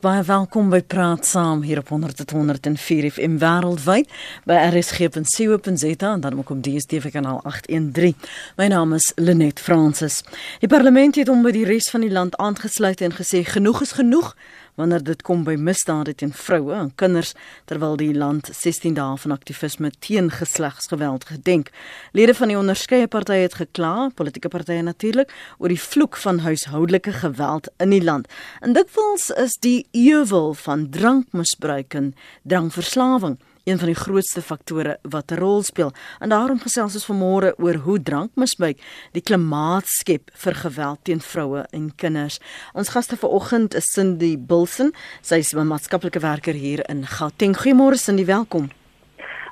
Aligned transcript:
Baie 0.00 0.22
welkom 0.24 0.70
by 0.72 0.78
Praat 0.80 1.26
Saam 1.28 1.60
hier 1.60 1.82
op 1.82 1.90
100.104 1.92 3.10
FM 3.12 3.34
wêreldwyd 3.42 4.08
by 4.48 4.56
rsg.co.za 4.70 6.12
en 6.12 6.22
dan 6.24 6.38
ook 6.38 6.50
op 6.54 6.62
DStv 6.64 7.10
kanaal 7.12 7.42
813. 7.44 8.14
My 8.56 8.70
naam 8.72 8.94
is 8.96 9.10
Lenet 9.20 9.60
Fransis. 9.60 10.22
Die 10.64 10.72
parlement 10.72 11.20
het 11.20 11.28
hom 11.28 11.44
by 11.44 11.52
die 11.52 11.66
res 11.68 11.90
van 11.92 12.00
die 12.00 12.12
land 12.12 12.38
aangesluit 12.40 13.04
en 13.04 13.12
gesê 13.12 13.42
genoeg 13.44 13.82
is 13.84 13.92
genoeg 14.00 14.32
wanneer 14.74 15.02
dit 15.04 15.22
kom 15.22 15.44
by 15.44 15.56
misdade 15.58 16.14
teen 16.14 16.32
vroue 16.32 16.74
en 16.76 16.92
kinders 16.94 17.34
terwyl 17.70 17.96
die 18.00 18.14
land 18.14 18.48
16 18.52 18.94
dae 18.94 19.16
van 19.22 19.34
aktivisme 19.34 19.90
teen 19.98 20.30
geslagsgeweld 20.30 21.24
gedenk. 21.32 21.70
Lede 22.12 22.34
van 22.34 22.52
die 22.52 22.58
onderskeie 22.58 23.08
partye 23.10 23.44
het 23.46 23.58
gekla, 23.60 24.10
politieke 24.14 24.48
partye 24.48 24.82
natuurlik, 24.82 25.32
oor 25.58 25.68
die 25.72 25.80
vloek 25.80 26.16
van 26.16 26.42
huishoudelike 26.46 27.12
geweld 27.12 27.68
in 27.78 27.90
die 27.90 28.04
land. 28.04 28.28
En 28.60 28.72
dikwels 28.72 29.30
is 29.30 29.58
die 29.60 29.86
ewel 29.90 30.54
van 30.54 30.88
drankmisbruik 30.90 31.94
en 31.94 32.14
drankverslawing 32.42 33.38
een 33.70 33.78
van 33.78 33.86
die 33.86 33.98
grootste 33.98 34.42
faktore 34.42 34.98
wat 35.02 35.30
'n 35.30 35.38
rol 35.38 35.62
speel. 35.62 35.92
En 36.18 36.28
daarom 36.28 36.58
gesels 36.58 36.94
ons 36.94 37.10
vanmôre 37.10 37.54
oor 37.56 37.74
hoe 37.74 38.02
drankmisbruik 38.02 38.78
die 39.12 39.22
klimaat 39.22 39.86
skep 39.86 40.30
vir 40.34 40.54
geweld 40.54 40.98
teen 41.02 41.20
vroue 41.20 41.66
en 41.70 41.94
kinders. 41.96 42.40
Ons 42.72 42.88
gaste 42.88 43.16
vanoggend 43.16 43.74
is 43.74 43.92
Cindy 43.92 44.36
Bilson. 44.38 44.92
Sy 45.20 45.34
is 45.34 45.52
'n 45.52 45.66
maatskaplike 45.66 46.20
werker 46.20 46.54
hier 46.54 46.88
in 46.88 47.06
Gauteng. 47.06 47.56
Goeiemôre 47.56 47.96
Cindy, 47.96 48.24
welkom. 48.24 48.70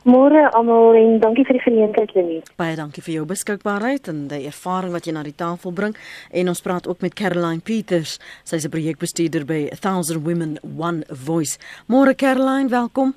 Môre 0.04 0.50
almal 0.50 0.94
en 0.94 1.18
dankie 1.20 1.44
vir 1.44 1.58
die 1.58 1.62
geleentheid 1.62 2.14
Lenie. 2.14 2.42
Baie 2.56 2.76
dankie 2.76 3.02
vir 3.02 3.14
jou 3.14 3.24
beskikbaarheid 3.26 4.08
en 4.08 4.28
die 4.28 4.46
ervaring 4.46 4.92
wat 4.92 5.04
jy 5.04 5.12
na 5.12 5.22
die 5.22 5.34
tafel 5.36 5.72
bring. 5.72 5.96
En 6.30 6.48
ons 6.48 6.60
praat 6.60 6.88
ook 6.88 7.00
met 7.00 7.14
Caroline 7.14 7.60
Peters. 7.60 8.18
Sy's 8.44 8.64
'n 8.64 8.70
projekbestuurder 8.70 9.44
by 9.44 9.68
1000 9.80 10.24
Women 10.24 10.58
One 10.78 11.04
Voice. 11.08 11.58
Môre 11.86 12.14
Caroline, 12.14 12.68
welkom. 12.68 13.14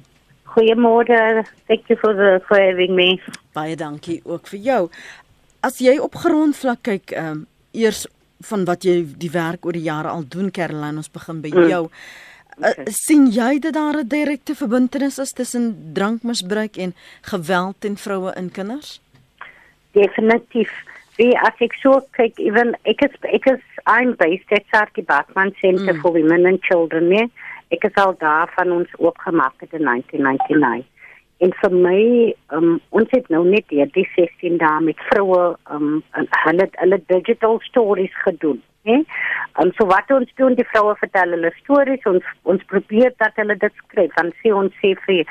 Goeiemôre. 0.52 1.46
Thank 1.68 1.90
you 1.90 1.98
for 1.98 2.14
the 2.14 2.42
for 2.48 2.60
having 2.60 2.96
me. 2.96 3.20
Baie 3.56 3.76
dankie 3.76 4.22
ook 4.24 4.48
vir 4.52 4.60
jou. 4.60 4.82
As 5.64 5.80
jy 5.80 5.98
op 6.02 6.16
grondvlak 6.16 6.84
kyk, 6.88 7.16
ehm 7.16 7.32
um, 7.32 7.46
eers 7.72 8.06
van 8.44 8.66
wat 8.66 8.84
jy 8.84 9.06
die 9.22 9.32
werk 9.32 9.66
oor 9.66 9.78
die 9.78 9.86
jare 9.86 10.10
al 10.12 10.26
doen, 10.28 10.50
Caroline, 10.52 10.98
ons 11.00 11.12
begin 11.14 11.40
by 11.44 11.52
mm. 11.54 11.68
jou. 11.70 11.84
Okay. 12.58 12.84
Uh, 12.84 12.94
sien 12.94 13.30
jy 13.32 13.60
dat 13.64 13.78
daar 13.78 14.02
'n 14.02 14.08
direkte 14.08 14.56
verbintenis 14.56 15.20
is 15.20 15.32
tussen 15.32 15.94
drankmisbruik 15.94 16.78
en 16.78 16.94
geweld 17.22 17.76
teen 17.80 17.98
vroue 17.98 18.32
en 18.34 18.52
kinders? 18.52 19.00
Definitief. 19.92 20.72
Wie 21.16 21.38
as 21.40 21.56
ek 21.60 21.74
so 21.82 22.02
kyk, 22.12 22.40
even 22.40 22.76
ek 22.84 23.02
is 23.02 23.16
ek 23.22 23.46
is 23.46 23.64
I'm 23.86 24.16
based 24.16 24.52
at 24.52 24.66
Sarki 24.74 25.06
Batman 25.06 25.54
Center 25.62 25.94
mm. 25.94 26.02
for 26.02 26.12
Women 26.12 26.46
and 26.46 26.62
Children, 26.64 27.10
nee 27.10 27.30
ek 27.72 27.84
het 27.88 28.00
al 28.04 28.16
daar 28.18 28.52
van 28.56 28.72
ons 28.72 28.90
oopgemaak 28.98 29.54
het 29.58 29.74
in 29.74 29.84
1999. 29.84 30.90
En 31.38 31.54
vir 31.62 31.74
my, 31.74 32.02
um, 32.56 32.74
ons 32.90 33.14
het 33.16 33.30
nou 33.34 33.46
net 33.48 33.72
hier 33.74 33.88
die 33.96 34.08
16 34.16 34.60
dae 34.62 34.82
met 34.86 35.00
vroue, 35.10 35.56
um, 35.74 36.04
hulle 36.46 36.68
hulle 36.82 37.00
digital 37.14 37.58
stories 37.68 38.18
gedoen. 38.26 38.60
Hè? 38.86 39.00
En 39.64 39.72
so 39.78 39.88
wat 39.90 40.12
ons 40.14 40.30
doen, 40.36 40.58
die 40.58 40.68
vroue 40.74 40.94
vertel 41.00 41.34
hulle 41.38 41.54
stories, 41.62 42.06
ons 42.12 42.28
ons 42.54 42.68
probeer 42.74 43.16
dat 43.24 43.40
hulle 43.42 43.58
dit 43.64 43.82
skryf. 43.86 44.14
Dan 44.20 44.34
sê 44.44 44.54
ons 44.54 44.78
sê 44.84 44.94
vir 45.08 45.24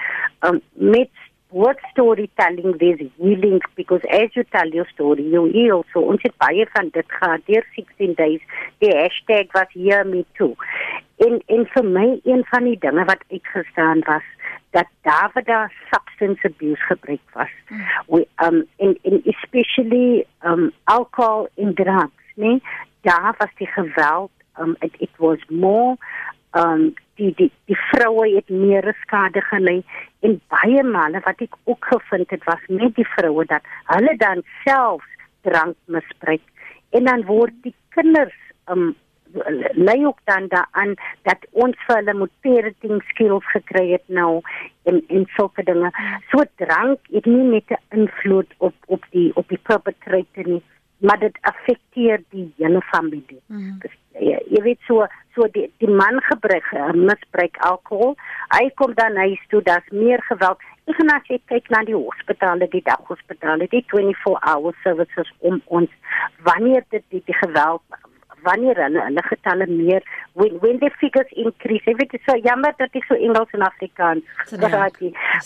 um, 0.48 0.58
met 0.96 1.12
what 1.50 1.76
storytelling 1.92 2.76
there's 2.78 3.00
healing? 3.18 3.60
Because 3.74 4.00
as 4.10 4.30
you 4.34 4.44
tell 4.44 4.68
your 4.68 4.86
story 4.94 5.22
you 5.22 5.44
heal. 5.46 5.84
So 5.92 6.00
ons 6.00 6.22
het 6.22 6.36
baie 6.38 6.66
van 6.74 6.90
dit 6.94 7.06
gehad. 7.18 7.44
Deur 7.46 7.66
16 7.76 8.14
days 8.14 8.42
die 8.78 8.92
hashtag 8.96 9.52
was 9.56 9.70
here 9.74 10.04
me 10.04 10.24
too. 10.38 10.54
En 11.26 11.40
en 11.46 11.66
vir 11.74 11.84
my 11.84 12.06
een 12.24 12.44
van 12.52 12.68
die 12.70 12.78
dinge 12.78 13.04
wat 13.04 13.24
uitgestaan 13.30 14.04
was 14.06 14.26
dat 14.70 14.86
daar 15.02 15.30
waar 15.34 15.44
daar 15.44 15.72
substance 15.90 16.46
abuse 16.46 16.82
gebruik 16.82 17.26
was. 17.34 17.54
Mm. 17.68 17.84
we 18.06 18.26
um 18.44 18.64
in 18.76 18.98
in 19.02 19.22
especially 19.24 20.26
um 20.44 20.70
alcohol 20.84 21.48
in 21.54 21.74
drugs 21.74 22.34
nee 22.34 22.62
daar 23.00 23.34
was 23.38 23.50
die 23.56 23.66
geweld 23.66 24.30
um 24.60 24.76
it, 24.80 24.94
it 24.98 25.16
was 25.16 25.38
more 25.48 25.96
um 26.50 26.94
die 27.20 27.32
die 27.40 27.50
die 27.70 27.78
vroue 27.90 28.28
het 28.34 28.48
meer 28.50 28.88
skade 29.02 29.42
gelei 29.50 29.80
en 30.26 30.40
baie 30.54 30.84
male 30.96 31.22
wat 31.26 31.44
ek 31.46 31.58
ook 31.64 31.90
gevind 31.92 32.32
het 32.36 32.44
was 32.48 32.64
met 32.68 32.96
die 32.96 33.08
vroue 33.16 33.46
dat 33.52 33.68
hulle 33.92 34.16
dan 34.24 34.42
self 34.64 35.04
drank 35.48 35.76
misbruik 35.86 36.44
en 36.96 37.12
dan 37.12 37.28
word 37.28 37.56
die 37.66 37.76
kinders 37.96 38.36
um 38.72 38.90
lei 39.72 40.06
ook 40.06 40.18
dan 40.24 40.48
daaraan 40.48 40.94
dat 41.22 41.46
ons 41.50 41.76
vir 41.86 41.96
hulle 41.96 42.14
moet 42.14 42.32
parenting 42.40 43.02
skills 43.12 43.46
gekry 43.52 43.84
het 43.92 44.06
nou 44.06 44.40
en 44.90 45.02
en 45.08 45.26
sulke 45.36 45.62
dinge. 45.62 45.90
So 46.30 46.44
drank 46.62 46.98
het 47.12 47.26
nie 47.26 47.46
net 47.54 47.70
'n 47.70 48.00
invloed 48.00 48.50
op 48.58 48.74
op 48.86 49.04
die 49.10 49.30
op 49.34 49.48
die 49.48 49.60
perpetrator 49.62 50.48
nie 50.48 50.62
maar 51.00 51.18
dit 51.18 51.38
affekteer 51.40 52.22
die 52.30 52.52
hele 52.56 52.80
familie. 52.80 53.40
Mm 53.46 53.58
-hmm. 53.58 53.78
jy, 54.12 54.38
jy 54.48 54.62
weet 54.62 54.80
so 54.86 55.06
so 55.34 55.46
die 55.52 55.70
die 55.78 55.90
man 55.90 56.20
gebruik 56.22 56.72
uh, 56.72 56.92
misbruik 56.92 57.56
alkohol. 57.56 58.16
Hy 58.56 58.70
kom 58.74 58.94
dan 58.94 59.16
huis 59.16 59.42
toe, 59.48 59.62
daar's 59.62 59.90
meer 59.90 60.22
geweld. 60.22 60.58
Ek 60.84 60.94
gaan 60.98 61.14
as 61.14 61.26
jy 61.30 61.40
kyk 61.52 61.68
na 61.70 61.84
die 61.84 61.96
hospitale, 61.96 62.68
die 62.68 62.82
daghospitale, 62.84 63.68
die 63.70 63.84
24 63.92 64.38
hour 64.40 64.74
services 64.82 65.32
om 65.38 65.62
ons 65.64 65.90
wanneer 66.42 66.84
dit 66.90 67.04
die, 67.08 67.22
die 67.24 67.38
geweld 67.42 67.82
wanneer 68.42 68.78
hulle 68.80 69.02
hulle 69.04 69.22
getalle 69.22 69.66
meer 69.68 70.04
when 70.32 70.56
when 70.62 70.78
the 70.80 70.90
figures 71.00 71.32
increase 71.44 71.82
if 71.86 72.00
it 72.00 72.14
is 72.14 72.24
so 72.28 72.36
jammer 72.46 72.72
dat 72.78 72.96
ek 72.96 73.04
so 73.08 73.18
Engels 73.28 73.52
en 73.56 73.66
Afrikaans 73.66 74.24
praat 74.64 74.96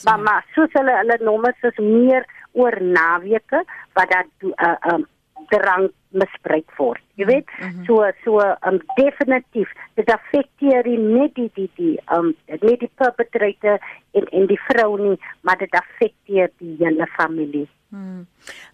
maar 0.05 0.21
maar 0.27 0.47
soos 0.55 0.77
hulle 0.79 0.95
hulle 1.01 1.19
nommers 1.29 1.67
is 1.71 1.81
meer 1.83 2.29
oor 2.53 2.79
naweke 2.99 3.65
wat 3.99 4.15
dat 4.15 4.47
uh, 4.53 4.77
um, 4.93 5.07
drank 5.49 5.93
misbruik 6.15 6.71
word. 6.79 7.03
Jy 7.15 7.27
weet, 7.27 7.49
mm 7.59 7.69
-hmm. 7.69 7.85
so 7.85 8.11
so 8.25 8.41
um 8.69 8.79
definitief 8.97 9.71
dit 9.95 10.11
affekteer 10.11 10.87
nie 10.87 11.31
die 11.33 11.51
die 11.55 11.71
die 11.77 11.99
um 12.17 12.35
nie 12.61 12.77
die 12.77 12.91
perpetrator 12.95 13.79
en 14.13 14.27
en 14.31 14.47
die 14.47 14.61
vrou 14.69 14.99
nie, 15.09 15.19
maar 15.41 15.59
dit 15.59 15.73
affekteer 15.73 16.51
die 16.59 16.77
hele 16.79 17.07
familie. 17.07 17.69
Hmm. 17.95 18.27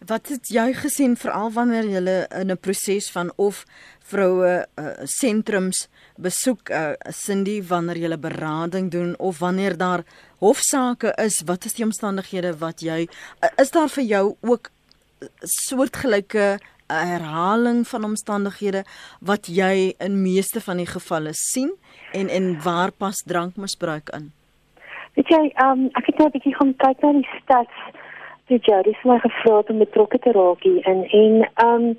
Wat 0.07 0.29
het 0.33 0.49
jy 0.49 0.71
gesien 0.73 1.17
veral 1.21 1.51
wanneer 1.53 1.85
jy 1.85 2.01
in 2.41 2.51
'n 2.51 2.61
proses 2.61 3.11
van 3.13 3.33
of 3.37 3.65
vroue 3.99 4.67
uh, 4.77 4.87
sentrums 5.05 5.89
besoek 6.17 6.71
uh, 6.71 6.93
Cindy 7.11 7.63
wanneer 7.63 7.97
jy 7.97 8.19
berading 8.19 8.91
doen 8.91 9.19
of 9.19 9.39
wanneer 9.39 9.77
daar 9.77 10.03
hofsaake 10.39 11.13
is, 11.17 11.43
wat 11.45 11.65
is 11.65 11.75
die 11.75 11.85
omstandighede 11.85 12.57
wat 12.59 12.81
jy 12.81 13.09
uh, 13.45 13.49
is 13.57 13.71
daar 13.71 13.89
vir 13.89 14.05
jou 14.05 14.37
ook 14.41 14.71
soortgelyke 15.43 16.59
herhaling 16.91 17.89
van 17.89 18.05
omstandighede 18.05 18.85
wat 19.21 19.47
jy 19.47 19.95
in 19.99 20.23
meeste 20.23 20.61
van 20.61 20.77
die 20.83 20.91
gevalle 20.91 21.33
sien 21.33 21.73
en 22.13 22.29
en 22.29 22.63
waar 22.63 22.91
pas 22.91 23.23
drankmisbruik 23.27 24.11
in? 24.17 24.33
Weet 25.15 25.29
jy, 25.29 25.43
um, 25.63 25.89
ek 25.99 26.07
het 26.07 26.19
net 26.19 26.27
'n 26.27 26.37
bietjie 26.37 26.55
gaan 26.55 26.75
kyk 26.77 27.03
na 27.03 27.13
die 27.13 27.29
stats. 27.43 27.79
Die 28.47 28.59
jury 28.59 28.93
het 28.93 29.05
my 29.05 29.19
gevra 29.19 29.63
om 29.69 29.79
betrokke 29.79 30.19
te 30.19 30.33
raak 30.33 30.63
hier 30.63 30.83
en 30.87 31.05
en 31.05 31.35
um 31.65 31.97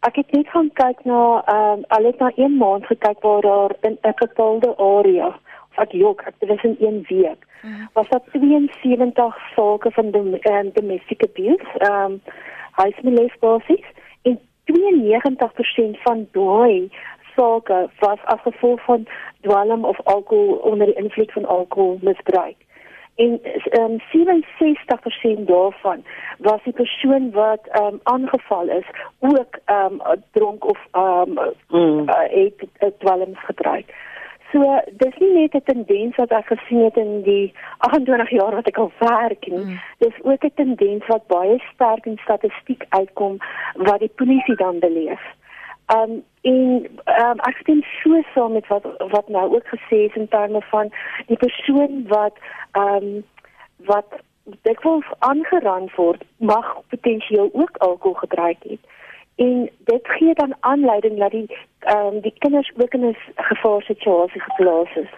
ek 0.00 0.16
het 0.16 0.32
net 0.32 0.48
gaan 0.48 0.70
kyk 0.72 1.04
na 1.04 1.44
um 1.54 1.84
al 1.88 2.04
het 2.04 2.18
na 2.18 2.30
1 2.36 2.56
maand 2.56 2.86
gekyk 2.86 3.20
waar 3.20 3.40
daar 3.40 3.72
in 3.80 3.98
'n 4.02 4.14
bepaalde 4.18 4.76
area 4.76 5.38
ek 5.76 5.92
jok, 5.92 6.20
ek 6.20 6.34
het 6.38 6.48
dit 6.48 6.64
in 6.64 6.76
1 6.80 7.04
week. 7.08 7.46
Mhm. 7.62 7.86
Was 7.92 8.08
daar 8.08 8.22
72 8.32 9.36
sake 9.54 9.90
van 9.90 10.10
dom, 10.10 10.34
um, 10.34 10.70
domestic 10.72 11.22
abuse. 11.22 11.90
Um 11.90 12.20
huismeliefbasis 12.74 13.84
en 14.22 14.40
92% 14.64 16.02
van 16.02 16.28
daai 16.32 16.90
sake 17.36 17.88
was 17.98 18.18
as 18.24 18.40
gevolg 18.40 18.84
van 18.84 19.06
dwelm 19.40 19.84
of 19.84 20.00
alkohol 20.04 20.54
onder 20.54 20.86
die 20.86 20.94
invloed 20.94 21.32
van 21.32 21.44
alkoholmisbruik. 21.44 22.56
En 23.14 23.40
um, 23.80 23.98
67% 24.00 25.44
daarvan 25.44 26.04
was 26.38 26.62
die 26.64 26.72
persoon 26.72 27.30
wat 27.30 27.60
um, 27.80 28.00
aangeval 28.02 28.68
is 28.68 28.86
ook 29.18 29.58
um, 29.66 30.02
dronk 30.32 30.68
of 30.68 30.78
um, 30.92 31.38
mm. 31.68 32.08
uh, 32.08 32.48
het 32.78 32.98
dwelms 32.98 33.44
gebruik. 33.44 33.94
So 34.54 34.62
dis 35.02 35.14
nie 35.18 35.32
net 35.34 35.54
'n 35.54 35.66
tendens 35.66 36.16
wat 36.16 36.30
ek 36.30 36.46
gesien 36.46 36.84
het 36.84 36.96
in 36.96 37.22
die 37.22 37.52
28 37.78 38.30
jaar 38.30 38.54
wat 38.54 38.68
ek 38.70 38.78
al 38.78 38.92
werk 38.98 39.46
nie. 39.46 39.64
Mm. 39.64 39.80
Dis 39.98 40.16
ook 40.22 40.44
'n 40.44 40.54
tendens 40.54 41.06
wat 41.06 41.26
baie 41.26 41.58
sterk 41.72 42.06
in 42.06 42.18
statistiek 42.22 42.84
uitkom 42.88 43.38
wat 43.74 43.98
die 43.98 44.14
polisie 44.14 44.56
dan 44.56 44.78
beleef. 44.78 45.22
Um 45.96 46.22
en 46.42 46.86
um, 47.04 47.38
ek 47.50 47.56
stem 47.60 47.82
so 48.02 48.22
saam 48.34 48.52
met 48.52 48.66
wat 48.66 48.86
wat 49.10 49.28
nou 49.28 49.54
ook 49.54 49.66
gesê 49.66 49.98
is 50.08 50.14
in 50.14 50.28
terme 50.28 50.60
van 50.70 50.92
die 51.26 51.36
persoon 51.36 52.06
wat 52.08 52.36
um 52.72 53.24
wat 53.76 54.10
dikwels 54.62 55.08
aangeraan 55.18 55.90
word 55.96 56.22
mag 56.36 56.76
potensieel 56.88 57.50
ook 57.52 57.76
alkohol 57.76 58.14
gebruik 58.14 58.62
het 58.62 58.80
en 59.36 59.70
dit 59.78 60.08
gee 60.08 60.34
dan 60.34 60.54
aanleiding 60.60 61.18
dat 61.18 61.30
die 61.30 61.56
ehm 61.78 62.06
um, 62.06 62.20
die 62.20 62.34
kinders 62.38 62.72
ook 62.76 62.94
in 62.94 63.06
'n 63.06 63.16
gevaar 63.34 63.82
situasie 63.82 64.40
geplaas 64.40 64.94
is. 64.94 65.12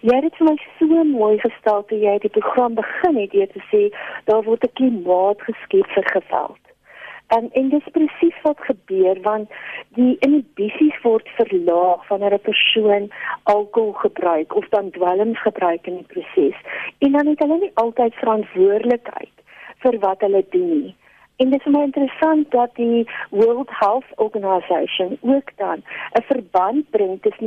Jy 0.00 0.14
het 0.14 0.22
dit 0.22 0.36
vir 0.36 0.46
my 0.46 0.56
so 0.78 1.04
mooi 1.04 1.38
gestel 1.38 1.84
toe 1.84 1.98
jy 1.98 2.18
die 2.18 2.36
program 2.38 2.74
begin 2.74 3.16
het 3.16 3.30
deur 3.30 3.48
te 3.52 3.62
sê 3.70 3.82
daar 4.24 4.42
word 4.42 4.64
'n 4.64 4.72
klimaat 4.72 5.42
geskep 5.42 5.86
vir 5.86 6.06
geweld. 6.16 6.62
En 7.26 7.48
en 7.52 7.68
dit 7.68 7.80
is 7.80 7.92
presies 7.92 8.38
wat 8.42 8.58
gebeur 8.60 9.20
want 9.22 9.50
die 9.88 10.16
inhibisies 10.18 10.98
word 11.02 11.28
verlaag 11.28 12.08
wanneer 12.08 12.34
'n 12.34 12.48
persoon 12.50 13.10
alkohol 13.42 13.92
gebruik 13.92 14.54
of 14.54 14.68
dan 14.68 14.90
dwelms 14.90 15.40
gebruik 15.40 15.86
in 15.86 15.96
die 15.96 16.10
proses. 16.14 16.58
En 16.98 17.12
dan 17.12 17.26
het 17.26 17.38
hulle 17.38 17.58
nie 17.58 17.70
altyd 17.74 18.14
verantwoordelikheid 18.14 19.36
vir 19.78 19.98
wat 19.98 20.20
hulle 20.20 20.44
doen 20.50 20.82
nie. 20.82 20.94
En 21.42 21.50
dit 21.50 21.66
is 21.66 21.72
my 21.72 21.82
interessant 21.82 22.50
dat 22.50 22.70
die 22.74 23.10
World 23.30 23.70
Health 23.70 24.04
Organization 24.14 25.18
ook 25.20 25.50
dan 25.56 25.82
'n 26.12 26.22
verband 26.22 26.90
bring 26.90 27.22
tussen 27.22 27.46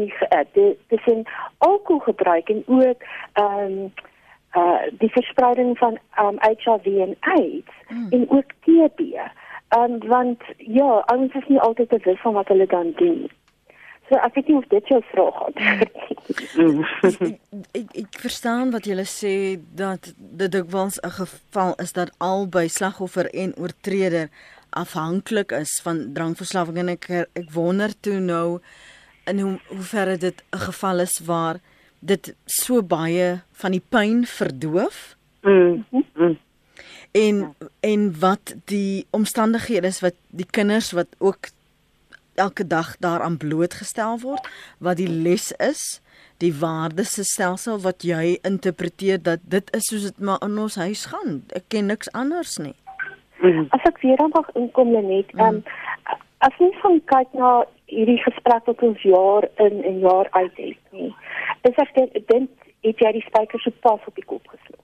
die 0.51 0.77
tussen 0.87 1.23
alkoholgebruik 1.57 2.49
en 2.49 2.63
ook 2.65 3.01
ehm 3.33 3.71
um, 3.71 3.93
uh 4.57 4.81
die 4.91 5.11
verspreiding 5.11 5.77
van 5.77 5.97
um, 6.19 6.37
HIV 6.39 6.85
en 6.85 7.15
AIDS 7.19 7.73
hmm. 7.87 8.07
en 8.09 8.29
ook 8.29 8.49
TB. 8.63 8.99
Ehm 8.99 9.91
um, 9.91 10.07
want 10.07 10.41
ja, 10.57 11.03
ons 11.15 11.33
is 11.33 11.47
nie 11.47 11.59
altyd 11.59 11.87
bewus 11.87 12.21
van 12.21 12.33
wat 12.33 12.47
hulle 12.47 12.67
dan 12.67 12.91
doen. 12.95 13.29
So 14.09 14.17
ek 14.21 14.35
weet 14.37 14.47
nie 14.47 14.57
of 14.57 14.67
dit 14.69 14.87
jou 14.87 14.99
vraag 15.11 15.37
is. 15.49 17.15
ek 17.79 17.95
ek 18.03 18.19
verstaan 18.21 18.73
wat 18.75 18.85
jy 18.85 19.05
sê 19.09 19.35
dat 19.57 20.11
dit 20.17 20.51
dikwels 20.51 20.99
'n 21.01 21.15
geval 21.19 21.73
is 21.81 21.93
dat 21.93 22.13
albei 22.17 22.67
slagoffer 22.69 23.29
en 23.33 23.55
oortreder 23.57 24.29
afhanklik 24.69 25.51
is 25.51 25.79
van 25.83 26.13
drankverslawing 26.13 26.77
en 26.77 26.89
ek 26.93 27.09
ek 27.09 27.49
wonder 27.53 27.93
toe 27.99 28.19
nou 28.19 28.59
in 29.25 29.39
hoe 29.39 29.57
hoe 29.67 29.87
ver 29.91 30.17
dit 30.19 30.43
'n 30.53 30.63
geval 30.69 30.99
is 30.99 31.19
waar 31.25 31.59
dit 31.99 32.35
so 32.45 32.83
baie 32.83 33.41
van 33.51 33.71
die 33.71 33.83
pyn 33.89 34.25
verdoof. 34.25 35.15
Mm. 35.41 35.85
mm. 35.91 36.37
En 37.11 37.55
en 37.79 38.19
wat 38.19 38.55
die 38.65 39.05
omstandighede 39.09 39.87
is 39.87 39.99
wat 39.99 40.15
die 40.29 40.49
kinders 40.49 40.91
wat 40.91 41.07
ook 41.17 41.49
elke 42.35 42.67
dag 42.67 42.95
daaraan 43.03 43.37
blootgestel 43.37 44.19
word 44.19 44.47
wat 44.79 44.97
die 44.97 45.09
les 45.09 45.51
is 45.51 46.01
die 46.43 46.51
waardesstelsel 46.59 47.79
wat 47.83 48.03
jy 48.03 48.37
interpreteer 48.43 49.21
dat 49.23 49.43
dit 49.43 49.71
is 49.75 49.87
soos 49.91 50.09
dit 50.09 50.19
maar 50.19 50.41
in 50.43 50.57
ons 50.59 50.75
huis 50.75 51.05
gaan. 51.11 51.43
Ek 51.55 51.69
ken 51.71 51.87
niks 51.87 52.11
anders 52.11 52.57
nie. 52.59 52.75
As 53.71 53.83
ek 53.87 54.01
weer 54.03 54.19
dan 54.19 54.33
nog 54.35 54.49
inkom 54.59 54.91
net 54.91 55.31
um, 55.39 55.63
as 56.43 56.59
jy 56.59 56.71
van 56.81 56.99
kyk 57.11 57.31
na 57.39 57.51
hierdie 57.87 58.19
gesprek 58.23 58.67
wat 58.67 58.83
ons 58.83 59.01
jaar 59.07 59.47
in 59.63 59.83
en 59.83 59.99
jaar 60.03 60.27
uit 60.31 60.59
het 60.59 60.83
nie 60.91 61.13
is 61.69 61.81
ek 61.81 62.27
dink 62.29 62.49
het 62.85 63.01
jy 63.01 63.11
die 63.17 63.25
spykers 63.25 63.65
so 63.65 63.73
pas 63.85 64.03
op 64.09 64.15
die 64.19 64.27
kop 64.29 64.45
geslaan. 64.53 64.83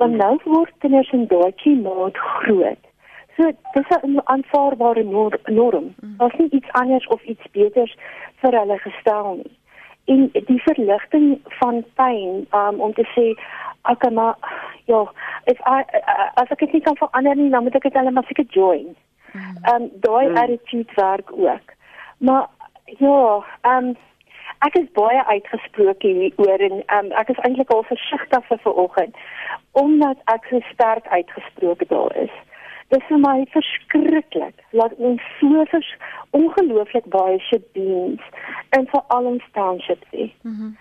Want 0.00 0.18
nou 0.20 0.34
word 0.44 0.74
kinders 0.84 1.10
in 1.16 1.26
daai 1.30 1.52
klimaat 1.62 2.18
groot 2.42 2.84
So 3.38 3.52
dis 3.72 3.88
'n 4.02 4.20
aanvaarbare 4.24 5.04
norm. 5.46 5.94
Mm. 6.00 6.16
Daar's 6.16 6.36
nie 6.38 6.50
iets 6.50 6.72
anders 6.72 7.06
of 7.06 7.22
iets 7.22 7.50
beters 7.52 7.96
vir 8.40 8.58
hulle 8.58 8.78
gestel 8.78 9.34
nie. 9.34 9.56
En 10.04 10.30
die 10.32 10.62
verligting 10.62 11.40
van 11.44 11.84
pyn 11.94 12.46
um, 12.50 12.80
om 12.80 12.92
te 12.92 13.06
sê 13.14 13.26
ek 13.82 13.98
kan 13.98 14.14
maar 14.14 14.36
ja, 14.84 15.12
if 15.44 15.58
I, 15.58 15.84
as 16.34 16.50
ek 16.50 16.58
dit 16.72 16.82
kan 16.82 16.96
verander 16.96 17.36
nie, 17.36 17.50
dan 17.50 17.62
moet 17.62 17.74
ek 17.74 17.82
dit 17.82 17.94
hulle 18.00 18.10
maar 18.10 18.26
seker 18.26 18.46
join. 18.48 18.96
Mm. 19.32 19.56
Um 19.72 19.88
daai 20.00 20.28
mm. 20.28 20.36
attitude 20.36 20.92
werk 20.94 21.32
ook. 21.32 21.72
Maar 22.18 22.46
ja, 22.98 23.44
um 23.62 23.96
ek 24.66 24.74
is 24.74 24.90
baie 24.98 25.24
uitgesproke 25.24 26.08
hieroor 26.08 26.58
en 26.58 26.82
um, 26.96 27.12
ek 27.20 27.28
is 27.28 27.40
eintlik 27.46 27.70
al 27.70 27.84
versigtig 27.86 28.46
vir 28.50 28.58
vanoggend 28.66 29.16
omdat 29.78 30.18
ek 30.34 30.48
so 30.50 30.58
sterk 30.72 31.06
uitgesproke 31.06 31.86
daar 31.86 32.16
is. 32.16 32.34
Dit 32.88 33.00
is 33.00 33.08
vir 33.08 33.18
my 33.20 33.44
verskriklik 33.52 34.62
dat 34.72 34.94
ons 34.96 35.24
so 35.40 35.64
vers 35.72 35.88
ongelooflik 36.30 37.08
baie 37.12 37.38
shebeens 37.48 38.22
en 38.76 38.86
vir 38.92 39.02
al 39.16 39.32
ons 39.34 39.48
townships 39.52 40.08
sê. 40.12 40.30
Mhm. 40.42 40.76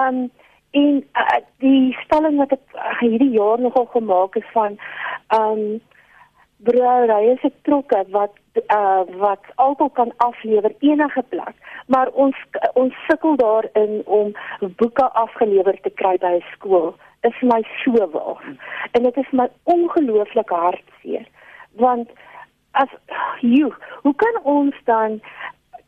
Um 0.00 0.30
in 0.72 1.04
uh, 1.20 1.40
die 1.60 1.96
stelling 2.04 2.38
wat 2.40 2.52
ek 2.56 2.62
uh, 2.74 2.92
hierdie 3.00 3.34
jaar 3.34 3.60
nogal 3.60 3.84
gemaak 3.92 4.38
het 4.40 4.46
van 4.54 4.78
um 5.36 5.80
broerrye 6.64 7.36
se 7.42 7.50
trokke 7.68 7.98
wat 8.14 8.38
uh, 8.62 9.02
wat 9.20 9.50
almal 9.54 9.90
kan 9.98 10.12
aflewer 10.16 10.74
enige 10.80 11.22
plek 11.34 11.54
maar 11.86 12.08
ons 12.24 12.38
ons 12.82 12.94
sukkel 13.08 13.36
daarin 13.36 14.00
om 14.04 14.32
boeke 14.80 15.08
afgelewer 15.24 15.78
te 15.82 15.92
kry 16.02 16.14
by 16.24 16.32
'n 16.38 16.44
skool 16.54 16.94
is 17.30 17.38
my 17.52 17.60
so 17.82 18.08
waar 18.16 18.42
en 18.92 19.02
dit 19.02 19.16
is 19.24 19.30
my 19.32 19.48
ongelooflik 19.76 20.48
hartseer 20.48 21.26
want 21.80 22.10
as 22.72 22.88
jy 23.40 23.68
hoe 24.02 24.14
kan 24.24 24.42
ons 24.42 24.76
dan 24.84 25.20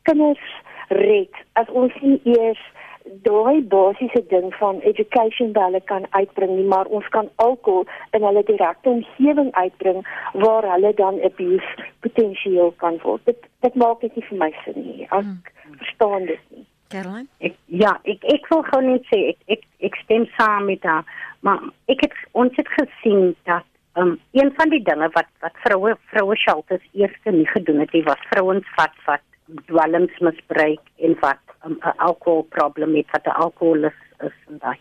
kinders 0.03 0.47
red 0.89 1.43
as 1.61 1.69
ons 1.69 1.93
nie 2.03 2.21
eers 2.37 2.61
daai 3.05 3.61
basiese 3.69 4.23
ding 4.29 4.55
van 4.59 4.81
education 4.81 5.53
hulle 5.57 5.81
kan 5.91 6.07
uitbring 6.11 6.57
nie 6.57 6.69
maar 6.69 6.87
ons 6.87 7.09
kan 7.17 7.29
alkohol 7.37 7.85
in 8.17 8.25
hulle 8.25 8.43
direkte 8.49 8.89
omgewing 8.89 9.51
uitbring 9.53 10.01
waar 10.45 10.69
hulle 10.73 10.93
dan 11.01 11.21
abuse 11.29 11.89
potensieel 12.01 12.73
kan 12.85 12.99
word? 13.03 13.25
Dit 13.25 13.45
dit 13.61 13.75
maak 13.75 14.01
dit 14.01 14.17
nie 14.17 14.25
vir 14.29 14.39
my 14.45 14.51
sin 14.65 14.81
nie. 14.81 15.05
Ek 15.11 15.21
hmm. 15.21 15.37
verstaan 15.83 16.27
dit 16.31 16.41
nie. 16.57 16.65
Caroline? 16.95 17.29
Ek, 17.39 17.61
ja 17.67 17.93
ek 18.09 18.25
ek 18.37 18.49
wil 18.53 18.65
gou 18.71 18.83
net 18.89 19.05
sê 19.13 19.21
ek 19.35 19.57
ek, 19.59 19.69
ek 19.91 20.01
stem 20.05 20.27
saam 20.39 20.69
met 20.73 20.85
haar 20.89 21.05
maar 21.45 21.61
ek 21.93 22.07
het 22.09 22.17
ons 22.33 22.57
het 22.57 22.69
gesien 22.79 23.35
dat 23.45 23.69
Um 23.95 24.19
een 24.33 24.53
van 24.57 24.69
die 24.69 24.83
dinge 24.83 25.09
wat 25.13 25.31
wat 25.41 25.57
vroue 25.67 25.97
vroue 26.11 26.37
shelters 26.37 26.83
eers 26.93 27.19
nie 27.25 27.47
gedoen 27.47 27.79
het, 27.79 28.05
was 28.05 28.29
vrouens 28.31 28.67
wat 28.77 28.97
wat 29.07 29.23
dwelms 29.67 30.19
misbruik 30.19 30.81
en 30.99 31.17
wat 31.21 31.43
'n 31.65 31.71
um, 31.71 31.79
alkoholprobleem 31.97 32.95
het, 32.95 33.11
wat 33.11 33.27
'n 33.27 33.41
alkoholus 33.45 33.99
is 34.19 34.37
en 34.49 34.59
daai. 34.59 34.79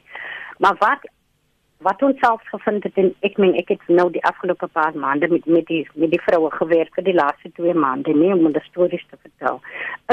Maar 0.57 0.75
wat 0.79 1.11
wat 1.77 2.01
ons 2.01 2.19
self 2.19 2.41
gevind 2.47 2.83
het 2.83 2.97
en 3.01 3.15
ek 3.27 3.37
meen 3.37 3.55
ek 3.59 3.67
het 3.67 3.87
nou 3.87 4.11
die 4.11 4.23
afgelope 4.23 4.67
paar 4.67 4.95
maande 4.95 5.27
met 5.27 5.45
met 5.45 5.65
die 5.65 5.87
met 5.93 6.11
die 6.11 6.21
vroue 6.21 6.51
gewerk 6.51 6.93
vir 6.95 7.03
die 7.03 7.19
laaste 7.19 7.51
2 7.59 7.73
maande 7.73 8.13
nie 8.13 8.33
om 8.33 8.51
die 8.51 8.63
stories 8.69 9.05
te 9.09 9.17
vertel. 9.21 9.61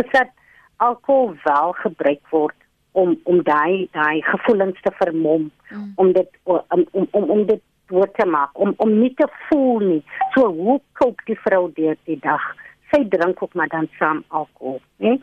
Is 0.02 0.10
dat 0.10 0.28
alkohol 0.76 1.34
wel 1.44 1.72
gebruik 1.72 2.22
word 2.30 2.56
om 2.92 3.18
om 3.24 3.42
daai 3.42 3.88
daai 3.92 4.22
gevoelens 4.22 4.80
te 4.80 4.92
vermom, 4.98 5.50
mm. 5.70 5.92
om 5.96 6.12
dit 6.12 6.28
om 6.42 6.86
om 6.90 7.06
om, 7.10 7.30
om 7.30 7.46
dit 7.46 7.62
dood 7.90 8.14
te 8.16 8.26
maak 8.26 8.58
om 8.58 8.74
om 8.82 8.96
nie 9.02 9.12
te 9.18 9.28
voel 9.48 9.86
nie. 9.92 10.02
So 10.34 10.48
hoe 10.54 10.80
koop 11.00 11.22
die 11.28 11.38
vrou 11.44 11.68
deur 11.76 11.98
die 12.08 12.18
dag? 12.22 12.44
Sy 12.90 13.04
drink 13.12 13.42
ook 13.42 13.54
maar 13.54 13.70
dan 13.70 13.88
saam 13.98 14.24
alkohol, 14.28 14.80
né? 15.04 15.18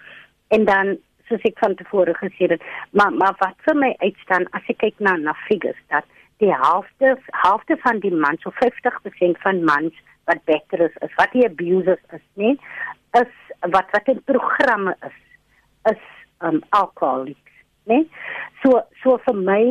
En 0.55 0.65
dan 0.67 0.97
soos 1.27 1.43
ek 1.47 1.59
van 1.59 1.75
tevore 1.75 2.13
gesê 2.19 2.51
het, 2.53 2.63
maar 2.95 3.11
maar 3.11 3.35
wat 3.41 3.57
vir 3.67 3.75
my 3.75 3.91
uitstaan 4.03 4.47
as 4.57 4.69
ek 4.71 4.79
kyk 4.83 5.01
na 5.03 5.17
na 5.19 5.35
figures 5.47 5.79
dat 5.93 6.07
die 6.43 6.53
helfte 6.53 7.15
helfte 7.43 7.77
van 7.83 7.99
die 8.03 8.13
mans 8.13 8.43
so 8.45 8.53
50% 8.61 9.41
van 9.43 9.63
mans 9.67 9.95
wat 10.29 10.43
beter 10.45 10.85
is, 10.89 10.95
is 11.05 11.13
wat 11.19 11.33
die 11.35 11.45
abusers 11.47 12.03
is, 12.15 12.23
né? 12.35 12.55
Is 13.19 13.33
wat 13.73 13.91
wat 13.95 14.11
in 14.13 14.23
programme 14.31 14.95
is 15.07 15.19
is 15.91 16.03
um 16.47 16.61
alkoholiks, 16.69 17.55
né? 17.91 18.03
So 18.63 18.81
so 19.03 19.19
vir 19.25 19.39
my 19.51 19.63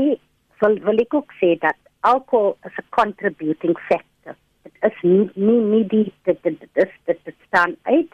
wil 0.61 0.79
wil 0.89 1.05
ek 1.05 1.15
ook 1.15 1.35
sê 1.41 1.55
dat 1.63 1.79
alcohol 2.07 2.57
is 2.65 2.73
a 2.79 2.85
contributing 2.97 3.75
factor. 3.89 4.37
Dit 4.63 4.77
is 4.91 5.01
nie 5.03 5.25
nie 5.35 5.61
nie 5.73 5.85
die 5.95 6.05
dit 6.29 6.39
dit 6.43 6.61
dit 6.61 6.93
dit 7.07 7.19
dit 7.25 7.37
staan 7.49 7.75
uit 7.83 8.13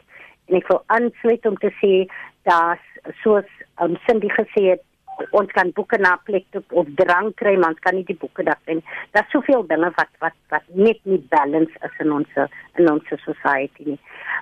en 0.49 0.57
ek 0.59 0.71
wil 0.71 0.81
aansluit 0.95 1.45
om 1.49 1.59
te 1.61 1.71
sê 1.81 1.93
dat 2.49 2.81
soos 3.21 3.47
um, 3.83 3.95
Cindy 4.07 4.31
gesê 4.33 4.65
het 4.73 4.83
ons 5.37 5.51
kan 5.53 5.69
boeke 5.77 5.99
na 6.01 6.15
plek 6.27 6.45
toe 6.55 6.63
of 6.81 6.89
drank 6.97 7.37
kry 7.41 7.53
maar 7.55 7.75
ons 7.75 7.83
kan 7.85 7.95
nie 7.95 8.05
die 8.07 8.17
boeke 8.17 8.45
daar 8.47 8.59
sien. 8.65 8.81
Daar's 9.13 9.29
soveel 9.35 9.65
dinge 9.69 9.91
wat 9.97 10.13
wat 10.25 10.37
wat 10.53 10.69
net 10.87 11.01
nie 11.09 11.21
balance 11.35 11.85
is 11.87 11.99
in 12.05 12.13
ons 12.17 12.39
in 12.81 12.89
ons 12.91 13.13
society 13.25 13.93
nie. 13.93 13.99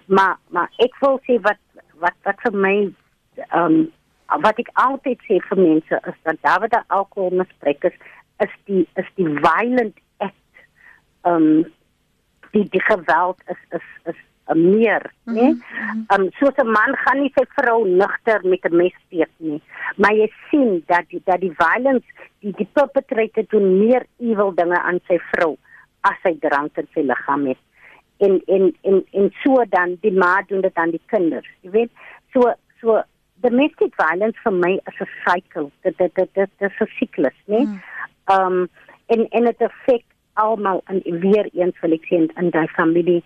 Maar 0.08 0.38
maar 0.55 0.72
ek 0.86 0.96
wil 1.03 1.20
sê 1.27 1.39
wat 1.48 1.60
wat 2.03 2.15
wat 2.27 2.39
vir 2.48 2.62
my 2.67 2.75
um 3.60 3.81
wat 4.39 4.60
ek 4.63 4.72
altyd 4.79 5.20
sê 5.27 5.41
vir 5.50 5.60
mense 5.60 6.01
is 6.08 6.20
dat 6.24 6.39
daar 6.48 6.63
waar 6.63 6.84
alkohol 6.88 7.41
misbruik 7.43 7.91
is 7.91 7.98
is 8.45 8.53
die 8.65 8.88
is 9.01 9.10
die 9.15 9.29
violent 9.45 9.98
act 10.17 10.65
um 11.31 11.48
die 12.51 12.67
die 12.75 12.83
geweld 12.89 13.41
is 13.53 13.62
is 13.77 13.88
is 14.12 14.19
uh, 14.51 14.55
meer 14.55 15.12
mm 15.24 15.33
-hmm. 15.33 15.36
né 15.36 15.48
mhm. 15.51 16.21
um 16.21 16.29
soos 16.39 16.55
'n 16.63 16.71
man 16.77 16.95
gaan 17.03 17.21
nie 17.21 17.33
sy 17.36 17.45
vrou 17.57 17.88
nigter 17.88 18.39
met 18.43 18.65
'n 18.65 18.75
mes 18.75 18.95
steek 19.05 19.33
nie 19.38 19.62
maar 19.95 20.13
jy 20.13 20.29
sien 20.50 20.83
dat 20.86 21.05
die 21.10 21.21
dat 21.25 21.41
die 21.41 21.55
violence 21.63 22.07
die 22.39 22.53
die 22.62 22.69
perpetrator 22.74 23.45
doen 23.48 23.77
meer 23.77 24.05
evil 24.17 24.51
dinge 24.55 24.79
aan 24.81 25.00
sy 25.07 25.19
vrou 25.31 25.57
as 26.01 26.19
hy 26.24 26.36
drank 26.39 26.77
in 26.77 26.88
sy 26.93 27.01
liggaam 27.01 27.45
het 27.45 27.62
en 28.17 28.41
en 28.45 28.75
en 28.81 29.05
en 29.12 29.31
so 29.43 29.63
dan 29.69 29.98
die 30.01 30.17
ma 30.24 30.43
doen 30.48 30.62
dit 30.62 30.75
aan 30.75 30.93
die 30.98 31.05
kinders 31.05 31.50
jy 31.62 31.71
weet 31.77 31.91
so 32.33 32.53
so 32.81 33.01
domestic 33.45 33.95
violence 33.98 34.39
vir 34.43 34.53
my 34.53 34.74
is 34.89 35.00
'n 35.05 35.10
cycle 35.25 35.71
dit 35.81 35.98
dit 35.98 36.15
dit 36.15 36.33
dit 36.33 36.51
is 36.60 36.81
'n 36.81 36.91
siklus 37.00 37.39
nee 37.45 37.65
mm. 37.65 37.81
Um 38.30 38.70
en 39.08 39.28
en 39.30 39.44
dit 39.50 39.62
affek 39.62 40.04
almal 40.34 40.82
en 40.86 41.01
weer 41.20 41.50
eens 41.54 41.80
wil 41.82 41.98
ek 41.98 42.08
sê 42.10 42.22
in 42.42 42.51
daai 42.56 42.68
familie 42.78 43.22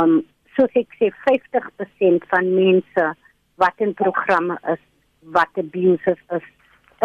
um 0.00 0.22
soos 0.56 0.78
ek 0.82 0.92
sê 1.00 1.10
50% 1.28 2.28
van 2.32 2.54
mense 2.54 3.08
wat 3.56 3.84
in 3.86 3.94
programme 3.94 4.58
is 4.72 4.82
wat 5.36 5.60
abuses 5.64 6.20
is 6.38 6.46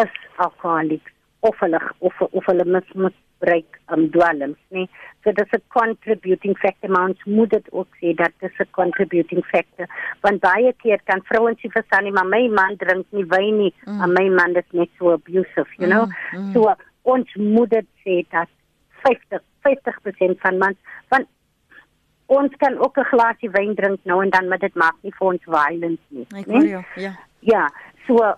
is 0.04 0.14
alcoholics 0.36 1.12
of 1.40 1.60
hulle 1.60 1.82
of 2.00 2.22
of 2.22 2.46
hulle 2.46 2.66
mis 2.66 2.94
misbruik 3.06 3.80
um 3.96 4.06
dwelms 4.16 4.60
nee 4.76 4.88
so 5.24 5.34
dis 5.40 5.54
'n 5.58 5.64
contributing 5.78 6.56
factor 6.64 6.90
maar 6.90 7.10
ons 7.10 7.24
moet 7.26 7.50
dit 7.50 7.68
ook 7.72 7.90
sê 8.02 8.14
dat 8.22 8.32
dis 8.40 8.60
'n 8.60 8.72
contributing 8.80 9.44
factor 9.54 9.88
want 10.22 10.40
baie 10.40 10.74
keer 10.84 11.02
kan 11.04 11.26
vrouens 11.32 11.60
sê 11.62 11.72
vir 11.76 11.86
sanie 11.90 12.12
maar 12.12 12.30
my 12.36 12.48
man 12.48 12.76
drink 12.78 13.06
nie 13.10 13.26
wyn 13.36 13.58
nie 13.58 13.74
mm. 13.86 14.02
en 14.02 14.14
my 14.20 14.28
man 14.30 14.56
is 14.56 14.70
net 14.72 14.90
so 15.00 15.12
abusive 15.12 15.70
you 15.78 15.90
know 15.90 16.06
mm. 16.06 16.40
Mm. 16.40 16.54
so 16.54 16.76
ons 17.04 17.36
moet 17.36 17.70
dit 17.70 17.88
sê 18.04 18.22
dat 18.30 18.50
50 19.06 19.42
50% 19.62 20.42
van 20.42 20.58
mans 20.58 20.78
van 21.10 21.26
ons 22.26 22.56
kan 22.58 22.78
ook 22.78 22.98
'n 22.98 23.12
glasie 23.14 23.50
wyn 23.50 23.76
drink 23.76 24.00
nou 24.04 24.22
en 24.24 24.30
dan 24.30 24.48
maar 24.48 24.60
dit 24.60 24.76
maak 24.76 24.96
nie 25.02 25.14
vir 25.18 25.28
ons 25.28 25.44
violence 25.44 26.06
nie 26.10 26.28
ek 26.36 26.46
hoor 26.46 26.66
jou 26.66 26.84
ja. 26.96 27.14
Ja 27.40 27.70
so 28.08 28.34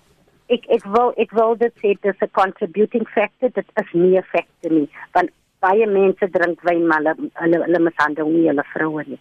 ek 0.48 0.66
ek 0.68 0.84
wil 0.96 1.14
ek 1.18 1.32
wil 1.32 1.56
dit 1.56 1.74
sê 1.82 1.94
dis 2.02 2.22
'n 2.22 2.32
contributing 2.32 3.08
factor 3.08 3.50
dit 3.50 3.66
is 3.82 3.94
nie 3.94 4.18
'n 4.18 4.24
factor 4.34 4.72
nie 4.72 4.90
want 5.14 5.30
baie 5.60 5.88
mense 5.88 6.30
drink 6.30 6.62
wyn 6.62 6.88
maar 6.88 7.04
hulle 7.42 7.64
hulle 7.66 7.80
mishandel 7.80 8.28
nie 8.28 8.48
hulle 8.48 8.66
vroue 8.74 9.04
nie. 9.08 9.20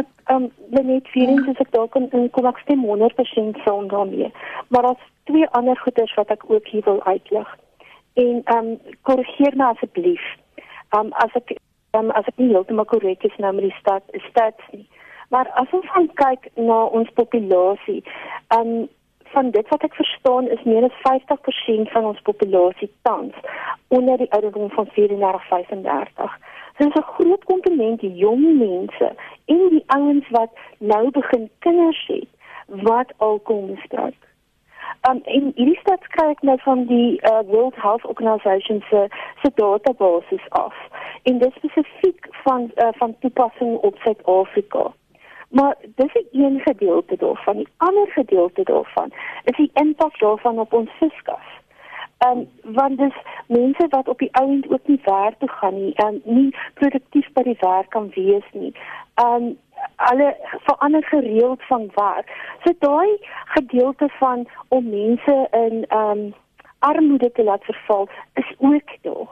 Ek 0.00 0.06
um, 0.32 0.50
net 0.70 1.08
feelings 1.12 1.48
is 1.52 1.60
ek 1.60 1.70
dalk 1.70 1.96
in 1.96 2.30
kom 2.30 2.46
ek 2.46 2.58
stem 2.64 2.84
100% 2.88 3.60
saam 3.64 3.88
daarmee 3.88 4.32
maar 4.68 4.84
as 4.92 5.02
twee 5.30 5.46
ander 5.58 5.76
goeders 5.84 6.14
wat 6.14 6.30
ek 6.30 6.50
ook 6.50 6.66
hier 6.66 6.84
wil 6.84 7.02
uitlig 7.04 7.48
en 8.14 8.40
ehm 8.44 8.56
um, 8.58 8.78
korrigeer 9.02 9.56
my 9.56 9.72
asseblief 9.74 10.24
ehm 10.94 11.06
um, 11.06 11.12
as 11.24 11.34
ek 11.40 11.54
um, 11.98 12.10
as 12.10 12.26
ek 12.26 12.36
nie 12.36 12.52
heeltemal 12.54 12.88
korrek 12.94 13.24
is 13.24 13.38
nou 13.38 13.52
met 13.52 13.68
die 13.68 13.78
stad 13.80 14.02
stats 14.30 14.72
nie 14.72 14.88
maar 15.30 15.48
as 15.60 15.70
ons 15.72 15.92
gaan 15.92 16.10
kyk 16.24 16.50
na 16.56 16.82
ons 16.84 17.14
populasie 17.20 18.02
ehm 18.02 18.74
um, 18.74 18.88
van 19.32 19.50
dit 19.50 19.68
wat 19.68 19.82
ek 19.82 19.94
verstaan 19.94 20.48
is 20.54 20.62
meer 20.68 20.84
as 20.84 20.98
50% 21.04 21.92
van 21.92 22.04
ons 22.04 22.20
populasie 22.28 22.90
tans 23.08 23.36
onder 23.88 24.18
die 24.20 24.32
ouderdom 24.36 24.70
van 24.70 24.88
34-35. 24.96 26.34
Dit 26.76 26.88
is 26.88 26.94
'n 27.00 27.12
groot 27.16 27.44
komponent 27.44 28.00
die 28.00 28.14
jong 28.24 28.44
mense 28.58 29.08
en 29.44 29.68
die 29.68 29.84
ouens 29.86 30.28
wat 30.28 30.52
nou 30.78 31.10
begin 31.10 31.50
kinders 31.58 32.04
het 32.06 32.28
wat 32.66 33.12
alkohol 33.16 33.66
misbruik. 33.66 34.20
Um, 35.10 35.20
en 35.24 35.52
hierdie 35.54 35.78
stats 35.80 36.06
kry 36.14 36.28
ek 36.30 36.42
nou 36.46 36.58
van 36.62 36.84
die 36.86 37.18
uh, 37.26 37.40
World 37.46 37.74
Health 37.74 38.04
Organization 38.06 38.82
se 38.90 39.06
se 39.42 39.50
database 39.54 40.38
af. 40.48 40.74
En 41.22 41.38
dit 41.38 41.54
spesifiek 41.54 42.28
van 42.44 42.70
uh, 42.76 42.88
van 43.00 43.16
toepassing 43.18 43.76
op 43.76 43.96
Suid-Afrika. 44.04 44.92
Maar 45.48 45.76
dis 45.94 46.14
'n 46.14 46.42
een 46.44 46.60
gedeelte 46.60 47.16
daarvan. 47.16 47.56
Die 47.56 47.68
ander 47.76 48.06
gedeelte 48.08 48.62
daarvan 48.62 49.10
is 49.44 49.56
die 49.56 49.70
impak 49.74 50.18
daarvan 50.18 50.58
op 50.58 50.72
ons 50.72 50.90
fiskas. 50.90 51.46
Ehm 52.22 52.38
um, 52.38 52.48
want 52.74 52.98
dis 52.98 53.14
mense 53.46 53.86
wat 53.88 54.08
op 54.08 54.18
die 54.18 54.34
ouend 54.36 54.70
ook 54.70 54.86
nie 54.86 55.00
werk 55.04 55.38
toe 55.38 55.48
gaan 55.48 55.74
nie 55.74 55.94
en 55.94 56.20
nie 56.24 56.56
produktief 56.74 57.32
by 57.32 57.42
die 57.42 57.56
werk 57.60 57.88
kan 57.90 58.10
wees 58.14 58.48
nie. 58.52 58.72
Ehm 59.14 59.34
um, 59.34 59.58
alle 59.96 60.36
verander 60.66 61.04
gereeld 61.04 61.62
van 61.62 61.90
werk. 61.94 62.30
So 62.64 62.72
daai 62.78 63.18
gedeelte 63.44 64.08
van 64.18 64.46
om 64.68 64.90
mense 64.90 65.48
in 65.50 65.84
ehm 65.88 66.18
um, 66.18 66.34
armoede 66.78 67.32
te 67.32 67.44
laat 67.44 67.64
verval 67.64 68.08
is 68.34 68.54
ook 68.58 68.96
daar. 69.00 69.28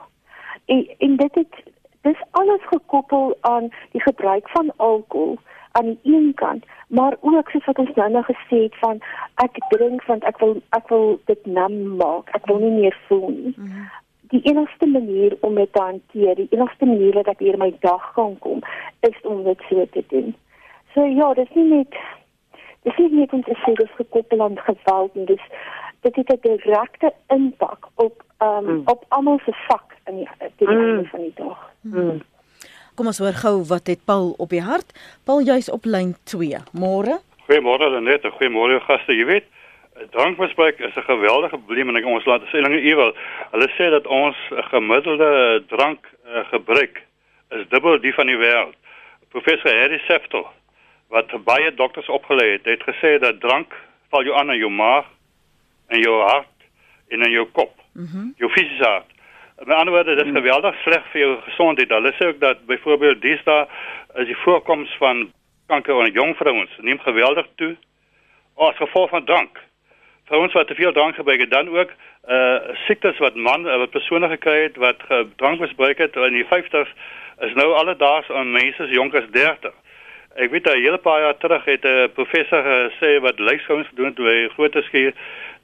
En, 0.65 0.87
en 0.97 1.15
dit 1.15 1.35
het 1.35 1.63
dis 2.01 2.21
alles 2.31 2.61
gekoppel 2.65 3.37
aan 3.41 3.69
die 3.91 4.01
gebruik 4.01 4.49
van 4.49 4.73
alkohol 4.75 5.37
aan 5.71 5.85
die 5.85 5.99
een 6.03 6.33
kant, 6.35 6.65
maar 6.87 7.15
ook 7.19 7.49
soos 7.49 7.65
wat 7.65 7.77
ons 7.77 7.93
nou 7.95 8.09
nou 8.11 8.23
gesê 8.23 8.63
het 8.63 8.77
van 8.79 8.99
ek 9.35 9.57
drink 9.69 10.03
want 10.05 10.23
ek 10.23 10.37
wil 10.39 10.61
ek 10.69 10.87
wil 10.89 11.19
dit 11.25 11.45
nam 11.45 11.95
maak. 11.95 12.29
Ek 12.35 12.45
wil 12.45 12.59
nie 12.59 12.71
meer 12.71 12.97
voel 13.07 13.29
nie. 13.29 13.53
Mm 13.57 13.65
-hmm. 13.65 13.89
Die 14.31 14.41
enigste 14.41 14.87
manier 14.87 15.37
om 15.41 15.55
dit 15.55 15.73
te 15.73 15.81
hanteer, 15.81 16.35
die 16.35 16.47
enigste 16.49 16.85
manier 16.85 17.13
dat 17.13 17.27
ek 17.27 17.39
weer 17.39 17.57
my 17.57 17.73
dag 17.79 18.13
kan 18.13 18.37
kom, 18.39 18.59
is 18.99 19.21
om 19.21 19.43
dit 19.43 19.59
so 19.69 19.85
te 19.91 20.03
doen. 20.07 20.35
So 20.93 21.05
ja, 21.05 21.33
dis 21.33 21.53
nie 21.53 21.67
net 21.67 21.95
dis 22.81 22.97
nie 22.97 23.11
net 23.11 23.33
om 23.33 23.43
te 23.43 23.55
sê 23.63 23.73
dis 23.73 23.95
gekoppel 23.95 24.41
aan 24.41 24.57
geweld 24.59 25.15
nie. 25.15 25.25
Dis 25.25 25.45
dit 26.01 26.15
het 26.15 26.31
'n 26.31 26.39
direkte 26.41 27.13
impak 27.27 27.87
op 27.95 28.23
um, 28.39 28.65
mm. 28.65 28.81
op 28.85 29.05
almal 29.07 29.39
se 29.45 29.53
sak 29.67 29.95
in 30.05 30.15
die, 30.15 30.29
die 30.55 30.67
mm. 30.67 30.77
einde 30.77 31.05
van 31.05 31.19
die 31.19 31.33
dag. 31.35 31.71
Mm. 31.81 32.21
Kom 33.01 33.09
ons 33.09 33.17
hoor 33.17 33.33
gou 33.33 33.63
wat 33.65 33.87
het 33.89 34.01
Paul 34.05 34.35
op 34.37 34.51
die 34.53 34.61
hart. 34.61 34.91
Paul 35.25 35.39
jy's 35.41 35.71
op 35.73 35.87
lyn 35.89 36.11
2. 36.29 36.59
Môre. 36.77 37.15
Goeiemôre 37.47 37.87
Lenet, 37.95 38.27
goeiemôre 38.35 38.77
gaste. 38.85 39.15
Jy 39.17 39.25
weet, 39.25 39.47
drankmisbruik 40.13 40.77
is 40.85 40.93
'n 40.95 41.07
geweldige 41.09 41.57
probleem 41.57 41.89
en 41.89 41.97
ek 41.97 42.05
ons 42.05 42.25
laat 42.29 42.45
sê 42.53 42.61
lange 42.61 42.77
ewel. 42.77 43.11
Hulle 43.51 43.69
sê 43.73 43.89
dat 43.89 44.05
ons 44.05 44.37
gemiddelde 44.69 45.63
drank 45.73 46.05
uh, 46.05 46.45
gebruik 46.53 47.01
is 47.49 47.65
dubbel 47.69 47.97
die 47.99 48.13
van 48.13 48.27
die 48.27 48.37
wêreld. 48.37 48.77
Professor 49.29 49.73
Harry 49.73 50.01
Seftel 50.05 50.45
wat 51.09 51.33
baie 51.43 51.73
dokters 51.73 52.09
opgelei 52.09 52.51
het, 52.51 52.65
het 52.65 52.83
gesê 52.85 53.17
dat 53.19 53.39
drank 53.39 53.73
val 54.09 54.23
jou 54.23 54.37
aan 54.37 54.51
in 54.51 54.59
jou 54.59 54.69
maag 54.69 55.05
en 55.87 55.99
jou 55.99 56.21
hart 56.21 56.57
en 57.09 57.21
in 57.21 57.31
jou 57.31 57.47
kop. 57.51 57.73
Mhm. 57.93 58.17
Mm 58.17 58.33
jou 58.37 58.49
fisiese 58.51 58.85
hart. 58.85 59.10
Met 59.65 59.75
ander 59.75 59.93
woorde, 59.93 60.15
dit 60.15 60.25
is 60.25 60.31
geweldig 60.31 60.75
sleg 60.81 61.03
vir 61.11 61.19
jou 61.21 61.33
gesondheid. 61.45 61.91
Hulle 61.93 62.11
sê 62.17 62.27
ook 62.27 62.39
dat 62.41 62.65
byvoorbeeld 62.65 63.21
dis 63.21 63.43
daar 63.43 63.67
as 64.17 64.25
die 64.25 64.37
voorkoms 64.43 64.95
van 64.97 65.27
kanker 65.67 65.95
onder 65.95 66.13
jong 66.13 66.33
vrouens 66.35 66.71
neem 66.77 66.99
geweldig 66.99 67.45
toe 67.55 67.75
as 68.55 68.75
gevolg 68.75 69.09
van 69.09 69.25
drank. 69.25 69.59
Vrouens 70.25 70.53
wat 70.53 70.67
te 70.67 70.75
veel 70.75 70.91
drank 70.91 71.15
gebruik, 71.15 71.49
dan 71.49 71.69
ook 71.69 71.93
uh 72.29 72.73
siektes 72.87 73.17
wat 73.17 73.35
man 73.35 73.63
wat 73.63 73.89
persone 73.89 74.27
gekry 74.29 74.57
het 74.63 74.75
wat 74.81 75.05
drank 75.35 75.59
misbruik 75.59 75.97
het 75.97 76.15
in 76.15 76.39
die 76.41 76.47
50s 76.49 76.91
is 77.45 77.53
nou 77.53 77.73
alledaags 77.73 78.29
aan 78.29 78.51
mense 78.51 78.87
jonk 78.87 79.15
as 79.15 79.29
30. 79.31 79.73
Ek 80.35 80.51
weet 80.51 80.65
'n 80.65 80.81
hele 80.81 80.97
paar 80.97 81.21
jaar 81.21 81.37
terug 81.37 81.65
het 81.65 81.85
'n 81.85 82.11
professor 82.13 82.63
gesê 82.63 83.19
wat 83.21 83.39
lyfskouings 83.39 83.87
gedoen 83.87 84.05
het 84.05 84.15
by 84.15 84.47
groot 84.53 84.83
skuur 84.83 85.13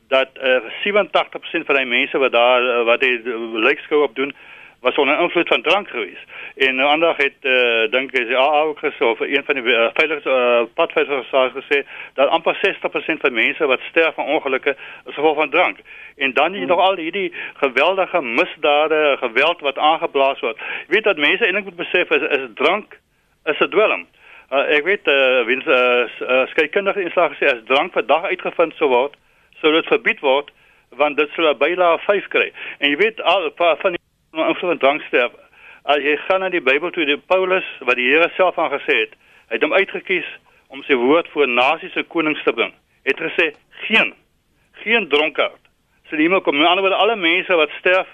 dat 0.08 0.30
uh, 0.42 0.56
eh, 0.56 0.64
87% 0.84 1.66
van 1.66 1.76
die 1.76 1.86
mense 1.86 2.18
wat 2.18 2.32
daar 2.32 2.64
uh, 2.64 2.84
wat 2.84 3.00
die 3.00 3.22
lykskou 3.60 4.04
op 4.04 4.16
doen 4.16 4.36
was 4.80 4.96
onder 4.96 5.20
invloed 5.20 5.48
van 5.48 5.62
drank 5.62 5.88
geweest. 5.90 6.24
En 6.56 6.76
nou 6.76 6.90
ander 6.90 7.14
het 7.18 7.34
uh, 7.42 7.92
dink 7.92 8.12
ek 8.12 8.30
ja 8.30 8.46
ook 8.62 8.80
gesê 8.80 9.04
of 9.04 9.20
een 9.20 9.44
van 9.46 9.56
die 9.56 9.64
uh, 9.64 9.88
veilige 9.94 10.30
uh, 10.30 10.66
padveiligers 10.74 11.32
het 11.32 11.64
gesê 11.64 11.80
dat 12.14 12.30
amper 12.30 12.56
60% 12.56 13.24
van 13.24 13.34
mense 13.34 13.66
wat 13.66 13.80
sterf 13.90 14.14
van 14.14 14.26
ongelukke 14.26 14.76
as 15.06 15.14
gevolg 15.14 15.36
van 15.36 15.50
drank. 15.50 15.78
En 16.18 16.34
dan 16.34 16.54
jy 16.54 16.58
hmm. 16.58 16.68
nog 16.68 16.80
al 16.80 16.96
hierdie 16.96 17.34
geweldige 17.54 18.22
misdade, 18.22 19.18
geweld 19.20 19.60
wat 19.60 19.78
aangeblaas 19.78 20.40
word. 20.40 20.58
Jy 20.58 20.94
weet 20.94 21.04
dat 21.04 21.18
mense 21.18 21.46
eintlik 21.46 21.66
moet 21.66 21.84
besef 21.84 22.10
is, 22.10 22.22
is 22.38 22.48
drank 22.54 23.00
is 23.46 23.60
'n 23.60 23.70
dwelm. 23.70 24.08
Uh, 24.52 24.76
ek 24.78 24.84
weet 24.84 25.08
uh, 25.08 25.46
wins 25.46 25.66
uh, 25.66 26.08
uh, 26.22 26.48
skeikundige 26.48 27.02
inslag 27.02 27.34
gesê 27.36 27.50
as 27.52 27.66
drank 27.66 27.94
vandag 27.94 28.24
uitgevind 28.24 28.74
sou 28.78 28.90
word 28.90 29.18
sou 29.62 29.72
dit 29.74 29.86
verbied 29.86 30.20
word 30.26 30.52
want 30.98 31.18
dit 31.18 31.30
sou 31.36 31.54
byla 31.56 31.98
5 31.98 32.28
kry. 32.28 32.52
En 32.80 32.90
jy 32.90 32.98
weet 32.98 33.22
al 33.22 33.52
van 33.56 33.96
die 33.96 34.46
invloed 34.48 34.80
dranksterf. 34.80 35.32
As 35.84 36.04
jy 36.04 36.16
gaan 36.28 36.40
na 36.40 36.50
die 36.50 36.62
Bybel 36.62 36.92
toe, 36.92 37.06
die 37.06 37.18
Paulus 37.18 37.66
wat 37.80 37.96
die 37.96 38.08
Here 38.12 38.30
self 38.36 38.58
aangesê 38.58 38.96
het, 39.06 39.14
hy 39.48 39.56
het 39.56 39.64
hom 39.64 39.74
uitgekies 39.74 40.28
om 40.68 40.84
sy 40.84 40.96
woord 41.00 41.28
voor 41.32 41.48
nasies 41.48 41.94
se 41.96 42.04
konings 42.04 42.44
te 42.44 42.54
bring. 42.54 42.74
Het 43.08 43.20
gesê 43.20 43.52
geen 43.88 44.14
geen 44.84 45.08
dronkaard. 45.10 45.64
Die 46.10 46.24
hemel 46.24 46.42
kom 46.42 46.66
aan 46.66 46.80
oor 46.80 46.94
alle 46.96 47.16
mense 47.16 47.56
wat 47.56 47.74
sterf 47.80 48.08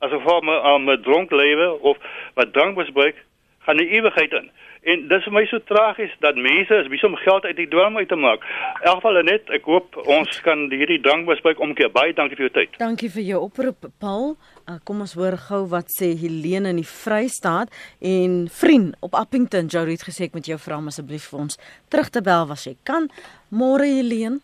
as 0.00 0.10
gevolg 0.10 0.44
van 0.44 0.90
'n 0.90 1.02
dronk 1.02 1.30
lewe 1.30 1.80
of 1.80 1.96
wat 2.34 2.52
drank 2.52 2.76
misbruik, 2.76 3.16
gaan 3.58 3.76
die 3.76 3.88
ewigheid 3.88 4.32
in. 4.32 4.50
En 4.88 5.02
dis 5.10 5.24
vir 5.26 5.34
my 5.36 5.42
so 5.50 5.60
tragies 5.68 6.12
dat 6.24 6.38
mense 6.40 6.76
is 6.80 6.88
besig 6.88 7.10
om 7.10 7.16
geld 7.20 7.44
uit 7.44 7.56
die 7.58 7.68
dwelm 7.68 7.98
uit 8.00 8.08
te 8.08 8.16
maak. 8.16 8.44
In 8.80 8.88
elk 8.88 9.02
geval 9.02 9.18
net, 9.28 9.50
ek 9.52 9.68
hoop 9.68 9.98
ons 10.08 10.40
kan 10.46 10.62
hierdie 10.72 11.00
dankbespreek 11.04 11.60
omkeer. 11.60 11.90
Baie 11.92 12.14
dankie 12.16 12.38
vir 12.38 12.46
jou 12.48 12.54
tyd. 12.54 12.78
Dankie 12.80 13.10
vir 13.12 13.26
jou 13.28 13.42
oproep, 13.44 13.90
Paul. 14.00 14.32
Uh, 14.64 14.78
kom 14.88 15.02
ons 15.04 15.12
hoor 15.20 15.36
gou 15.50 15.66
wat 15.74 15.92
sê 15.92 16.14
Helene 16.16 16.72
in 16.72 16.80
die 16.80 16.88
Vrystaat 16.88 17.68
en 18.00 18.46
vriend 18.60 18.96
op 19.04 19.18
Appington. 19.20 19.68
Het 19.68 20.06
gesê 20.08 20.30
ek 20.30 20.38
moet 20.38 20.48
jou 20.48 20.58
vra 20.60 20.80
om 20.80 20.88
asseblief 20.88 21.28
vir 21.28 21.44
ons 21.44 21.60
terug 21.92 22.08
te 22.08 22.24
bel 22.24 22.48
as 22.56 22.64
jy 22.64 22.76
kan. 22.88 23.10
Môre 23.52 23.84
Helene. 23.84 24.40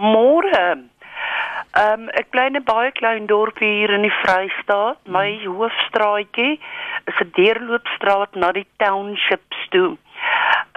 Môre. 0.00 0.64
Ehm 1.74 2.06
um, 2.06 2.08
ek 2.14 2.30
bly 2.30 2.46
in 2.46 2.56
'n 2.56 2.64
baie 2.64 2.92
klein 2.92 3.26
dorpie 3.26 3.72
hier 3.80 3.90
in 3.90 4.02
die 4.06 4.16
Vrystaat. 4.22 4.98
My 5.06 5.28
hoofstraatjie 5.44 6.60
is 7.10 7.20
'n 7.20 7.32
deurloopstraat 7.34 8.34
na 8.34 8.52
die 8.52 8.66
townships 8.78 9.68
toe. 9.70 9.96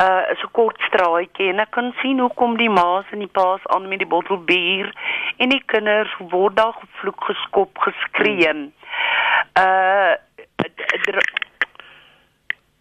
uh 0.02 0.22
'n 0.32 0.52
kort 0.52 0.82
straatjie 0.88 1.50
en 1.50 1.60
ek 1.60 1.72
kan 1.72 1.94
sien 2.02 2.20
hoe 2.20 2.34
kom 2.34 2.58
die 2.58 2.70
ma's 2.70 3.06
en 3.12 3.20
die 3.20 3.34
pa's 3.40 3.62
aan 3.74 3.88
met 3.88 4.00
die 4.00 4.08
bottel 4.14 4.38
bier 4.38 4.90
en 5.38 5.50
die 5.50 5.64
kinders 5.66 6.14
word 6.34 6.56
daar 6.56 6.74
gevloek, 6.82 7.24
geskop, 7.30 7.78
geskree. 7.78 8.54
Uh 9.60 10.14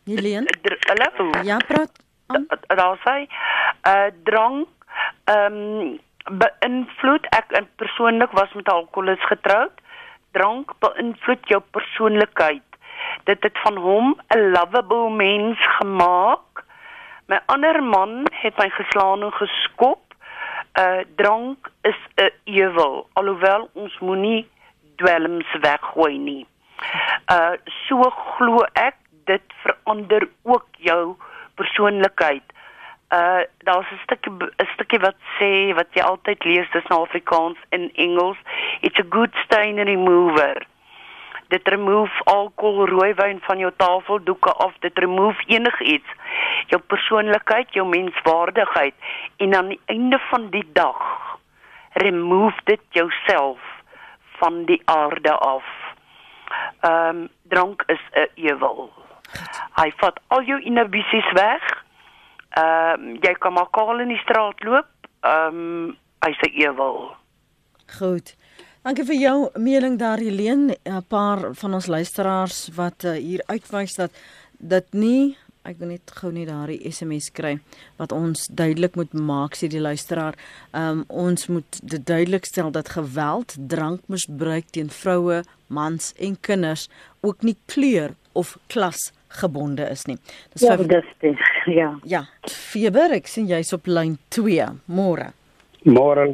Helene? 0.06 0.46
Hallo. 0.88 1.30
Ja, 1.42 1.56
praat. 1.66 1.92
Daar 2.66 2.98
sê 3.04 3.26
uh 3.92 4.08
drank 4.24 4.68
ehm 5.24 5.52
um, 5.52 5.98
beïnvloed 6.30 7.26
ek 7.30 7.52
persoonlik 7.76 8.32
was 8.34 8.52
met 8.52 8.68
alkoholus 8.68 9.22
getroud. 9.30 9.72
Drank 10.36 10.72
beïnvloed 10.82 11.46
jou 11.48 11.60
persoonlikheid. 11.70 12.64
Dit 13.24 13.42
het 13.42 13.58
van 13.62 13.76
hom 13.76 14.16
'n 14.34 14.50
lovable 14.50 15.10
mens 15.10 15.58
gemaak. 15.78 16.64
My 17.26 17.38
ander 17.46 17.82
man 17.82 18.26
het 18.30 18.56
my 18.58 18.70
geslaan 18.70 19.22
en 19.22 19.32
geskop. 19.32 20.02
Uh 20.80 21.00
drank 21.16 21.70
is 21.82 21.98
'n 22.16 22.30
ewel, 22.44 23.08
alhoewel 23.12 23.70
ons 23.72 23.98
moenie 23.98 24.48
dwelms 24.96 25.56
weggooi 25.60 26.18
nie. 26.18 26.46
Uh 27.32 27.52
so 27.88 28.02
glo 28.10 28.66
ek 28.72 28.96
dit 29.24 29.42
verander 29.62 30.28
ook 30.42 30.66
jou 30.78 31.16
persoonlikheid 31.54 32.42
uh 33.12 33.42
daar's 33.58 33.90
'n 33.92 33.98
stukkie 34.02 34.32
'n 34.32 34.68
stukkie 34.74 34.98
wat 34.98 35.16
sê 35.38 35.74
wat 35.74 35.86
jy 35.94 36.02
altyd 36.02 36.44
lees 36.44 36.70
dis 36.72 36.88
in 36.90 36.96
Afrikaans 36.96 37.58
en 37.68 37.90
Engels 37.94 38.38
it's 38.80 38.98
a 38.98 39.06
good 39.08 39.34
stain 39.44 39.76
remover. 39.76 40.66
Dit 41.48 41.68
remove 41.68 42.12
alkohol 42.24 42.86
rooiwyn 42.86 43.40
van 43.40 43.58
jou 43.58 43.72
tafeldoeke 43.76 44.52
af. 44.52 44.74
Dit 44.80 44.98
remove 44.98 45.42
enigiets 45.46 46.10
jou 46.66 46.80
persoonlikheid 46.82 47.72
jou 47.74 47.86
menswaardigheid. 47.88 48.94
En 49.36 49.54
aan 49.54 49.68
die 49.68 49.80
einde 49.86 50.18
van 50.18 50.50
die 50.50 50.66
dag 50.72 51.02
remove 51.92 52.60
dit 52.64 52.80
jouself 52.88 53.58
van 54.36 54.64
die 54.64 54.82
aarde 54.84 55.32
af. 55.32 55.64
Ehm 56.80 57.16
um, 57.16 57.28
drank 57.42 57.82
is 57.86 58.02
'n 58.12 58.28
ewel. 58.34 58.92
Hy 59.74 59.92
vat 59.96 60.20
al 60.26 60.42
jou 60.42 60.60
inhibisies 60.62 61.32
weg 61.32 61.84
Ehm 62.56 63.08
uh, 63.12 63.20
jy 63.20 63.34
kan 63.38 63.52
maar 63.52 63.70
kaal 63.70 64.00
in 64.00 64.08
die 64.14 64.22
straat 64.24 64.64
loop. 64.64 64.88
Ehm 65.20 65.62
um, 65.62 65.96
hy 66.24 66.32
sê 66.40 66.50
ewel. 66.64 67.10
Goed. 67.98 68.34
Dankie 68.82 69.04
vir 69.04 69.18
jou 69.20 69.38
mening 69.58 69.98
daar 69.98 70.18
Helene. 70.18 70.76
'n 70.84 71.02
Paar 71.08 71.54
van 71.54 71.74
ons 71.74 71.86
luisteraars 71.86 72.68
wat 72.74 73.04
uh, 73.04 73.12
hier 73.12 73.42
uitwys 73.46 73.94
dat 73.94 74.10
dit 74.58 74.86
nie 74.92 75.36
ek 75.66 75.80
wil 75.80 75.90
net 75.90 76.12
gou 76.20 76.30
net 76.34 76.48
daardie 76.48 76.78
SMS 76.90 77.28
kry 77.34 77.56
wat 77.98 78.12
ons 78.14 78.46
duidelik 78.46 78.96
moet 78.98 79.12
maak 79.12 79.56
sê 79.58 79.68
die 79.68 79.82
luisteraar. 79.82 80.38
Ehm 80.72 81.02
um, 81.02 81.04
ons 81.08 81.46
moet 81.46 81.80
dit 81.82 82.06
duidelik 82.06 82.46
stel 82.46 82.70
dat 82.70 82.94
geweld, 82.94 83.56
drankmisbruik 83.58 84.70
teen 84.70 84.90
vroue, 84.90 85.42
mans 85.66 86.12
en 86.16 86.40
kinders 86.40 86.88
ook 87.20 87.42
nie 87.42 87.56
kleur 87.66 88.14
of 88.32 88.56
klas 88.66 89.10
gebonde 89.28 89.88
is 89.90 90.06
nie. 90.06 90.16
Dis 90.52 90.62
ja, 90.62 90.76
dis 90.76 91.04
dis 91.20 91.38
ja. 91.80 91.90
Ja, 92.04 92.24
Feber, 92.50 93.12
ek 93.16 93.26
sien 93.26 93.46
jy's 93.50 93.72
op 93.76 93.86
lyn 93.86 94.18
2. 94.34 94.68
Môre. 94.86 95.32
Môre 95.86 96.26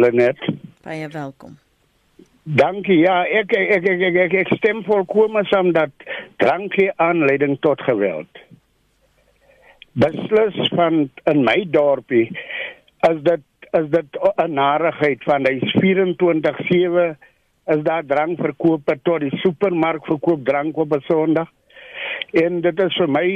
Lenet. 0.00 0.40
Baie 0.84 1.08
welkom. 1.12 1.58
Dankie. 2.44 2.98
Ja, 3.00 3.22
ek 3.24 3.52
ek 3.56 3.86
ek 3.88 4.02
ek, 4.04 4.16
ek, 4.26 4.34
ek 4.44 4.54
stem 4.58 4.82
volkome 4.84 5.44
saam 5.48 5.72
dat 5.72 5.92
drankie 6.42 6.90
aanleiding 7.00 7.56
tot 7.64 7.80
geweld. 7.84 8.28
Beslis 9.96 10.56
van 10.74 11.06
in 11.30 11.44
my 11.46 11.62
dorpie 11.72 12.28
as 13.06 13.20
dit 13.24 13.44
as 13.74 13.88
dit 13.90 14.18
'n 14.38 14.52
narigheid 14.54 15.22
van 15.24 15.46
hy's 15.48 15.72
24/7 15.80 17.16
is 17.66 17.82
daar 17.82 18.04
drank 18.04 18.38
verkoop 18.38 18.92
tot 19.02 19.20
die 19.20 19.36
supermark 19.42 20.04
verkoop 20.06 20.44
drank 20.44 20.76
op 20.76 20.92
'n 20.92 21.02
Sondag 21.08 21.48
en 22.42 22.60
dit 22.64 22.82
is 22.86 22.96
vir 23.00 23.10
my 23.18 23.26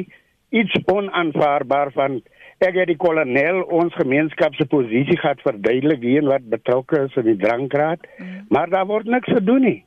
iets 0.51 0.79
onaanvaarbaar 0.93 1.93
van 1.93 2.21
ek 2.65 2.75
het 2.81 2.91
die 2.91 2.99
kolonel 2.99 3.63
ons 3.81 3.95
gemeenskap 3.95 4.57
se 4.59 4.67
posisie 4.67 5.19
gehad 5.19 5.43
verduidelik 5.47 6.01
wie 6.03 6.17
en 6.19 6.33
wat 6.33 6.49
betrokke 6.51 7.05
is 7.07 7.21
in 7.21 7.29
die 7.31 7.39
drankraad 7.45 8.03
mm. 8.19 8.49
maar 8.49 8.71
daar 8.71 8.89
word 8.89 9.07
niks 9.07 9.31
gedoen 9.33 9.65
nie. 9.67 9.79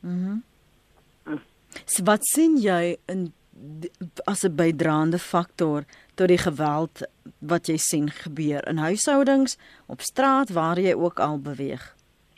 Mhm. 0.00 0.30
Mm 0.30 0.40
so 1.86 2.02
wat 2.04 2.24
sien 2.26 2.56
jy 2.58 2.96
in 3.06 3.28
as 4.24 4.44
'n 4.44 4.54
bydraende 4.56 5.18
faktor 5.18 5.84
tot 6.14 6.28
die 6.28 6.38
geweld 6.38 7.02
wat 7.38 7.66
jy 7.66 7.76
sien 7.76 8.10
gebeur 8.10 8.68
in 8.68 8.76
huishoudings, 8.76 9.58
op 9.86 10.00
straat 10.00 10.50
waar 10.50 10.78
jy 10.78 10.94
ook 10.94 11.20
al 11.20 11.38
beweeg? 11.38 11.94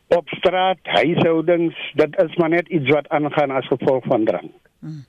Op 0.07 0.29
straat, 0.29 0.79
huishoudings, 0.83 1.93
dit 1.95 2.17
is 2.25 2.37
maar 2.37 2.49
net 2.49 2.69
iets 2.69 2.91
wat 2.91 3.09
aangaan 3.09 3.51
as 3.51 3.67
gevolg 3.67 4.05
van 4.05 4.25
drank. 4.25 4.62
Hmm. 4.83 5.05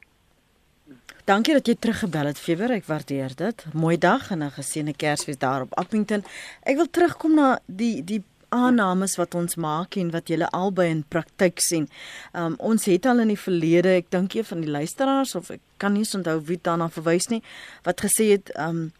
Dankie 1.25 1.53
dat 1.55 1.67
jy 1.67 1.73
teruggebel 1.79 2.27
het, 2.29 2.38
Fever. 2.38 2.71
Ek 2.75 2.86
waardeer 2.86 3.31
dit. 3.39 3.65
Mooi 3.73 3.97
dag 3.97 4.29
en 4.31 4.43
'n 4.43 4.51
geseënde 4.51 4.93
Kersfees 4.93 5.38
daar 5.38 5.62
op 5.62 5.73
Appington. 5.73 6.23
Ek 6.63 6.75
wil 6.75 6.89
terugkom 6.89 7.36
na 7.36 7.59
die 7.65 8.03
die 8.03 8.23
aannames 8.49 9.15
wat 9.15 9.36
ons 9.36 9.55
maak 9.55 9.95
en 9.95 10.12
wat 10.12 10.27
julle 10.27 10.49
albei 10.49 10.89
in 10.89 11.03
praktyk 11.07 11.59
sien. 11.59 11.89
Um, 12.33 12.55
ons 12.57 12.86
het 12.86 13.05
al 13.05 13.19
in 13.19 13.33
die 13.33 13.39
verlede, 13.39 13.95
ek 13.97 14.12
dink 14.13 14.33
een 14.33 14.45
van 14.45 14.62
die 14.62 14.69
luisteraars 14.69 15.36
of 15.36 15.49
ek 15.49 15.62
kan 15.77 15.93
nie 15.93 16.05
onthou 16.05 16.38
wie 16.45 16.59
daarna 16.62 16.89
verwys 16.89 17.29
nie, 17.33 17.41
wat 17.83 18.05
gesê 18.05 18.29
het 18.38 18.53
um 18.59 18.91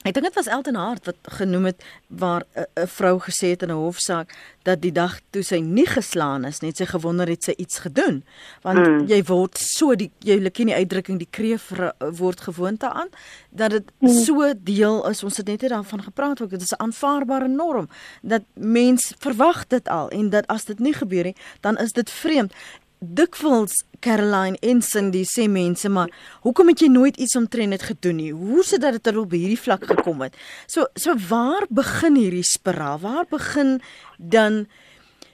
Ek 0.00 0.14
dink 0.16 0.30
dit 0.30 0.36
was 0.38 0.46
Elton 0.48 0.78
Hart 0.80 1.04
wat 1.04 1.16
genoem 1.36 1.64
het 1.68 1.82
waar 2.08 2.44
'n 2.56 2.86
vrou 2.88 3.18
gesê 3.20 3.52
het 3.52 3.62
in 3.62 3.68
'n 3.68 3.82
hofsaak 3.84 4.32
dat 4.62 4.80
die 4.80 4.92
dag 4.92 5.20
toe 5.30 5.42
sy 5.42 5.58
nie 5.60 5.86
geslaan 5.86 6.44
is 6.44 6.60
net 6.60 6.76
sy 6.76 6.84
gewonder 6.84 7.28
het 7.28 7.44
sy 7.44 7.52
iets 7.56 7.78
gedoen 7.78 8.24
want 8.62 8.78
mm. 8.78 9.06
jy 9.06 9.22
word 9.22 9.58
so 9.58 9.94
die 9.94 10.10
jy 10.18 10.50
ken 10.50 10.66
die 10.66 10.74
uitdrukking 10.74 11.18
die 11.18 11.28
kreef 11.30 11.72
word 12.16 12.40
gewoonte 12.40 12.88
aan 12.88 13.08
dat 13.50 13.70
dit 13.70 13.92
mm. 13.98 14.08
so 14.08 14.52
deel 14.56 15.08
is 15.08 15.24
ons 15.24 15.36
het 15.36 15.46
net 15.46 15.68
daarvan 15.68 16.02
gepraat 16.02 16.40
ook 16.40 16.50
dit 16.50 16.62
is 16.62 16.72
'n 16.72 16.82
aanvaarbare 16.82 17.48
norm 17.48 17.88
dat 18.22 18.42
mens 18.54 19.12
verwag 19.18 19.66
dit 19.66 19.88
al 19.88 20.08
en 20.08 20.30
dat 20.30 20.46
as 20.46 20.64
dit 20.64 20.78
nie 20.78 20.94
gebeur 20.94 21.24
nie 21.24 21.36
dan 21.60 21.76
is 21.76 21.92
dit 21.92 22.10
vreemd 22.10 22.52
dikwels 23.00 23.80
Caroline 24.00 24.58
en 24.64 24.80
Cindy 24.84 25.24
sê 25.28 25.46
mense 25.48 25.88
maar 25.92 26.12
hoekom 26.44 26.70
het 26.72 26.82
jy 26.84 26.90
nooit 26.92 27.16
iets 27.20 27.36
omtrent 27.36 27.72
dit 27.76 27.84
gedoen 27.90 28.20
nie? 28.20 28.30
Hoe 28.32 28.62
sit 28.64 28.80
dit 28.80 28.92
dat 28.92 29.00
dit 29.04 29.16
op 29.20 29.32
hierdie 29.32 29.60
vlak 29.60 29.86
gekom 29.88 30.20
het? 30.24 30.36
So 30.68 30.86
so 30.94 31.16
waar 31.28 31.66
begin 31.68 32.16
hierdie 32.20 32.44
spiraal? 32.44 33.00
Waar 33.00 33.26
begin 33.30 33.78
dan 34.18 34.66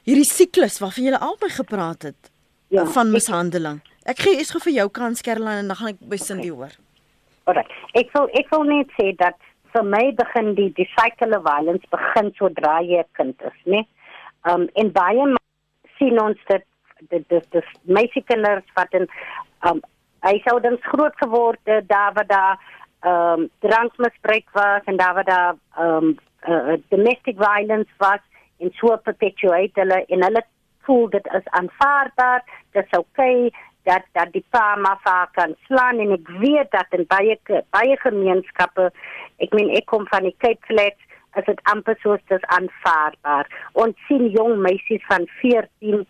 hierdie 0.07 0.27
siklus 0.27 0.79
waarvan 0.83 1.09
jy 1.09 1.19
albei 1.19 1.51
gepraat 1.51 2.11
het 2.11 2.31
ja, 2.71 2.87
van 2.87 3.11
mishandeling? 3.11 3.83
Ek 4.07 4.23
gee 4.23 4.39
eers 4.39 4.55
gou 4.55 4.63
vir 4.63 4.79
jou 4.81 4.89
kans 4.95 5.23
Caroline 5.27 5.65
en 5.65 5.75
dan 5.75 5.81
gaan 5.81 5.95
ek 5.95 6.07
by 6.07 6.21
Cindy 6.23 6.53
hoor. 6.55 6.75
Alright. 7.47 7.71
Ek 7.99 8.15
wil 8.15 8.31
ek 8.39 8.51
wil 8.55 8.67
net 8.71 8.95
sê 8.99 9.11
dat 9.19 9.39
vir 9.75 9.85
my 9.87 10.05
begin 10.19 10.55
die 10.55 10.71
die 10.79 10.87
cycle 10.95 11.35
of 11.35 11.43
violence 11.47 11.87
begin 11.91 12.31
sodra 12.39 12.79
jy 12.83 13.03
'n 13.03 13.11
kind 13.19 13.43
is, 13.43 13.59
né? 13.67 13.83
Um 14.47 14.71
en 14.75 14.93
baie 14.95 15.35
sien 15.99 16.19
ons 16.23 16.39
dit 16.49 16.65
dit 17.01 17.29
dis 17.29 17.45
dis 17.51 17.69
meisiekinders 17.83 18.67
wat 18.75 18.93
in 19.01 19.09
um 19.69 19.81
huishoudings 20.27 20.83
groot 20.93 21.17
geword 21.23 21.61
het 21.65 21.89
daar 21.89 22.13
waar 22.13 22.27
daar 22.27 22.59
um 23.13 23.49
drankmisbruik 23.61 24.49
was 24.53 24.83
en 24.85 24.97
daar 24.97 25.15
waar 25.15 25.25
daar 25.25 25.55
um 25.79 26.17
uh, 26.49 26.77
domestic 26.89 27.37
violence 27.37 27.93
was 27.99 28.23
en 28.59 28.71
so 28.73 28.97
perpetuate 28.97 29.81
hulle 29.81 30.05
en 30.07 30.23
hulle 30.23 30.43
voel 30.87 31.09
dit 31.11 31.27
is 31.39 31.49
aanvaarbaar 31.61 32.45
dit 32.73 32.85
is 32.85 32.99
okay 32.99 33.51
dat 33.83 34.03
dat 34.13 34.33
die 34.33 34.45
pa 34.51 34.77
maar 34.77 35.29
kan 35.33 35.55
slaan 35.67 35.99
en 35.99 36.13
ek 36.19 36.29
weet 36.43 36.71
dat 36.71 36.87
in 36.99 37.05
baie 37.07 37.39
baie 37.71 37.97
gemeenskappe 38.03 38.91
ek 39.37 39.53
meen 39.59 39.71
ek 39.79 39.87
kom 39.93 40.07
van 40.11 40.27
die 40.27 40.37
Cape 40.39 40.67
Flats 40.71 41.03
as 41.37 41.45
dit 41.45 41.61
amper 41.73 41.97
soos 42.01 42.23
dis 42.33 42.45
aanvaarbaar. 42.57 43.49
Ons 43.83 43.99
sien 44.09 44.25
jong 44.33 44.57
meisies 44.65 45.05
van 45.11 45.27
14 45.41 46.07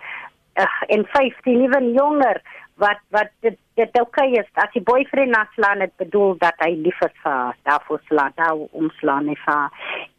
uh, 0.56 0.82
en 0.94 1.06
15 1.14 1.64
ewen 1.66 1.92
jonger 1.92 2.40
wat 2.76 3.00
wat 3.10 3.32
dit 3.40 3.56
dit 3.74 4.00
okay 4.00 4.30
is. 4.40 4.48
As 4.54 4.72
die 4.72 4.84
boyfriend 4.84 5.32
naslaan 5.32 5.80
het 5.84 5.96
bedoel 5.96 6.36
dat 6.40 6.56
hy 6.64 6.72
lief 6.76 7.00
is 7.04 7.16
vir 7.22 7.32
haar. 7.32 7.56
Daarvoor 7.68 8.00
slaan 8.08 8.32
daar 8.36 8.62
omslaan 8.70 9.26
nie 9.30 9.38
vir 9.44 9.68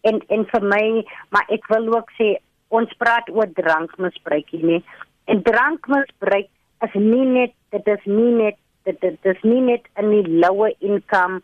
en 0.10 0.22
en 0.28 0.46
vir 0.52 0.70
my 0.76 0.86
maar 1.30 1.50
ek 1.54 1.68
wil 1.74 1.90
ook 1.96 2.14
sê 2.20 2.36
ons 2.68 2.94
praat 3.02 3.30
oor 3.34 3.50
drankmisbruik 3.60 4.52
nie 4.52 4.84
en 5.32 5.44
drankmisbruik 5.44 6.50
is 6.86 6.96
nie 6.96 7.26
net 7.26 7.54
dit 7.76 7.88
is 7.94 8.06
nie 8.06 8.32
net 8.42 8.58
dit 8.88 9.00
dit 9.02 9.32
is 9.32 9.42
nie 9.44 9.62
net 9.62 9.88
in 10.00 10.12
die 10.16 10.38
lower 10.44 10.74
income 10.80 11.42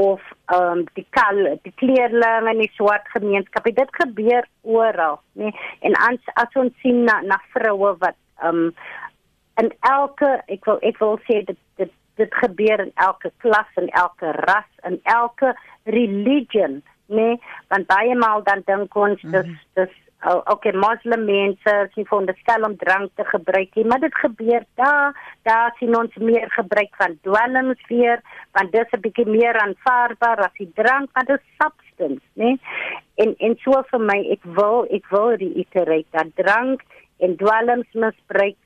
of 0.00 0.22
um 0.54 0.84
die 0.96 1.06
kal 1.16 1.38
die 1.66 1.74
kleerling 1.82 2.48
en 2.50 2.62
die 2.62 2.70
swart 2.76 3.06
gemeenskap. 3.14 3.68
Dit 3.76 3.92
gebeur 4.02 4.46
oral 4.62 5.20
nê 5.38 5.52
en 5.86 5.98
as 6.08 6.32
as 6.42 6.58
ons 6.62 6.74
sien 6.82 7.04
na 7.06 7.20
na 7.26 7.38
vroue 7.54 7.94
wat 8.02 8.18
um 8.42 8.74
en 9.60 9.72
elke 9.80 10.42
ek 10.46 10.64
wil 10.64 10.78
ek 10.82 10.98
wil 10.98 11.18
sê 11.28 11.42
dit 11.44 11.58
dit 11.76 11.92
dit 12.20 12.34
gebeur 12.42 12.80
in 12.84 12.92
elke 12.94 13.32
klas 13.44 13.80
en 13.80 13.88
elke 13.88 14.32
ras 14.44 14.70
en 14.84 15.00
elke 15.02 15.54
religion, 15.84 16.82
nee, 17.06 17.40
want 17.72 17.88
baie 17.88 18.14
maal 18.14 18.44
dan 18.44 18.62
dink 18.66 18.96
ons 18.96 19.20
dis 19.22 19.46
mm 19.46 19.52
-hmm. 19.52 19.58
dis 19.74 19.98
Oh, 20.22 20.42
okay, 20.52 20.72
moslim 20.76 21.22
mense 21.24 21.72
sien 21.94 22.04
van 22.10 22.26
die 22.28 22.34
stel 22.42 22.66
om 22.66 22.74
drank 22.76 23.08
te 23.16 23.24
gebruik, 23.24 23.70
nie, 23.74 23.86
maar 23.88 24.02
dit 24.02 24.16
gebeur 24.20 24.66
daar, 24.76 25.16
daar 25.48 25.72
sien 25.78 25.96
ons 25.96 26.18
meer 26.20 26.50
gebruik 26.52 26.92
van 27.00 27.16
dwelms 27.24 27.80
weer, 27.88 28.20
want 28.52 28.72
dis 28.72 28.92
'n 28.92 29.00
bietjie 29.00 29.24
meer 29.24 29.56
aanvaarbaar 29.62 30.44
as 30.44 30.58
die 30.58 30.68
drank, 30.74 31.08
maar 31.14 31.24
dit 31.24 31.40
is 31.40 31.56
substance, 31.62 32.26
né? 32.34 32.58
En 33.14 33.34
en 33.38 33.56
so 33.64 33.82
vir 33.90 34.00
my, 34.00 34.18
ek 34.36 34.44
wil 34.44 34.84
ek 34.90 35.08
wil 35.08 35.30
reiterate 35.40 36.10
dat 36.10 36.36
drank 36.36 36.84
en 37.24 37.36
dwelms 37.40 37.88
misbruik 37.92 38.56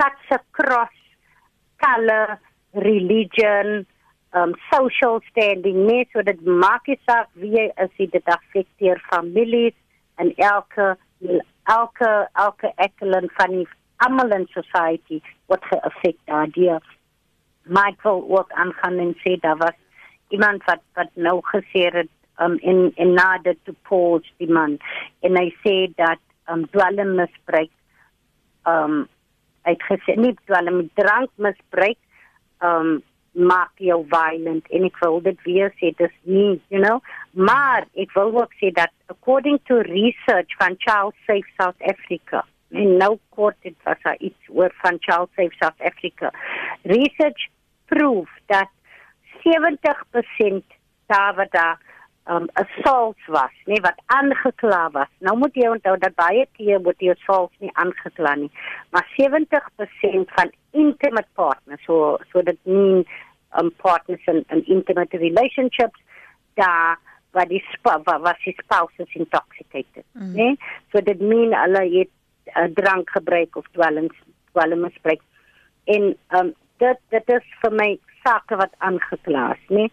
such 0.00 0.38
across 0.40 0.96
color, 1.80 2.38
religion, 2.72 3.86
um 4.32 4.54
social 4.72 5.20
standing, 5.30 5.86
nee, 5.86 6.06
so 6.12 6.22
dit 6.22 6.40
maak 6.46 6.86
nie 6.88 6.98
saak 7.08 7.28
wie 7.42 7.50
jy 7.56 7.66
is, 7.84 7.94
dit 7.98 8.32
affekteer 8.36 9.00
families 9.10 9.74
en 10.22 10.32
elke 10.36 10.94
elke 11.70 12.10
elke 12.44 12.70
ekelen 12.86 13.28
van 13.38 13.56
die 13.58 13.66
almal 14.06 14.32
in 14.36 14.46
society 14.54 15.20
wat 15.52 15.66
geaffek 15.72 16.16
daardeur. 16.30 16.80
Michael 17.64 18.24
ook 18.28 18.52
aangaan 18.52 18.98
en 18.98 19.12
sê 19.24 19.36
daar 19.42 19.58
was 19.60 19.76
iemand 20.28 20.64
wat 20.64 20.82
wat 20.94 21.10
nou 21.14 21.40
gesê 21.50 21.90
het 21.98 22.12
um, 22.40 22.56
in 22.60 22.92
in 22.94 23.12
nader 23.18 23.56
to 23.64 23.74
pause 23.88 24.30
die 24.38 24.50
man. 24.50 24.78
En 25.26 25.36
hy 25.36 25.50
sê 25.64 25.76
dat 25.96 26.22
um, 26.48 26.64
dwelm 26.70 27.18
misbruik 28.66 29.08
um 29.08 29.08
uitgesê 29.64 30.16
nie 30.16 30.34
dwelm 30.46 30.90
drank 30.94 31.30
misbruik 31.36 31.98
um 32.62 33.02
maak 33.32 33.70
jou 33.78 34.04
violent. 34.10 34.66
En 34.74 34.84
ek 34.84 34.96
wil 35.04 35.20
dit 35.22 35.42
weer 35.44 35.70
sê 35.78 35.92
dis 35.96 36.14
nie 36.24 36.60
you 36.68 36.80
know 36.82 37.00
maar 37.32 37.86
ek 37.94 38.12
wil 38.14 38.34
ook 38.42 38.52
sê 38.58 38.72
dat 38.72 38.90
according 39.08 39.60
to 39.68 39.80
research 39.86 40.56
van 40.58 40.76
Child 40.78 41.14
Safe 41.26 41.46
South 41.56 41.80
Africa 41.82 42.44
en 42.70 42.96
nou 42.96 43.18
kort 43.30 43.56
dit 43.62 43.76
was 43.84 44.18
iets 44.18 44.48
oor 44.48 44.72
van 44.82 44.98
Child 45.00 45.30
Safe 45.36 45.54
South 45.58 45.80
Africa. 45.80 46.30
Research 46.82 47.48
proof 47.86 48.28
dat 48.46 48.68
70% 49.42 50.62
daar 51.06 51.34
wat 51.34 51.50
daar 51.50 51.78
um, 52.30 52.46
assaults 52.62 53.26
was, 53.26 53.54
nee 53.64 53.80
wat 53.80 53.98
aangekla 54.06 54.90
was. 54.96 55.10
Nou 55.18 55.36
moet 55.38 55.56
jy 55.58 55.68
onthou 55.68 55.96
dat 55.98 56.14
baie 56.18 56.46
keer 56.58 56.82
word 56.84 56.98
die 57.02 57.10
assaults 57.12 57.56
nie 57.64 57.72
aangekla 57.82 58.34
nie, 58.44 58.50
maar 58.94 59.06
70% 59.16 60.34
van 60.38 60.54
intimate 60.70 61.28
partners, 61.34 61.84
so 61.88 62.16
so 62.32 62.42
dit 62.46 62.58
nie 62.62 63.04
um, 63.58 63.72
partners 63.82 64.26
in, 64.30 64.44
in 64.54 64.64
intimate 64.66 65.18
relationships 65.18 65.98
daar 66.60 66.98
waar 67.30 67.48
die 67.48 67.62
waar, 67.82 68.02
waar 68.04 68.38
die 68.44 68.56
spouse 68.62 69.02
is 69.02 69.14
intoxicated, 69.14 70.04
mm. 70.12 70.32
nee? 70.34 70.56
So 70.92 71.02
dit 71.02 71.20
meen 71.20 71.54
hulle 71.54 71.84
het 71.98 72.14
uh, 72.54 72.66
drank 72.74 73.10
gebruik 73.10 73.56
of 73.56 73.66
dwelms 73.72 74.16
dwelmspreek. 74.52 75.22
En 75.84 76.16
um, 76.38 76.54
dit 76.80 77.02
dit 77.14 77.34
is 77.36 77.52
vir 77.62 77.76
my 77.82 77.90
sake 78.24 78.56
wat 78.60 78.72
aangekla 78.86 79.44
is, 79.54 79.62
nê? 79.72 79.86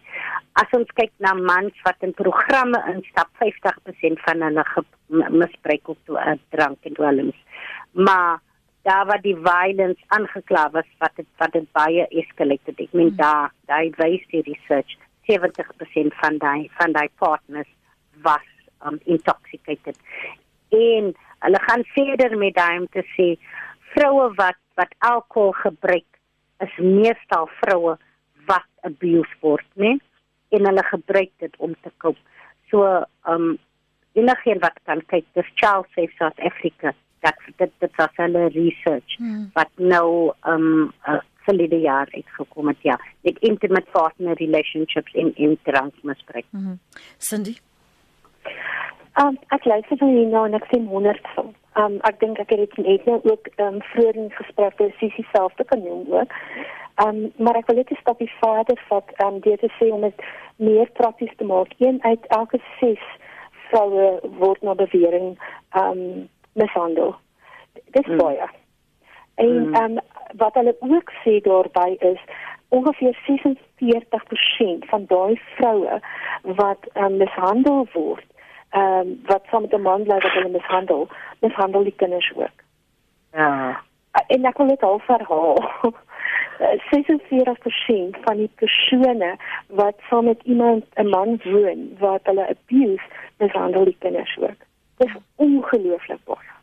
As 0.60 0.72
ons 0.76 0.90
kyk 0.98 1.12
na 1.24 1.32
mans 1.38 1.84
wat 1.86 2.04
in 2.04 2.12
programme 2.16 2.80
instap, 2.92 3.30
50% 3.40 4.20
van 4.26 4.44
hulle 4.44 4.64
misbruik 5.32 5.88
of 5.88 5.98
toe 6.08 6.18
uh, 6.20 6.36
drank 6.54 6.84
en 6.88 6.98
dwelms. 6.98 7.38
Maar 7.92 8.40
daar 8.88 9.06
waar 9.06 9.22
die 9.24 9.36
violence 9.36 10.04
aangekla 10.16 10.68
was 10.76 10.88
wat 10.98 11.12
het, 11.20 11.28
wat 11.36 11.52
dit 11.52 11.68
baie 11.76 12.06
escalated. 12.22 12.80
Ek 12.80 12.92
meen 12.92 13.12
hmm. 13.14 13.20
daar 13.20 13.52
daai 13.70 13.92
wys 14.00 14.24
die 14.32 14.44
research 14.48 14.96
70% 15.28 16.14
van 16.22 16.38
daai 16.44 16.68
van 16.80 16.94
daai 16.96 17.08
partners 17.20 17.70
was 18.24 18.46
um, 18.86 19.00
intoxicated. 19.04 19.96
En 20.74 21.12
hulle 21.44 21.60
gaan 21.68 21.84
verder 21.94 22.38
met 22.38 22.54
daai 22.54 22.78
om 22.78 22.88
te 22.92 23.04
sê 23.16 23.34
vroue 23.94 24.30
wat 24.40 24.60
wat 24.80 24.94
alkohol 24.98 25.52
gebruik 25.58 26.17
is 26.64 26.76
meestal 26.76 27.48
vroue 27.60 27.96
wat 28.46 28.68
abuse 28.80 29.34
word, 29.40 29.66
né? 29.74 29.96
En 30.48 30.66
hulle 30.66 30.84
gebruik 30.90 31.30
dit 31.42 31.56
om 31.58 31.74
te 31.82 31.92
koop. 31.96 32.16
So, 32.70 32.84
um 33.28 33.56
enigeen 34.18 34.58
wat 34.64 34.78
kan 34.88 35.02
kyk, 35.06 35.26
dis 35.38 35.50
Child 35.54 35.86
Safe 35.94 36.12
South 36.18 36.40
Africa. 36.40 36.94
Dat 37.20 37.38
dit 37.56 37.72
dit 37.82 37.96
was 37.96 38.14
hulle 38.14 38.48
research 38.54 39.16
hmm. 39.18 39.50
wat 39.54 39.70
nou 39.76 40.32
um 40.46 40.92
uh, 41.08 41.20
verlede 41.48 41.80
jaar 41.80 42.08
uitgekom 42.12 42.68
het 42.68 42.82
ja, 42.82 43.00
met 43.20 43.38
intimate 43.38 43.90
partner 43.90 44.36
relationships 44.36 45.12
in 45.12 45.32
in 45.36 45.58
transmisbruik. 45.62 46.46
Mm 46.50 46.64
-hmm. 46.64 46.78
Cindy 47.18 47.56
Um, 49.22 49.38
ek 49.48 49.64
luister 49.64 49.96
van 49.98 50.08
hier 50.14 50.26
nou 50.30 50.44
en 50.46 50.54
ek 50.54 50.66
sien 50.70 50.86
honderd 50.86 51.24
van. 51.34 51.54
Um, 51.80 51.96
ek 52.06 52.20
dink 52.20 52.38
ek 52.38 52.52
het 52.54 52.60
dit 52.60 52.76
net 52.86 53.06
nou 53.10 53.18
ook 53.26 53.48
um, 53.64 53.80
vroeër 53.92 54.18
in 54.24 54.28
gesprekke 54.30 54.90
sissie 54.98 55.26
self 55.32 55.54
te 55.58 55.64
kan 55.64 55.82
noem 55.82 56.04
ook. 56.12 56.34
Um, 57.02 57.32
maar 57.36 57.58
ek 57.58 57.66
wil 57.66 57.80
net 57.80 57.90
'n 57.90 57.98
stapie 58.00 58.30
verder 58.40 58.78
vat 58.88 59.10
um, 59.24 59.40
deur 59.40 59.58
te 59.58 59.70
sê 59.78 59.90
om 59.90 60.06
dit 60.06 60.22
meer 60.56 60.90
prakties 61.00 61.34
te 61.36 61.44
maak. 61.44 61.74
Een 61.78 61.98
uit 62.02 62.26
elke 62.26 62.60
6 62.80 63.02
vroue 63.70 64.20
word 64.38 64.62
na 64.62 64.74
bewering 64.74 65.38
um, 65.74 66.28
mishandel. 66.52 67.14
Dis 67.90 68.06
mm. 68.06 68.16
baie. 68.16 68.48
En 69.34 69.68
mm. 69.68 69.74
um, 69.74 69.98
wat 70.36 70.54
hulle 70.54 70.76
ook 70.78 71.12
sê 71.24 71.40
daarby 71.40 71.96
is 71.98 72.22
ongeveer 72.68 73.18
46% 73.26 74.88
van 74.90 75.04
daai 75.06 75.40
vroue 75.56 76.00
wat 76.42 76.90
um, 76.94 77.16
mishandel 77.16 77.86
word, 77.92 78.26
ehm 78.70 78.82
um, 78.82 79.20
wat 79.26 79.44
saam 79.50 79.62
met 79.62 79.72
'n 79.72 79.82
man 79.82 80.02
bly 80.02 80.18
wat 80.18 80.32
hulle 80.32 80.48
mishandel, 80.48 81.08
mishandel 81.40 81.82
die 81.82 81.96
kinders 81.96 82.32
ook. 82.34 82.58
Ja. 83.32 83.80
En 84.26 84.44
ek 84.44 84.56
wil 84.56 84.66
dit 84.66 84.82
al 84.82 84.98
verhaal. 84.98 85.58
46% 86.58 88.18
van 88.24 88.36
die 88.36 88.50
persone 88.54 89.36
wat 89.66 89.94
saam 90.08 90.24
met 90.24 90.42
iemand 90.42 90.84
'n 90.94 91.08
man 91.08 91.40
woon 91.44 91.96
wat 91.98 92.20
hulle 92.22 92.48
abuse 92.48 93.02
mishandel 93.36 93.84
die 93.84 93.96
kinders 93.98 94.38
ook. 94.40 94.60
Dit 94.96 95.08
is 95.08 95.14
ongelooflik 95.34 96.24
baie. 96.24 96.56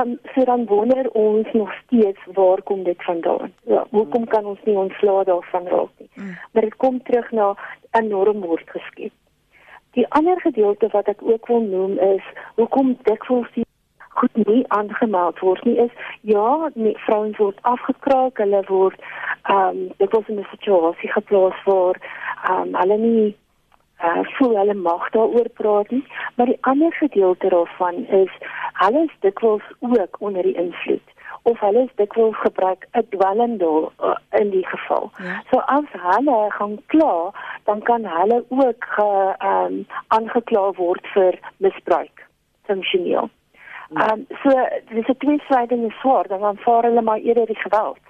Um 0.00 0.18
so 0.34 0.44
dan 0.44 0.66
wonder 0.66 1.10
ons 1.10 1.52
nog 1.52 1.72
steeds 1.84 2.18
waar 2.32 2.62
kom 2.62 2.82
dit 2.82 3.02
vandaan? 3.02 3.52
Ja, 3.62 3.86
hoekom 3.90 4.24
kan 4.24 4.44
ons 4.44 4.58
nie 4.64 4.76
ontslaa 4.76 5.24
daarvan 5.24 5.66
raak 5.66 5.90
nie? 5.98 6.10
Mm. 6.14 6.38
Maar 6.52 6.62
dit 6.62 6.76
kom 6.76 7.02
terug 7.02 7.30
na 7.30 7.54
'n 7.92 8.08
norm 8.08 8.40
word 8.40 8.70
geskep. 8.70 9.12
Die 9.94 10.06
ander 10.08 10.40
gedeelte 10.40 10.88
wat 10.92 11.08
ek 11.08 11.22
ook 11.22 11.46
wil 11.46 11.60
noem 11.60 11.98
is 11.98 12.24
hoekom 12.54 12.96
dikwels 13.02 13.50
die 13.54 13.66
goed 14.14 14.36
nie 14.46 14.64
aangemeld 14.68 15.38
word 15.42 15.64
nie 15.64 15.76
is 15.86 15.94
ja, 16.20 16.70
nie, 16.74 16.94
vrouens 17.06 17.38
word 17.42 17.58
afgekraak, 17.62 18.38
hulle 18.42 18.62
word 18.70 19.00
ehm 19.42 19.68
um, 19.68 19.80
dit 20.02 20.12
was 20.16 20.28
'n 20.28 20.46
situasie 20.50 21.10
geplaas 21.12 21.64
waar 21.64 21.96
ehm 22.50 22.60
um, 22.60 22.76
hulle 22.80 22.98
nie 22.98 23.36
uh, 24.04 24.22
voel 24.36 24.56
hulle 24.56 24.74
mag 24.74 25.10
daaroor 25.10 25.48
praat 25.60 25.90
nie, 25.90 26.04
maar 26.34 26.46
die 26.46 26.62
ander 26.70 26.92
gedeelte 26.92 27.48
daarvan 27.48 28.06
is 28.06 28.32
hulle 28.82 29.04
is 29.04 29.16
dikwels 29.20 29.66
ook 29.78 30.16
onder 30.18 30.42
die 30.42 30.56
invloed 30.66 31.14
of 31.42 31.60
hulle 31.60 31.82
is 31.84 31.94
dikwels 31.94 32.36
gebruik 32.36 32.86
'n 32.92 33.06
dwelmdol 33.08 33.92
uh, 34.00 34.16
in 34.40 34.50
die 34.50 34.66
geval. 34.66 35.10
Ja. 35.16 35.42
So 35.50 35.58
as 35.58 35.84
hulle 35.92 36.38
gaan 36.50 36.78
kla, 36.86 37.32
dan 37.64 37.82
kan 37.82 38.04
hulle 38.04 38.44
ook 38.48 38.84
ehm 38.96 39.72
um, 39.72 39.86
aangekla 40.08 40.72
word 40.72 41.06
vir 41.14 41.38
misbruik 41.56 42.26
funksioneel. 42.66 43.30
Ehm 43.92 44.10
um, 44.10 44.26
so 44.42 44.50
dis 44.94 45.08
'n 45.08 45.16
tweesydige 45.18 45.90
swaard, 46.00 46.28
dan 46.28 46.44
aanvaar 46.44 46.82
hulle 46.82 47.02
maar 47.02 47.18
eerder 47.18 47.46
die 47.46 47.62
geweld. 47.66 48.04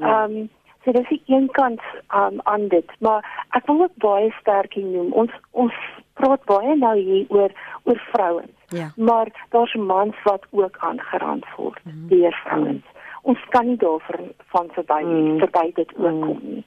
Ehm 0.00 0.36
um, 0.36 0.50
so 0.84 0.92
dis 0.92 1.08
die 1.08 1.22
een 1.26 1.50
kant 1.50 1.80
um, 2.14 2.40
aan 2.42 2.68
dit, 2.68 2.90
maar 2.98 3.46
ek 3.50 3.66
wil 3.66 3.82
ook 3.82 3.96
baie 3.96 4.32
sterk 4.40 4.74
noem. 4.76 5.12
Ons 5.12 5.30
ons 5.50 5.74
praat 6.12 6.44
baie 6.44 6.76
nou 6.76 6.96
hier 6.98 7.26
oor 7.28 7.52
oor 7.82 8.00
vrouens. 8.12 8.50
Ja. 8.68 8.92
Maar 8.96 9.46
daar's 9.48 9.74
mans 9.74 10.16
wat 10.24 10.46
ook 10.50 10.76
aangerand 10.78 11.46
word 11.56 11.84
mm 11.84 11.92
-hmm. 11.92 12.08
deur 12.08 12.40
vrouens. 12.44 12.84
Ons 13.22 13.38
kan 13.48 13.66
nie 13.66 13.76
daarvan 13.76 14.32
van 14.36 14.68
verby 14.72 15.02
mm. 15.02 15.38
verby 15.38 15.72
dit 15.74 15.92
ook 15.96 16.12
mm. 16.12 16.20
kom 16.20 16.40
nie. 16.42 16.64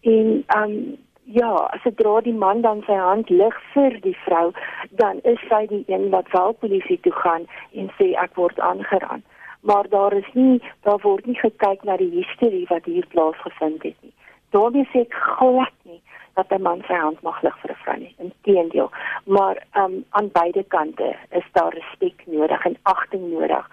En 0.00 0.44
ehm 0.46 0.62
um, 0.62 1.04
ja, 1.26 1.70
sodra 1.82 2.20
die 2.22 2.34
man 2.34 2.60
dan 2.62 2.82
sy 2.86 2.94
hand 2.94 3.30
lig 3.30 3.54
vir 3.74 3.98
die 4.02 4.16
vrou, 4.24 4.52
dan 5.00 5.20
is 5.24 5.40
sy 5.50 5.64
die 5.70 5.82
een 5.90 6.10
wat 6.14 6.30
wel 6.34 6.54
polisie 6.62 6.98
toe 7.02 7.12
gaan 7.12 7.46
en 7.74 7.90
sê 7.98 8.12
ek 8.22 8.36
word 8.38 8.60
aangeraan. 8.60 9.24
Maar 9.66 9.88
daar 9.90 10.14
is 10.14 10.28
nie 10.38 10.62
daar 10.86 11.02
word 11.02 11.26
nie 11.26 11.38
gekyk 11.40 11.82
na 11.82 11.96
die 11.98 12.12
historie 12.14 12.66
wat 12.70 12.86
hier 12.86 13.06
plaasgevind 13.14 13.82
het 13.82 13.96
nie. 14.02 14.14
Daarmee 14.54 14.86
sê 14.92 15.02
ek 15.02 15.18
glad 15.38 15.74
nie 15.82 16.00
dat 16.38 16.52
'n 16.52 16.62
man 16.62 16.84
sy 16.86 16.94
hand 16.94 17.22
mag 17.22 17.42
lig 17.42 17.58
vir 17.62 17.70
'n 17.70 17.82
vrou 17.82 17.98
nie. 17.98 18.14
Inteendeel, 18.18 18.90
maar 19.24 19.56
um, 19.74 20.04
aan 20.10 20.30
beide 20.32 20.62
kante 20.62 21.16
is 21.30 21.46
daar 21.52 21.74
respek 21.74 22.22
nodig 22.26 22.64
en 22.64 22.76
agting 22.82 23.32
nodig 23.32 23.70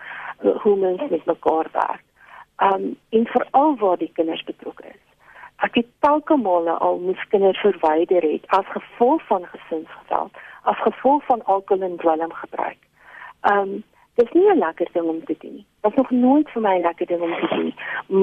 hoe 0.64 0.76
mens 0.76 1.02
met 1.10 1.26
mekaar 1.26 1.68
werk. 1.72 2.04
Um 2.58 2.98
en 3.10 3.26
veral 3.28 3.76
waar 3.76 3.98
die 3.98 4.12
kinders 4.14 4.44
betrokke 4.44 4.88
is 4.88 5.13
ek 5.64 5.76
het 5.80 5.90
telke 6.00 6.36
male 6.36 6.72
al 6.72 7.00
moes 7.00 7.28
kinders 7.32 7.60
verwyder 7.64 8.26
het 8.32 8.48
as 8.58 8.68
gevolg 8.76 9.26
van 9.28 9.46
gesinsgeweld, 9.46 10.32
as 10.64 10.80
gevolg 10.84 11.26
van 11.26 11.44
alkohol 11.46 11.84
en 11.90 11.98
dwelmgebruik. 11.98 12.80
Ehm 13.42 13.60
um, 13.60 13.84
dis 14.16 14.32
nie 14.32 14.50
'n 14.52 14.58
lekker 14.58 14.88
ding 14.92 15.08
om 15.08 15.26
te 15.26 15.36
doen 15.40 15.54
nie. 15.54 15.66
Dit 15.82 15.96
nog 15.96 16.12
nooit 16.12 16.50
vir 16.50 16.62
my 16.62 16.76
'n 16.78 16.82
lekker 16.82 17.06
ding 17.06 17.22
om 17.22 17.34
te 17.40 17.48
doen. 17.56 17.74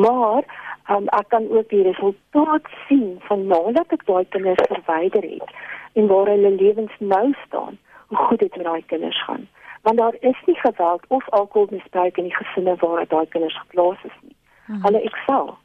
Maar 0.02 0.42
um, 0.90 1.06
ek 1.08 1.28
kan 1.28 1.50
ook 1.50 1.68
die 1.68 1.82
resultaat 1.82 2.66
sien 2.86 3.16
van 3.18 3.46
nadat 3.46 3.92
ek 3.92 4.06
daai 4.06 4.24
kinders 4.28 4.66
verwyder 4.68 5.22
het 5.22 5.50
en 5.92 6.06
waar 6.06 6.26
hulle 6.26 6.50
lewens 6.50 6.92
nou 6.98 7.34
staan, 7.46 7.78
hoe 8.06 8.18
goed 8.18 8.38
dit 8.38 8.56
met 8.56 8.64
daai 8.64 8.84
kinders 8.86 9.24
gaan. 9.24 9.48
Want 9.82 9.98
daar 9.98 10.16
is 10.20 10.40
nie 10.46 10.60
geweld 10.60 11.04
of 11.08 11.30
alkoholmisbruik 11.30 12.16
in 12.16 12.24
die 12.24 12.36
gesinne 12.36 12.76
waar 12.76 13.06
daai 13.08 13.26
kinders 13.28 13.58
geplaas 13.58 13.98
is 14.04 14.18
nie. 14.20 14.36
Hmm. 14.66 14.82
Hulle 14.82 15.00
eksel. 15.00 15.56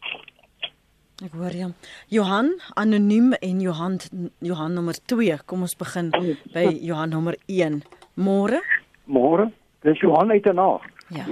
Ek 1.23 1.31
hoor 1.31 1.53
jou. 1.55 1.69
Johan, 2.11 2.49
anoniem 2.75 3.31
en 3.39 3.59
Johan 3.63 3.93
Johan 4.43 4.73
nommer 4.75 4.97
2. 5.07 5.37
Kom 5.47 5.61
ons 5.63 5.75
begin 5.79 6.09
by 6.51 6.65
Johan 6.83 7.13
nommer 7.15 7.37
1. 7.47 7.77
Môre? 8.19 8.59
Môre. 9.07 9.45
Dis 9.87 10.01
Johan 10.03 10.33
uit 10.33 10.49
en 10.51 10.59
na. 10.59 10.67
Ja. 11.15 11.23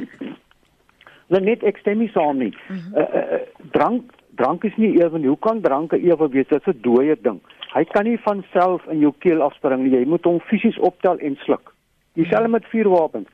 Net 1.33 1.65
ek 1.67 1.81
stem 1.83 1.99
nie 1.99 2.11
saam 2.13 2.39
nie. 2.39 2.53
Mm 2.69 2.77
-hmm. 2.77 2.95
uh, 2.95 3.35
uh, 3.35 3.67
drank 3.75 4.13
drank 4.39 4.63
is 4.63 4.77
nie 4.77 4.93
ewe 5.01 5.19
nie. 5.19 5.27
Hoe 5.27 5.39
kan 5.39 5.61
drank 5.61 5.91
ewe 5.91 6.29
wees? 6.29 6.47
Dit 6.47 6.67
is 6.67 6.73
'n 6.75 6.81
dooie 6.81 7.17
ding. 7.21 7.41
Hy 7.73 7.83
kan 7.83 8.03
nie 8.03 8.19
van 8.23 8.45
self 8.53 8.85
in 8.87 8.99
jou 8.99 9.13
keel 9.19 9.41
afspring 9.41 9.83
nie. 9.83 9.99
Jy 9.99 10.05
moet 10.05 10.23
hom 10.23 10.39
fisies 10.39 10.79
optel 10.79 11.17
en 11.17 11.35
sluk. 11.35 11.73
Dieselfde 12.13 12.47
met 12.47 12.65
vuurwapens. 12.65 13.27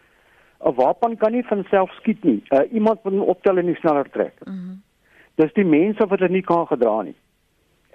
'n 0.66 0.74
Wapen 0.74 1.18
kan 1.18 1.32
nie 1.32 1.46
van 1.46 1.64
self 1.70 1.92
skiet 1.92 2.24
nie. 2.24 2.44
Uh, 2.50 2.74
iemand 2.74 3.04
moet 3.04 3.14
hom 3.14 3.22
optel 3.22 3.58
en 3.58 3.66
nie 3.66 3.76
sneller 3.76 4.10
trek. 4.10 4.34
Mm 4.46 4.54
-hmm. 4.54 4.89
Dis 5.40 5.54
die 5.56 5.64
mense 5.64 6.04
wat 6.12 6.20
dit 6.20 6.34
nie 6.36 6.44
kan 6.44 6.66
gedra 6.68 7.00
nie. 7.08 7.16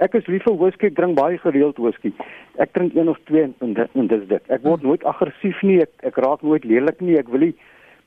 Ek 0.03 0.17
is 0.19 0.27
lief 0.33 0.43
vir 0.49 0.57
whisky, 0.59 0.89
ek 0.89 0.97
drink 0.97 1.19
baie 1.19 1.37
gereeld 1.39 1.77
whisky. 1.79 2.11
Ek 2.59 2.73
drink 2.75 2.97
een 2.97 3.11
of 3.13 3.19
twee 3.29 3.45
en 3.47 3.75
dit 3.77 3.99
en 4.01 4.09
dis 4.11 4.25
dit. 4.31 4.49
Ek 4.51 4.65
word 4.65 4.83
nooit 4.83 5.05
aggressief 5.07 5.61
nie, 5.63 5.77
ek, 5.85 5.93
ek 6.09 6.17
raak 6.25 6.43
nooit 6.43 6.65
lelik 6.67 7.03
nie, 7.05 7.19
ek 7.21 7.29
wil 7.31 7.45
nie 7.47 7.53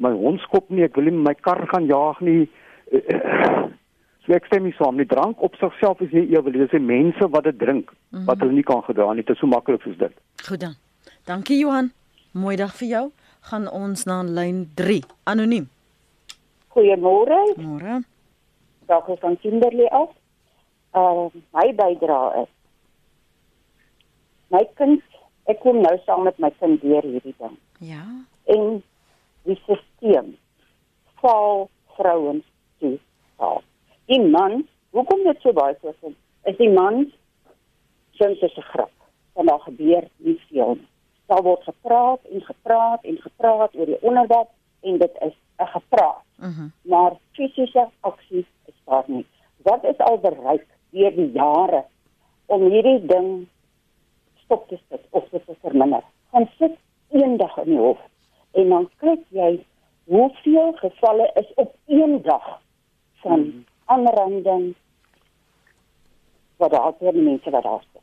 my 0.03 0.11
hond 0.17 0.41
skop 0.43 0.67
nie, 0.73 0.83
ek 0.87 0.97
wil 0.97 1.07
nie 1.07 1.13
my 1.29 1.35
kar 1.37 1.61
gaan 1.71 1.89
jaag 1.89 2.23
nie. 2.25 2.47
So 4.27 4.35
ek 4.35 4.43
stem 4.49 4.65
nie 4.67 4.73
saam 4.75 4.97
nie. 4.99 5.05
Drank 5.07 5.39
op 5.39 5.53
sigself 5.55 6.01
is 6.03 6.11
nie 6.11 6.25
ewel, 6.33 6.51
dis 6.51 6.73
die 6.73 6.81
mense 6.83 7.29
wat 7.31 7.45
dit 7.47 7.55
drink 7.61 7.93
wat 8.27 8.41
hulle 8.43 8.57
nie 8.57 8.65
kan 8.67 8.81
gedra 8.83 9.05
nie. 9.15 9.23
Dit 9.23 9.37
is 9.37 9.39
so 9.39 9.47
maklik 9.47 9.85
soos 9.87 9.95
dit. 10.01 10.17
Goed 10.43 10.65
dan. 10.65 10.73
Dankie 11.31 11.61
Johan. 11.61 11.93
Mooi 12.35 12.57
dag 12.59 12.75
vir 12.75 12.89
jou. 12.89 13.05
Gaan 13.47 13.71
ons 13.71 14.03
na 14.03 14.19
lyn 14.27 14.65
3. 14.75 14.99
Anoniem. 15.31 15.71
Goeiemôre. 16.75 17.39
Môre 17.55 18.01
dalk 18.87 19.09
van 19.19 19.37
Kimberley 19.39 19.87
af. 19.91 20.09
Uh 20.95 21.27
my 21.53 21.67
bydrae 21.75 22.41
is 22.43 22.51
my 24.49 24.63
kind 24.79 25.03
ek 25.51 25.59
kom 25.63 25.81
nou 25.83 25.95
saam 26.05 26.25
met 26.27 26.39
my 26.39 26.51
kind 26.59 26.81
deur 26.81 27.05
hierdie 27.05 27.35
ding. 27.37 27.55
Ja. 27.79 28.03
En 28.51 28.83
die 29.47 29.55
stelsel 29.63 30.33
val 31.21 31.69
vrouens 31.95 32.43
toe. 32.79 32.97
Val. 33.39 33.61
Die 34.11 34.21
man, 34.23 34.65
hoekom 34.95 35.23
dit 35.27 35.41
so 35.43 35.55
baie 35.55 35.75
so 35.81 35.93
is, 36.07 36.17
is 36.51 36.59
die 36.59 36.71
man 36.73 37.07
sins 38.19 38.41
is 38.41 38.57
'n 38.57 38.69
grap. 38.73 38.93
Want 39.33 39.49
daar 39.49 39.63
gebeur 39.69 40.07
nie 40.17 40.39
veel 40.49 40.75
nie. 40.75 40.89
Daar 41.25 41.43
word 41.43 41.63
gepraat 41.63 42.21
en 42.31 42.41
gepraat 42.41 43.03
en 43.03 43.17
gepraat 43.17 43.75
oor 43.75 43.85
die 43.85 44.01
onderwerp 44.01 44.49
en 44.81 44.97
dit 44.97 45.15
is 45.21 45.35
'n 45.59 45.71
gepraat. 45.77 46.26
Uh 46.39 46.57
-huh. 46.57 46.71
Maar 46.81 47.13
fisiese 47.31 47.87
aksie 47.99 48.45
daar 48.85 49.03
nie. 49.07 49.25
Wat 49.57 49.83
is 49.83 49.97
al 49.97 50.17
bereik 50.17 50.65
deur 50.89 51.15
die 51.15 51.31
jare 51.31 51.85
om 52.45 52.61
hierdie 52.61 53.05
ding 53.05 53.47
stop 54.43 54.67
te 54.67 54.79
sit 54.89 55.01
of 55.09 55.29
te 55.29 55.41
verminder? 55.61 56.03
Gaan 56.31 56.49
sit 56.57 56.77
eendag 57.09 57.57
in 57.57 57.71
die 57.71 57.79
hof 57.79 57.99
en 58.51 58.69
dan 58.69 58.89
kyk 58.97 59.23
jy 59.29 59.65
hoeveel 60.03 60.73
gevalle 60.73 61.31
is 61.33 61.53
op 61.55 61.75
een 61.85 62.21
dag 62.21 62.61
van 63.13 63.39
hmm. 63.39 63.65
aanranding 63.85 64.75
wat 66.57 66.71
daar 66.71 66.93
die 66.99 67.21
mense 67.21 67.49
wat 67.49 67.63
daar 67.63 67.83
sit. 67.91 68.01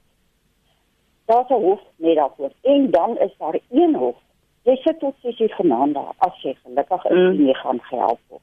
Daar's 1.25 1.49
'n 1.49 1.63
hof 1.65 1.81
net 1.97 2.17
daarvoor 2.17 2.53
en 2.63 2.91
dan 2.91 3.19
is 3.19 3.35
daar 3.39 3.59
een 3.71 3.95
hof. 3.95 4.17
Jy 4.65 4.77
sit 4.81 4.99
tot 4.99 5.17
6 5.21 5.41
uur 5.45 5.55
vanaand 5.59 5.95
daar 5.95 6.15
as 6.25 6.37
jy 6.43 6.55
gelukkig 6.63 7.05
is 7.05 7.19
mm. 7.19 7.33
en 7.33 7.47
jy 7.47 7.55
gaan 7.55 7.81
gehelp 7.91 8.21
word. 8.29 8.43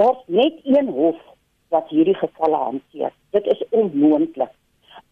Daar's 0.00 0.22
net 0.26 0.60
een 0.64 0.88
hof 0.88 1.18
wat 1.68 1.90
hierdie 1.92 2.16
gevalle 2.16 2.56
hanteer. 2.56 3.12
Dit 3.36 3.46
is 3.52 3.60
onmoontlik. 3.70 4.54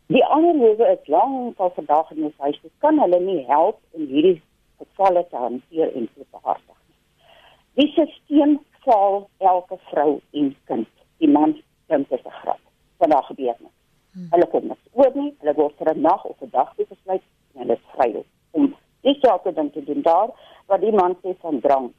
Die 0.08 0.24
ander 0.24 0.56
howe 0.56 0.88
is 0.94 1.10
lank 1.12 1.58
al 1.60 1.74
vandag 1.76 2.10
in 2.14 2.24
ons 2.30 2.38
huis. 2.38 2.60
Dit 2.62 2.72
kan 2.84 3.00
hulle 3.02 3.20
nie 3.20 3.42
help 3.50 3.82
om 3.92 4.06
hierdie 4.08 4.38
gevalle 4.78 5.26
te 5.28 5.36
hanteer 5.36 5.92
en 5.92 6.08
te 6.14 6.24
behartig 6.30 6.78
nie. 6.86 6.96
Die 7.82 7.88
stelsel 7.92 8.56
val 8.86 9.20
elke 9.52 9.76
vrou 9.90 10.10
en 10.32 10.54
kind. 10.70 10.88
Die 11.20 11.28
man 11.28 11.58
dink 11.92 12.08
dit 12.08 12.18
is 12.18 12.24
'n 12.24 12.38
grap. 12.40 12.60
Vandag 12.96 13.26
gebeur 13.26 13.56
dit. 13.58 13.74
Hmm. 14.12 14.28
Hulle 14.30 14.46
kom 14.46 14.66
net 14.66 14.82
oor 14.92 15.12
nie. 15.14 15.34
Hulle 15.40 15.54
word 15.54 15.76
vir 15.76 15.94
'n 15.94 16.00
nag 16.00 16.24
of 16.24 16.42
'n 16.42 16.50
dag 16.50 16.74
besluit 16.76 17.22
en 17.52 17.60
hulle 17.60 17.72
is 17.72 17.86
vry 17.92 18.24
om 18.50 18.74
dis 19.08 19.28
elke 19.30 19.52
ding 19.56 19.72
te 19.72 19.84
doen 19.84 20.02
daar 20.02 20.30
wat 20.70 20.80
die 20.84 20.92
man 20.92 21.16
sê 21.22 21.34
van 21.44 21.60
drank. 21.64 21.94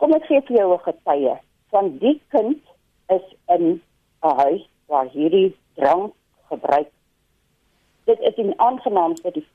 Kom 0.00 0.14
ek 0.16 0.26
gee 0.30 0.40
vir 0.48 0.56
jou 0.56 0.70
'n 0.74 0.86
getuie 0.88 1.36
van 1.74 1.98
die 1.98 2.20
kind 2.34 2.62
is 3.16 3.26
in 3.56 3.82
'n 4.22 4.36
huis 4.44 4.64
waar 4.86 5.08
hierdie 5.16 5.56
drank 5.74 6.14
gebruik. 6.48 6.90
Dit 8.04 8.20
is 8.20 8.36
'n 8.36 8.54
aangenaamste 8.56 9.30
die, 9.30 9.46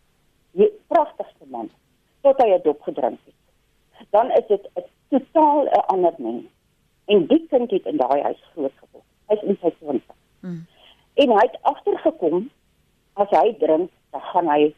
die 0.52 0.72
pragtigste 0.88 1.46
man 1.46 1.70
tot 2.22 2.42
hy 2.42 2.50
dit 2.50 2.68
opgedrink 2.68 3.20
het. 3.26 3.40
Dan 4.10 4.32
is 4.32 4.48
dit 4.48 4.70
'n 4.76 4.84
totaal 5.10 5.64
'n 5.64 5.86
ander 5.94 6.14
mens. 6.18 6.46
En 7.06 7.26
die 7.28 7.48
kind 7.50 7.72
het 7.72 7.86
in 7.86 7.98
daai 7.98 8.22
huis 8.22 8.42
groot 8.54 8.76
geword. 8.76 9.06
Hy's 9.28 9.42
in 9.42 9.58
sy 9.62 9.72
20. 9.80 10.16
Hmm. 10.40 10.66
En 11.14 11.30
hy 11.30 11.46
het 11.48 11.58
agtergekom 11.62 12.50
as 13.14 13.30
hy 13.30 13.54
drink, 13.60 13.92
dan 14.12 14.22
gaan 14.22 14.48
hy 14.48 14.76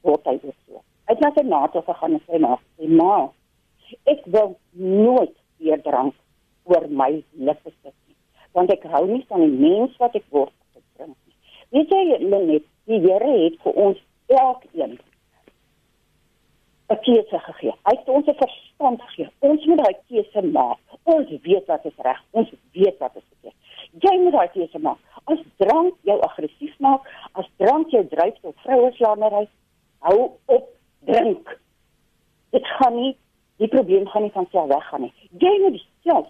word 0.00 0.24
hy 0.24 0.38
so. 0.42 0.82
Hy 1.08 1.14
het 1.14 1.24
na 1.24 1.32
sy 1.32 1.44
ma 1.48 1.66
toe 1.72 1.82
gegaan 1.82 2.18
en 2.18 2.24
sê 2.26 2.38
maar, 2.38 2.60
"Ma, 2.78 3.30
ek 4.04 4.26
wil 4.26 4.58
nooit 4.72 5.36
weer 5.58 5.80
drank 5.82 6.14
oor 6.64 6.88
my 6.88 7.24
lippe 7.32 7.72
sit 7.82 7.94
want 8.58 8.72
ek 8.74 8.86
hou 8.92 9.04
nie 9.06 9.24
van 9.28 9.44
die 9.44 9.58
mens 9.60 9.96
wat 10.02 10.16
ek 10.18 10.24
word 10.34 10.54
gebring 10.74 11.12
nie. 11.12 11.36
Weet 11.76 11.92
jy 11.94 12.18
Lenet, 12.24 12.64
die 12.88 13.00
Here 13.04 13.34
het 13.44 13.58
vir 13.64 13.78
ons 13.84 14.00
elkeen 14.40 14.98
'n 16.88 16.98
keuse 17.04 17.38
gegee. 17.44 17.74
Hy 17.84 17.94
het 17.96 18.08
ons 18.08 18.26
'n 18.26 18.40
verstand 18.40 19.02
gegee. 19.02 19.28
Ons 19.40 19.64
moet 19.66 19.78
daai 19.78 19.96
keuse 20.08 20.42
maak. 20.42 20.78
Ons 21.04 21.28
weet 21.42 21.66
wat 21.66 21.84
is 21.84 21.98
reg. 21.98 22.20
Ons 22.30 22.50
weet 22.72 22.98
wat 22.98 23.16
is 23.16 23.26
verkeerd. 23.28 23.56
Jy 24.04 24.14
moet 24.22 24.32
daai 24.32 24.48
keuse 24.48 24.78
maak. 24.78 24.98
As 25.24 25.38
drank 25.56 25.94
jou 26.02 26.18
aggressief 26.20 26.78
maak, 26.78 27.02
as 27.32 27.46
drank 27.56 27.90
jou 27.90 28.04
dryf 28.08 28.40
tot 28.40 28.56
vroueslanery, 28.64 29.48
hou 29.98 30.32
op 30.46 30.68
drink. 31.10 31.58
Dit 32.54 32.66
gaan 32.78 32.96
nie 32.96 33.12
die 33.58 33.68
probleem 33.68 34.06
gaan 34.08 34.26
nie 34.26 34.34
van 34.34 34.46
self 34.52 34.68
weggaan 34.70 35.06
nie. 35.06 35.12
Jy 35.42 35.54
moet 35.64 35.84
self 36.06 36.28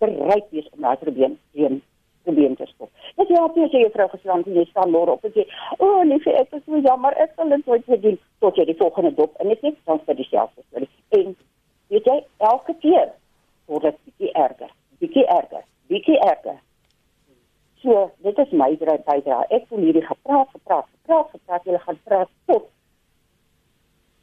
bereid 0.00 0.46
wees 0.54 0.68
om 0.72 0.86
daai 0.86 0.96
probleem 0.96 1.36
teen 1.52 1.82
probleem 2.24 2.56
te 2.56 2.66
stop. 2.68 2.90
Dit 3.16 3.28
help 3.36 3.56
nie 3.56 3.66
as 3.66 3.74
jy 3.74 3.82
jou 3.84 3.92
vrou 3.94 4.06
geslaan 4.12 4.42
het 4.42 4.50
en 4.50 4.58
jy 4.60 4.66
staan 4.70 4.92
môre 4.94 5.16
op 5.16 5.24
en 5.24 5.32
sê, 5.34 5.46
"O, 5.78 5.86
oh, 5.86 6.04
liefie, 6.04 6.34
ek 6.36 6.52
is 6.52 6.64
so 6.64 6.78
jammer, 6.78 7.14
ek 7.16 7.32
sal 7.36 7.48
dit 7.48 7.66
nooit 7.66 7.86
weer 7.86 8.00
doen 8.00 8.18
tot 8.40 8.56
jy 8.56 8.64
die 8.64 8.76
volgende 8.76 9.14
dop 9.14 9.36
en 9.40 9.48
dit 9.48 9.62
net 9.62 9.76
dan 9.84 10.00
vir 10.06 10.14
dieselfde 10.14 10.62
storie." 10.68 10.88
En 11.08 11.36
weet 11.88 12.04
jy, 12.04 12.24
elke 12.38 12.74
keer 12.80 13.12
word 13.66 13.82
dit 13.82 13.96
bietjie 14.04 14.32
erger, 14.32 14.70
bietjie 14.98 15.26
erger, 15.26 15.64
bietjie 15.88 16.18
erger. 16.18 16.58
So, 17.82 18.10
dit 18.22 18.38
is 18.38 18.50
my 18.50 18.76
bydrae. 18.76 19.44
Ek 19.50 19.68
wil 19.70 19.78
hierdie 19.78 20.04
gepraat, 20.04 20.48
gepraat, 20.52 20.86
gepraat, 20.92 21.30
gepraat, 21.30 21.64
jy 21.64 21.78
gaan 21.78 21.98
praat 22.04 22.28
tot 22.46 22.68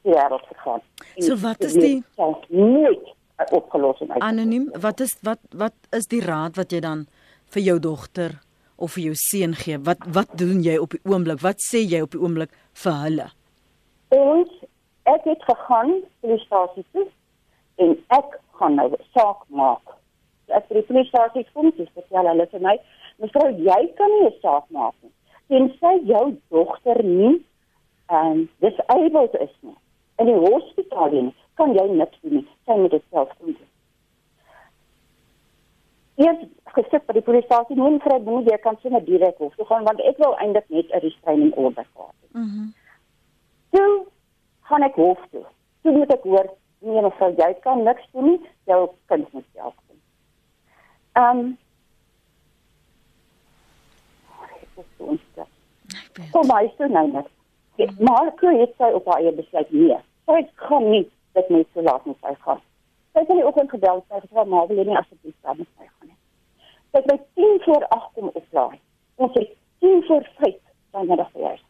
wêreld 0.01 0.45
gegaan. 0.47 0.81
So 1.19 1.37
wat 1.41 1.63
is 1.63 1.73
die 1.73 2.03
nooit 2.49 3.15
opgelos 3.51 3.99
en 3.99 4.11
uit. 4.11 4.21
Anoniem, 4.21 4.69
wat 4.81 4.99
is 4.99 5.17
wat 5.21 5.39
wat 5.51 5.73
is 5.89 6.07
die 6.07 6.21
raad 6.21 6.55
wat 6.55 6.71
jy 6.71 6.79
dan 6.79 7.05
vir 7.53 7.63
jou 7.63 7.79
dogter 7.79 8.39
of 8.75 8.93
vir 8.97 9.09
jou 9.09 9.15
seun 9.15 9.53
gee? 9.55 9.77
Wat 9.77 10.05
wat 10.13 10.33
doen 10.37 10.61
jy 10.63 10.77
op 10.81 10.95
die 10.95 11.03
oomblik? 11.05 11.41
Wat 11.41 11.61
sê 11.63 11.83
jy 11.83 12.01
op 12.05 12.15
die 12.15 12.21
oomblik 12.21 12.53
vir 12.83 12.99
hulle? 13.03 13.27
Ons 14.15 14.51
ek 15.07 15.27
het 15.29 15.43
gegaan 15.47 15.93
polisiestasie 16.21 16.85
toe 16.91 17.07
en 17.83 17.95
ek 18.17 18.39
gaan 18.59 18.75
nou 18.79 18.89
saak 19.13 19.43
maak. 19.47 19.95
Ek 20.47 20.65
het 20.69 20.79
die 20.79 20.87
polisiestasie 20.89 21.45
kom 21.53 21.71
toe 21.77 21.87
vertel 21.93 22.31
hulle 22.31 22.47
vir 22.51 22.63
my, 22.63 22.77
mevrou, 23.21 23.49
jy 23.51 23.81
kan 23.99 24.13
nie 24.15 24.29
'n 24.29 24.39
saak 24.41 24.65
maak 24.69 24.95
nie. 25.01 25.13
Tensy 25.47 25.93
jou 26.07 26.25
dogter 26.49 27.03
nie 27.03 27.45
en 28.07 28.31
um, 28.31 28.49
disabled 28.59 29.35
is 29.35 29.53
nie. 29.61 29.75
In 30.17 30.25
die 30.25 30.35
hospitaal 30.35 31.33
kan 31.57 31.73
jy 31.73 31.87
niks 31.89 32.19
doen 32.21 32.33
nie. 32.39 32.47
Sy 32.65 32.77
moet 32.77 32.91
dit 32.91 33.03
self 33.09 33.29
doen. 33.39 33.57
Eers 36.17 36.43
gesit 36.73 37.05
by 37.05 37.13
die 37.13 37.21
polisiestasie 37.21 37.75
nie 37.75 37.99
'n 37.99 38.25
ding 38.25 38.49
jy 38.49 38.57
kan 38.57 38.77
sommer 38.81 39.05
direk 39.05 39.37
hof 39.37 39.55
toe 39.55 39.65
gaan 39.65 39.83
want 39.83 39.99
ek 40.01 40.17
wil 40.17 40.35
eintlik 40.37 40.69
net 40.69 40.91
'n 40.91 40.99
restraining 40.99 41.53
order 41.55 41.85
gehad 41.93 42.15
het. 42.21 42.33
Mhm. 42.33 42.43
Mm 42.43 42.73
toe 43.69 44.05
gaan 44.61 44.83
ek 44.83 44.95
hof 44.95 45.19
toe. 45.31 45.45
Toe 45.83 45.91
moet 45.91 46.13
ek 46.13 46.23
hoor 46.23 46.49
nee 46.79 47.01
mevrou 47.01 47.31
jy 47.37 47.53
kan 47.61 47.83
niks 47.83 48.09
doen 48.11 48.23
nie, 48.31 48.41
jou 48.65 48.89
kind 49.05 49.33
moet 49.33 49.45
self 49.53 49.75
doen. 49.87 50.01
Ehm 51.13 51.39
um, 51.39 51.57
Kom 56.31 56.47
maar, 56.47 56.63
is 56.63 56.77
nou 56.77 57.11
net. 57.11 57.27
Maar 57.99 58.27
ek 58.27 58.41
het 58.41 58.73
sy 58.77 58.89
op 58.93 59.05
haar 59.05 59.21
eie 59.21 59.31
besluit 59.33 59.71
nee. 59.71 59.97
Sy 60.27 60.41
gaan 60.67 60.89
nie 60.91 61.05
dit 61.37 61.49
net 61.55 61.67
so 61.73 61.81
laat 61.87 62.05
met 62.05 62.17
sy 62.19 62.33
gaan. 62.43 62.59
Sy 63.13 63.21
het 63.23 63.29
in 63.31 63.39
die 63.39 63.45
oggend 63.47 63.69
gebel 63.71 64.01
sy 64.07 64.17
het 64.17 64.25
gevra 64.25 64.43
maar 64.43 64.65
wil 64.67 64.81
jy 64.81 64.83
nie 64.89 64.97
asseblief 64.99 65.35
saam 65.39 65.61
met 65.61 65.69
my 65.79 65.87
gaan 65.87 66.09
nie. 66.09 66.17
Sy 66.91 66.99
het 66.99 67.07
my 67.11 67.17
10 67.39 67.61
voor 67.67 67.85
8 67.97 68.09
kom 68.17 68.33
oplaai. 68.41 68.79
Ons 69.23 69.37
het 69.39 69.53
10 69.85 70.03
voor 70.09 70.27
5 70.41 70.57
dan 70.97 71.07
na 71.07 71.17
die 71.21 71.45
huis. 71.45 71.63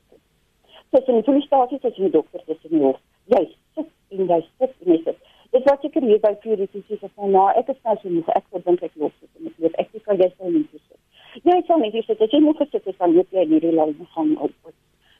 Sy 0.89 1.03
sê 1.03 1.19
die 1.19 1.25
polisiestasie 1.27 1.79
sê 1.83 1.91
die 1.99 2.09
dokter 2.15 2.41
sy 2.47 2.71
nie. 2.73 2.93
Jy 3.35 3.43
sit 3.75 4.17
in 4.17 4.25
jy 4.31 4.39
sit 4.47 4.73
in 4.85 4.93
jy 4.95 4.99
sit. 5.05 5.21
Dit 5.53 5.69
was 5.69 5.79
seker 5.83 6.09
hier 6.09 6.21
by 6.25 6.33
die 6.41 6.69
sê 6.73 6.81
sy 6.87 6.97
sê 7.03 7.29
nou 7.35 7.45
ek 7.61 7.69
is 7.75 7.79
nou 7.85 7.95
so 8.01 8.15
moeg 8.15 8.33
ek 8.39 8.49
wil 8.55 8.65
dink 8.71 8.89
ek 8.89 8.97
los 9.03 9.13
dit 9.21 9.29
en 9.37 9.51
ek 9.51 9.61
weet 9.65 9.79
ek 9.83 9.93
kan 10.09 10.23
jy 10.23 10.31
sê 10.33 10.51
nie 10.55 10.65
sit. 10.71 10.99
Jy 11.45 11.59
sê 11.69 11.79
net 11.83 11.99
jy 11.99 12.05
sê 12.07 12.17
jy 12.25 12.41
moet 12.41 12.65
het 12.65 12.89
dan 12.89 13.15
weet 13.19 13.37
jy 13.37 13.45
hierdie 13.53 13.77
lang 13.77 13.93
gaan 14.15 14.33
op. 14.49 14.73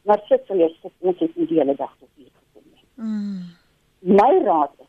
Maar 0.09 0.25
sit 0.31 0.49
sal 0.49 0.65
jy 0.65 0.73
sit 0.81 0.95
net 1.05 1.21
in 1.27 1.35
die 1.37 1.59
hele 1.59 1.75
dag 1.77 1.93
tot 1.99 2.09
hier 2.15 2.31
nie. 2.31 2.46
Mm. 2.97 3.41
My 4.01 4.33
raad 4.45 4.69
is 4.79 4.87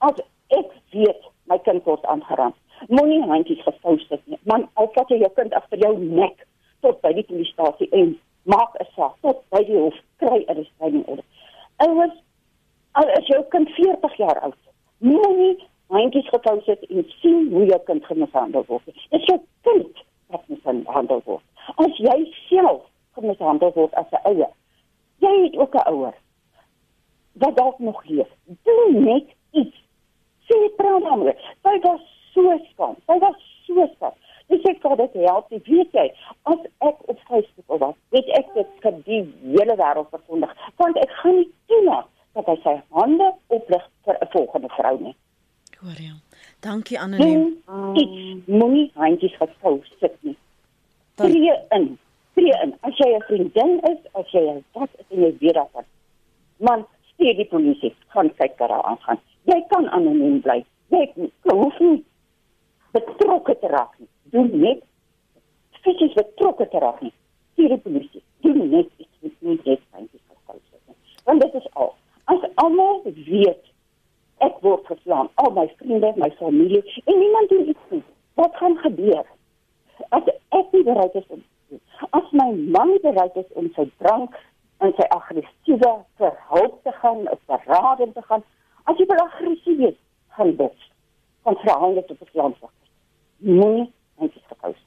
as 0.00 0.20
ek 0.50 0.70
weet 0.92 1.22
my 1.50 1.58
kind 1.66 1.84
word 1.84 2.04
aangeraan, 2.12 2.54
moenie 2.88 3.22
handjies 3.28 3.62
gevou 3.66 3.98
sit 4.06 4.22
nie. 4.26 4.38
Man, 4.48 4.66
al 4.80 4.88
vat 4.94 5.10
jy 5.12 5.20
jou 5.22 5.30
kind 5.36 5.54
agter 5.58 5.82
jou 5.82 5.92
nek 5.98 6.46
tot 6.84 7.00
by 7.04 7.12
die 7.16 7.26
polisiestasie 7.28 7.90
en 8.00 8.14
maak 8.48 8.78
'n 8.80 8.88
saak 8.96 9.16
tot 9.26 9.42
by 9.50 9.62
die 9.68 9.76
hof 9.76 9.98
kry 10.22 10.44
'n 10.46 10.56
restraining 10.60 11.04
order. 11.06 11.26
Ouers, 11.86 12.16
al 12.92 13.08
is 13.18 13.26
jou 13.26 13.42
kind 13.50 13.68
40 13.76 14.16
jaar 14.16 14.40
oud, 14.40 14.60
moenie 14.98 15.58
handjies 15.90 16.28
gevou 16.28 16.62
sit 16.64 16.86
en 16.88 17.04
sien 17.20 17.52
hoe 17.52 17.66
jou 17.66 17.80
kind 17.84 18.04
gemishandel 18.04 18.64
word. 18.66 18.86
Dit 19.10 19.26
jou 19.26 19.40
kind 19.62 20.04
wat 20.30 20.48
mishandel 20.48 21.22
word. 21.24 21.44
As 21.76 21.98
jy 21.98 22.32
self 22.48 22.82
gemishandel 23.18 23.72
word 23.74 23.94
as 23.94 24.10
'n 24.10 24.24
ouer, 24.32 24.52
jy 25.18 25.34
het 25.42 25.56
ook 25.56 25.74
'n 25.74 25.88
ouer 25.92 26.14
wat 27.40 27.56
dalk 27.56 27.78
nog 27.78 28.00
leef. 28.04 28.28
Doen 28.44 29.04
net 29.04 29.28
iets. 29.50 29.76
Sê 30.48 30.58
praat 30.76 31.02
dan 31.02 31.22
weer. 31.24 31.38
Sy 31.64 31.78
was 31.86 32.02
so 32.34 32.56
skaam. 32.70 32.96
Sy 33.06 33.16
was 33.22 33.38
so 33.66 33.86
skaam. 33.94 34.16
Dis 34.50 34.66
ek 34.66 34.82
gou 34.82 34.96
dit 34.98 35.16
help. 35.24 35.48
Jy 35.54 35.60
weet 35.68 35.96
jy, 35.96 36.06
as 36.52 36.62
ek 36.86 37.02
op 37.12 37.18
Facebook 37.28 37.80
was, 37.82 37.96
weet 38.14 38.28
ek 38.38 38.50
dit 38.56 38.76
vir 38.84 38.96
die 39.06 39.22
hele 39.54 39.76
wêreld 39.78 40.10
verkondig. 40.10 40.52
Want 40.82 40.98
ek 41.00 41.14
gaan 41.22 41.38
nie 41.38 41.48
toelaat 41.70 42.10
dat 42.38 42.50
hy 42.50 42.56
sy 42.64 42.76
hande 42.98 43.30
oplig 43.56 43.88
vir 44.04 44.18
'n 44.20 44.30
volgende 44.34 44.68
vrou 44.76 44.96
nie. 45.00 45.16
Hoor 45.80 46.00
jy? 46.06 46.12
Dankie 46.60 46.98
anoniem. 47.00 47.62
Iets 47.94 48.46
moenie 48.46 48.90
handjies 48.94 49.36
gehou 49.38 49.80
sit 50.00 50.16
nie. 50.22 50.36
Tree 51.14 51.54
in. 51.70 51.98
Tree 52.34 52.54
in. 52.62 52.74
As 52.82 52.98
jy 52.98 53.16
'n 53.16 53.22
vriendin 53.28 53.80
is, 53.92 54.00
as 54.12 54.28
jy 54.32 54.44
'n 54.50 54.64
wat 54.72 54.90
is 54.98 55.06
en 55.10 55.22
jy 55.22 55.36
weet 55.40 55.54
daarvan. 55.54 55.86
Stuur 57.30 57.44
die 57.44 57.50
polisie, 57.50 57.94
gaan 58.10 58.28
kyk 58.34 58.56
wat 58.58 58.68
daar 58.68 58.82
aangaan. 58.90 59.18
Jy 59.46 59.58
kan 59.70 59.84
anoniem 59.94 60.40
bly. 60.42 60.64
Jy 60.90 61.28
hoef 61.46 61.76
nie 61.78 62.00
betrokke 62.90 63.54
te 63.60 63.70
raak 63.70 63.92
nie. 64.00 64.08
Doen 64.34 64.48
net 64.58 64.80
fisies 65.84 66.16
betrokke 66.18 66.66
te 66.72 66.80
raak 66.82 66.98
nie. 67.06 67.12
Stuur 67.52 67.76
die 67.76 67.78
polisie. 67.84 68.22
Doen 68.42 68.58
net 68.72 68.90
iets 68.96 69.22
met 69.22 69.36
nie 69.46 69.60
net 69.62 69.84
gehou 69.92 70.58
sit 70.58 70.82
nie. 70.90 70.98
Want 71.24 71.46
dit 71.46 71.54
is 71.60 71.70
al. 71.78 71.94
As 72.34 72.50
almal 72.64 73.00
weet 73.06 73.62
ek 74.42 74.58
word 74.66 74.90
geslaan, 74.90 75.30
al 75.38 75.54
my 75.54 75.68
vriende, 75.78 76.10
my 76.18 76.32
familie 76.42 76.82
en 77.04 77.14
niemand 77.14 77.54
doen 77.54 77.68
iets 77.76 77.94
nie. 77.94 78.02
Wat 78.42 78.58
gaan 78.58 78.74
gebeur? 78.82 79.22
As 80.10 80.34
ek 80.34 80.74
nie 80.74 80.82
bereid 80.82 81.14
is 81.14 81.30
om 81.30 81.46
as 82.10 82.34
my 82.34 82.50
man 82.74 82.96
bereid 83.06 83.36
is 83.38 83.46
om 83.54 83.70
sy 83.76 83.86
drank 84.02 84.34
en 84.80 84.92
sy 84.96 85.06
aggressiewe 85.12 85.90
verhoud 86.20 86.76
te 86.79 86.79
gaan, 87.02 87.24
op 87.30 87.40
parade 87.46 88.12
te 88.14 88.22
gaan, 88.28 88.44
as 88.84 89.00
jy 89.00 89.06
wel 89.10 89.24
aggressief 89.24 89.82
is, 89.90 89.98
gaan 90.36 90.54
dit 90.56 90.86
van 91.42 91.58
verhandel 91.64 92.04
tot 92.04 92.22
verslaansak. 92.24 92.72
Nee, 93.38 93.84
ek 94.20 94.36
is 94.36 94.46
gekous. 94.52 94.80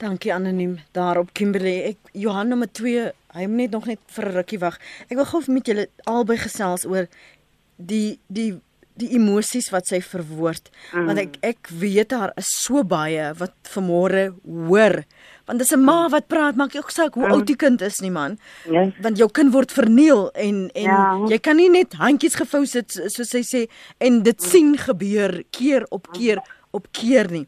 Dankie 0.00 0.32
anoniem 0.34 0.78
daarop 0.96 1.32
Kimberley. 1.36 1.92
Ek 1.92 2.12
Johan 2.16 2.48
nommer 2.52 2.68
2, 2.72 3.10
hy 3.36 3.46
moet 3.46 3.64
net 3.64 3.76
nog 3.76 3.86
net 3.86 4.00
vir 4.16 4.28
'n 4.28 4.36
rukkie 4.38 4.58
wag. 4.58 4.80
Ek 5.08 5.16
wil 5.16 5.28
gou 5.28 5.42
met 5.52 5.66
julle 5.66 5.88
albei 6.04 6.36
gesels 6.36 6.86
oor 6.86 7.08
die 7.76 8.18
die 8.28 8.60
die 9.00 9.10
emosies 9.16 9.70
wat 9.72 9.88
sy 9.90 10.00
verwoord 10.04 10.70
mm. 10.92 11.06
want 11.08 11.22
ek 11.22 11.38
ek 11.46 11.70
weet 11.80 12.12
daar 12.12 12.32
is 12.40 12.50
so 12.64 12.84
baie 12.84 13.30
wat 13.40 13.54
vanmôre 13.74 14.30
hoor 14.44 15.00
want 15.50 15.58
dis 15.58 15.72
'n 15.74 15.82
ma 15.82 16.08
wat 16.08 16.28
praat 16.30 16.56
maak 16.56 16.76
ook 16.76 16.90
saak 16.90 17.14
hoe 17.14 17.26
mm. 17.26 17.32
oud 17.32 17.46
die 17.46 17.56
kind 17.56 17.82
is 17.82 17.98
nie 18.00 18.10
man. 18.10 18.38
Yes. 18.70 18.94
want 19.02 19.18
jou 19.18 19.28
kind 19.30 19.52
word 19.52 19.72
verniel 19.72 20.30
en 20.30 20.70
en 20.74 20.82
Ja. 20.82 21.26
jy 21.28 21.38
kan 21.38 21.56
nie 21.56 21.68
net 21.70 21.92
handjies 21.98 22.34
gevou 22.38 22.64
sit 22.66 22.92
soos 22.92 23.28
sy 23.28 23.42
sê 23.42 23.66
en 23.98 24.22
dit 24.22 24.42
sien 24.42 24.76
gebeur 24.78 25.42
keer 25.50 25.86
op 25.90 26.06
keer 26.12 26.38
op 26.70 26.86
keer 26.92 27.30
nie. 27.30 27.46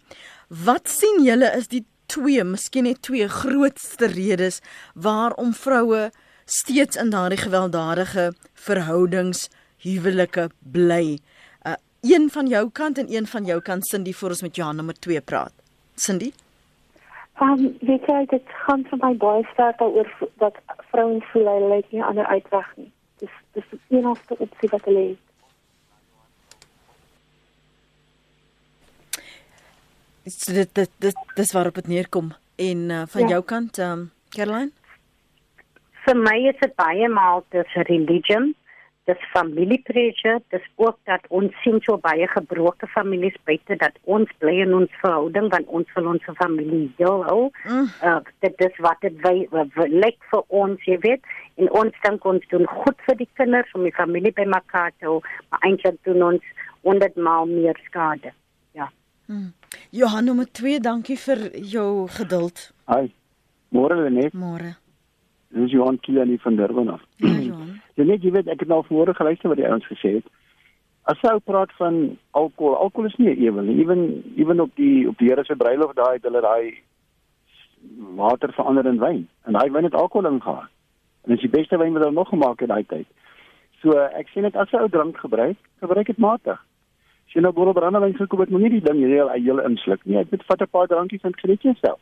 Wat 0.48 0.88
sien 0.88 1.24
julle 1.24 1.56
is 1.56 1.68
die 1.68 1.84
twee 2.06 2.44
miskien 2.44 2.84
net 2.84 3.02
twee 3.02 3.28
grootste 3.28 4.06
redes 4.06 4.60
waarom 4.94 5.54
vroue 5.54 6.10
steeds 6.44 6.96
in 6.96 7.10
daardie 7.10 7.38
gewelddadige 7.38 8.32
verhoudings 8.54 9.48
huwelike 9.78 10.50
bly? 10.72 11.18
Uh, 11.66 11.74
een 12.02 12.30
van 12.30 12.46
jou 12.48 12.70
kant 12.70 12.98
en 12.98 13.06
een 13.08 13.26
van 13.26 13.44
jou 13.44 13.60
kant 13.60 13.86
Cindy 13.86 14.12
voor 14.12 14.28
ons 14.28 14.42
met 14.42 14.56
Johan 14.56 14.76
nommer 14.76 14.98
2 14.98 15.20
praat. 15.20 15.52
Cindy 15.94 16.32
Um, 17.40 17.76
weet 17.80 18.04
jy, 18.06 18.26
dit 18.30 18.48
gaan 18.66 18.84
vir 18.90 18.98
my 19.02 19.14
baie 19.16 19.44
sterk 19.52 19.78
daaroor 19.78 20.08
dat 20.38 20.56
vrouens 20.90 21.24
voel 21.32 21.48
hulle 21.48 21.74
het 21.80 21.90
nie 21.92 22.02
ander 22.04 22.26
uitweg 22.26 22.68
nie. 22.76 22.90
Dis 23.18 23.30
dis 23.56 23.64
die 23.70 23.98
enigste 23.98 24.36
opsie 24.38 24.68
wat 24.70 24.84
hulle 24.84 25.04
het. 25.08 25.18
Dis 30.24 30.36
dit 30.46 30.74
dit 30.74 30.90
dit 31.02 31.16
dis 31.34 31.52
waarop 31.52 31.74
dit 31.80 31.86
neerkom 31.90 32.32
en 32.56 32.78
uh, 32.90 33.02
van 33.06 33.22
Ja. 33.22 33.28
jou 33.28 33.42
kant 33.42 33.78
um, 33.78 34.10
Caroline 34.28 34.70
Vir 36.04 36.16
my 36.18 36.36
is 36.50 36.58
dit 36.60 36.74
baie 36.74 37.08
maal 37.08 37.44
dis 37.54 37.74
religion, 37.88 38.54
dis 39.10 39.22
family 39.32 39.78
pressure, 39.82 40.38
dis 40.54 40.66
ook 40.76 40.98
dat 41.10 41.24
ons 41.34 41.54
sien 41.62 41.80
so 41.82 41.98
baie 42.02 42.26
gebroke 42.30 42.86
families 42.94 43.34
buite 43.48 43.76
dat 43.80 43.96
ons 44.16 44.30
bly 44.38 44.60
in 44.62 44.74
ons 44.76 44.98
verhouding 45.00 45.48
want 45.54 45.72
ons 45.78 45.94
wil 45.96 46.10
ons 46.12 46.28
familie 46.38 46.84
heel 47.00 47.24
hou. 47.26 47.40
Mm. 47.66 47.88
Uh, 48.02 48.18
dit 48.46 48.58
dis 48.62 48.78
wat 48.86 49.00
dit 49.02 49.16
wy 49.26 49.34
lyk 49.90 50.20
vir 50.30 50.44
ons, 50.62 50.86
jy 50.86 50.98
weet, 51.02 51.32
en 51.58 51.70
ons 51.82 52.04
dink 52.06 52.28
ons 52.34 52.46
doen 52.54 52.68
goed 52.70 53.02
vir 53.08 53.18
die 53.24 53.30
kinders 53.40 53.74
om 53.78 53.88
die 53.88 53.96
familie 53.96 54.34
bymekaar 54.38 54.94
te 54.98 55.10
hou, 55.10 55.18
maar 55.50 55.66
eintlik 55.66 55.98
doen 56.06 56.28
ons 56.34 56.52
100 56.86 57.18
maal 57.18 57.50
meer 57.50 57.78
skade. 57.88 58.34
Ja. 58.78 58.90
Johan 59.90 60.30
nommer 60.30 60.46
2 60.46 60.78
dankie 60.82 61.18
vir 61.18 61.48
jou 61.56 62.06
geduld 62.10 62.70
Hi. 62.90 63.10
Môre 63.72 64.10
net. 64.10 64.34
môre 64.34 64.76
Dis 65.52 65.70
Johan 65.70 66.00
Kielan 66.00 66.28
hier 66.28 66.40
van 66.40 66.56
Durban 66.56 66.88
af. 66.88 67.02
ja 67.16 67.28
Johan 67.28 67.80
Jy 67.96 68.04
net 68.08 68.22
jy 68.24 68.30
weet 68.32 68.48
ek 68.48 68.62
het 68.64 68.70
nou 68.72 68.80
vanmôre 68.86 69.12
geluister 69.16 69.52
wat 69.52 69.58
die 69.60 69.68
ouens 69.68 69.84
gesê 69.84 70.14
het. 70.14 70.28
As 71.10 71.18
jy 71.20 71.32
praat 71.44 71.72
van 71.76 72.16
alkohol, 72.30 72.76
alkohol 72.76 73.10
is 73.10 73.16
nie 73.18 73.28
'n 73.34 73.42
ewel 73.42 73.64
nie. 73.64 73.82
Ewen 73.82 74.22
ewen 74.36 74.60
op 74.60 74.70
die 74.76 75.08
op 75.08 75.18
die 75.18 75.28
Here 75.28 75.44
se 75.44 75.56
bruiloft 75.56 75.96
daai 75.96 76.14
het 76.14 76.22
hulle 76.24 76.40
daai 76.40 76.78
water 78.16 78.52
verander 78.52 78.86
in 78.86 78.98
wyn 78.98 79.28
en 79.44 79.52
daai 79.52 79.70
wyn 79.70 79.84
het 79.84 79.94
alkohol 79.94 80.30
ingehaal. 80.30 80.68
En 81.24 81.34
dit 81.34 81.36
is 81.36 81.50
die 81.50 81.58
beste 81.58 81.76
wyn 81.76 81.92
wat 81.92 82.02
hulle 82.02 82.14
nog 82.14 82.28
gemaak 82.28 82.60
het 82.60 82.68
daai 82.68 82.84
tyd. 82.86 83.06
So 83.82 83.98
ek 83.98 84.28
sê 84.28 84.40
net 84.40 84.56
as 84.56 84.70
jy 84.70 84.78
ou 84.78 84.88
drank 84.88 85.18
gebruik, 85.18 85.58
gebruik 85.80 86.06
dit 86.06 86.18
matig. 86.18 86.60
As 87.26 87.32
jy 87.34 87.40
nou 87.40 87.52
bottel 87.52 87.72
brandewyn 87.74 88.14
gekoop 88.14 88.40
het, 88.40 88.50
moenie 88.50 88.70
die 88.70 88.80
ding 88.80 89.04
heel 89.04 89.28
heel 89.28 89.60
insluk 89.60 90.04
nie. 90.04 90.18
Ek 90.18 90.30
moet 90.30 90.44
vat 90.44 90.62
'n 90.62 90.70
paar 90.70 90.86
drankies 90.86 91.22
en 91.22 91.34
geniet 91.34 91.62
jouself. 91.62 92.00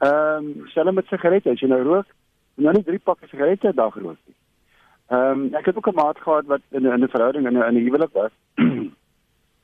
Ehm, 0.00 0.36
um, 0.36 0.66
selfs 0.68 0.94
met 0.94 1.06
sigarette, 1.06 1.50
as 1.50 1.60
jy 1.60 1.68
nou 1.68 1.82
rook, 1.82 2.06
nou 2.54 2.72
nie 2.74 2.84
drie 2.84 2.98
pakke 2.98 3.26
sigarette 3.26 3.68
'n 3.68 3.76
dag 3.76 3.94
rook 3.94 4.18
nie. 4.26 4.36
Ehm 5.08 5.40
um, 5.40 5.54
ek 5.54 5.66
het 5.66 5.76
ook 5.76 5.88
'n 5.88 5.94
maat 5.94 6.18
gehad 6.18 6.46
wat 6.46 6.60
in 6.70 6.86
'n 6.86 7.02
'n 7.02 7.08
verhouding 7.08 7.46
in 7.46 7.58
'n 7.58 7.62
in 7.62 7.74
'n 7.74 7.84
huwelik 7.84 8.12
was. 8.12 8.30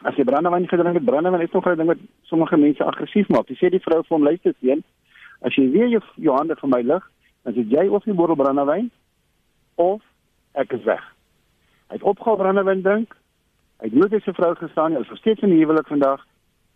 As 0.08 0.14
jy 0.16 0.24
brandewyn 0.24 0.68
gedrink 0.68 0.94
het, 0.94 1.04
brandewyn 1.04 1.40
is 1.40 1.50
nog 1.50 1.66
'n 1.66 1.76
ding 1.76 1.88
wat 1.88 1.98
sommige 2.22 2.56
mense 2.56 2.84
aggressief 2.84 3.28
maak. 3.28 3.48
Jy 3.48 3.56
sê 3.56 3.70
die 3.70 3.80
vrou 3.80 4.02
vir 4.02 4.16
hom 4.16 4.22
luister 4.22 4.54
sien, 4.60 4.84
as 5.40 5.54
jy 5.54 5.70
weer 5.70 5.88
jou, 5.88 6.02
jou 6.14 6.36
hande 6.36 6.56
vir 6.56 6.68
my 6.68 6.80
lig, 6.82 7.10
dan 7.42 7.54
sê 7.54 7.68
jy 7.68 7.88
of 7.88 8.04
jy 8.04 8.14
bottel 8.14 8.36
brandewyn 8.36 8.90
of 9.74 10.02
ek 10.52 10.72
is 10.72 10.84
weg. 10.84 11.04
Hy 11.88 11.94
het 11.94 12.02
opgehou 12.02 12.36
brandewyn 12.36 12.82
drink. 12.82 13.16
Hy 13.80 13.86
het 13.88 13.94
nooit 13.94 14.22
sy 14.22 14.32
vrou 14.32 14.54
gestaan 14.54 14.90
nie. 14.90 14.98
Hy 14.98 15.02
is 15.02 15.08
nog 15.08 15.18
steeds 15.18 15.42
in 15.42 15.50
die 15.50 15.58
huwelik 15.58 15.86
vandag 15.86 16.26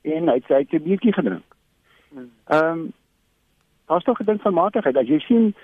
en 0.03 0.29
hy 0.29 0.35
het 0.35 0.45
sy 0.49 0.77
'n 0.77 0.83
biertjie 0.83 1.13
gedrink. 1.13 1.45
Ehm 2.15 2.65
um, 2.65 2.93
daar's 3.87 4.05
tog 4.05 4.21
'n 4.21 4.25
ding 4.25 4.41
van 4.41 4.55
matigheid. 4.55 4.97
As 4.97 5.09
jy 5.09 5.19
sien 5.19 5.55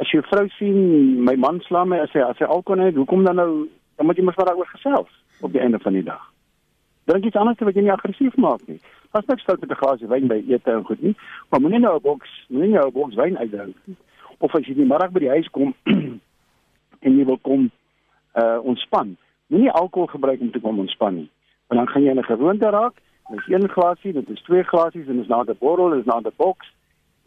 as 0.00 0.12
'n 0.12 0.22
vrou 0.22 0.48
sien 0.48 1.24
my 1.24 1.36
man 1.36 1.60
slaan 1.60 1.88
my 1.88 1.98
as 1.98 2.12
hy 2.12 2.20
as 2.20 2.38
hy 2.38 2.44
alkohol 2.44 2.84
het, 2.84 2.94
hoekom 2.94 3.24
dan 3.24 3.36
nou 3.36 3.68
dan 3.96 4.06
moet 4.06 4.16
jy 4.16 4.24
mos 4.24 4.36
maar 4.36 4.46
daaroor 4.46 4.66
gesels 4.66 5.10
op 5.40 5.52
die 5.52 5.60
einde 5.60 5.78
van 5.78 5.92
die 5.92 6.02
dag. 6.02 6.32
Drink 7.04 7.24
iets 7.24 7.36
anders 7.36 7.58
wat 7.58 7.74
jy 7.74 7.82
nie 7.82 7.92
aggressief 7.92 8.36
maak 8.36 8.60
nie. 8.66 8.80
Pas 9.10 9.26
net 9.26 9.40
stil 9.40 9.56
met 9.60 9.70
'n 9.70 9.80
glasie 9.82 10.06
wyn 10.06 10.26
by 10.26 10.44
ete 10.48 10.70
en 10.70 10.84
goed 10.84 11.02
nie. 11.02 11.16
Maar 11.50 11.60
moenie 11.60 11.78
nou 11.78 11.96
'n 11.96 12.02
boks, 12.02 12.46
moenie 12.48 12.74
nou 12.74 12.86
'n 12.86 12.92
boks 12.92 13.14
wyn 13.14 13.38
uitdrink. 13.38 13.76
Of 14.38 14.54
as 14.54 14.66
jy 14.66 14.74
die 14.74 14.86
middag 14.86 15.10
by 15.10 15.20
die 15.20 15.28
huis 15.28 15.48
kom 15.50 15.74
en 17.06 17.18
jy 17.18 17.24
wil 17.24 17.38
kom 17.38 17.70
uh 18.34 18.58
ontspan. 18.62 19.16
Moenie 19.46 19.70
alkohol 19.70 20.06
gebruik 20.06 20.40
om 20.40 20.50
te 20.50 20.60
kom 20.60 20.78
ontspan 20.78 21.14
nie. 21.14 21.30
Want 21.66 21.80
dan 21.80 21.88
gaan 21.88 22.02
jy 22.02 22.14
'n 22.14 22.24
gewoonte 22.24 22.70
raak. 22.70 22.94
Dis 23.30 23.48
een 23.48 23.68
glasie, 23.68 24.12
dit 24.12 24.28
is 24.30 24.42
twee 24.42 24.62
glasies 24.62 25.06
en 25.06 25.16
dis 25.16 25.28
na 25.28 25.42
'n 25.42 25.56
borrel, 25.58 25.90
dis 25.90 26.04
na 26.04 26.20
'n 26.20 26.32
boks. 26.36 26.72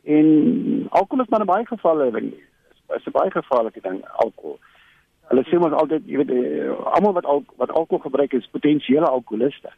En 0.04 0.88
alkohol 0.90 1.24
is 1.24 1.30
maar 1.30 1.40
in 1.40 1.46
baie 1.46 1.66
gevalle, 1.66 2.12
weet 2.12 2.24
jy, 2.24 2.44
is 2.96 3.06
'n 3.06 3.12
baie 3.12 3.32
gevaarlike 3.32 3.82
ding, 3.82 4.06
alkohol. 4.06 4.60
Hulle 5.30 5.44
sê 5.44 5.60
mos 5.60 5.72
altyd, 5.72 6.04
jy 6.06 6.18
weet, 6.18 6.32
eh, 6.32 6.94
almal 6.94 7.14
wat 7.14 7.26
al 7.26 7.44
wat 7.56 7.72
alkohol 7.72 8.04
gebruik 8.04 8.34
is 8.34 8.50
potensiële 8.52 9.08
alkoholiste. 9.08 9.70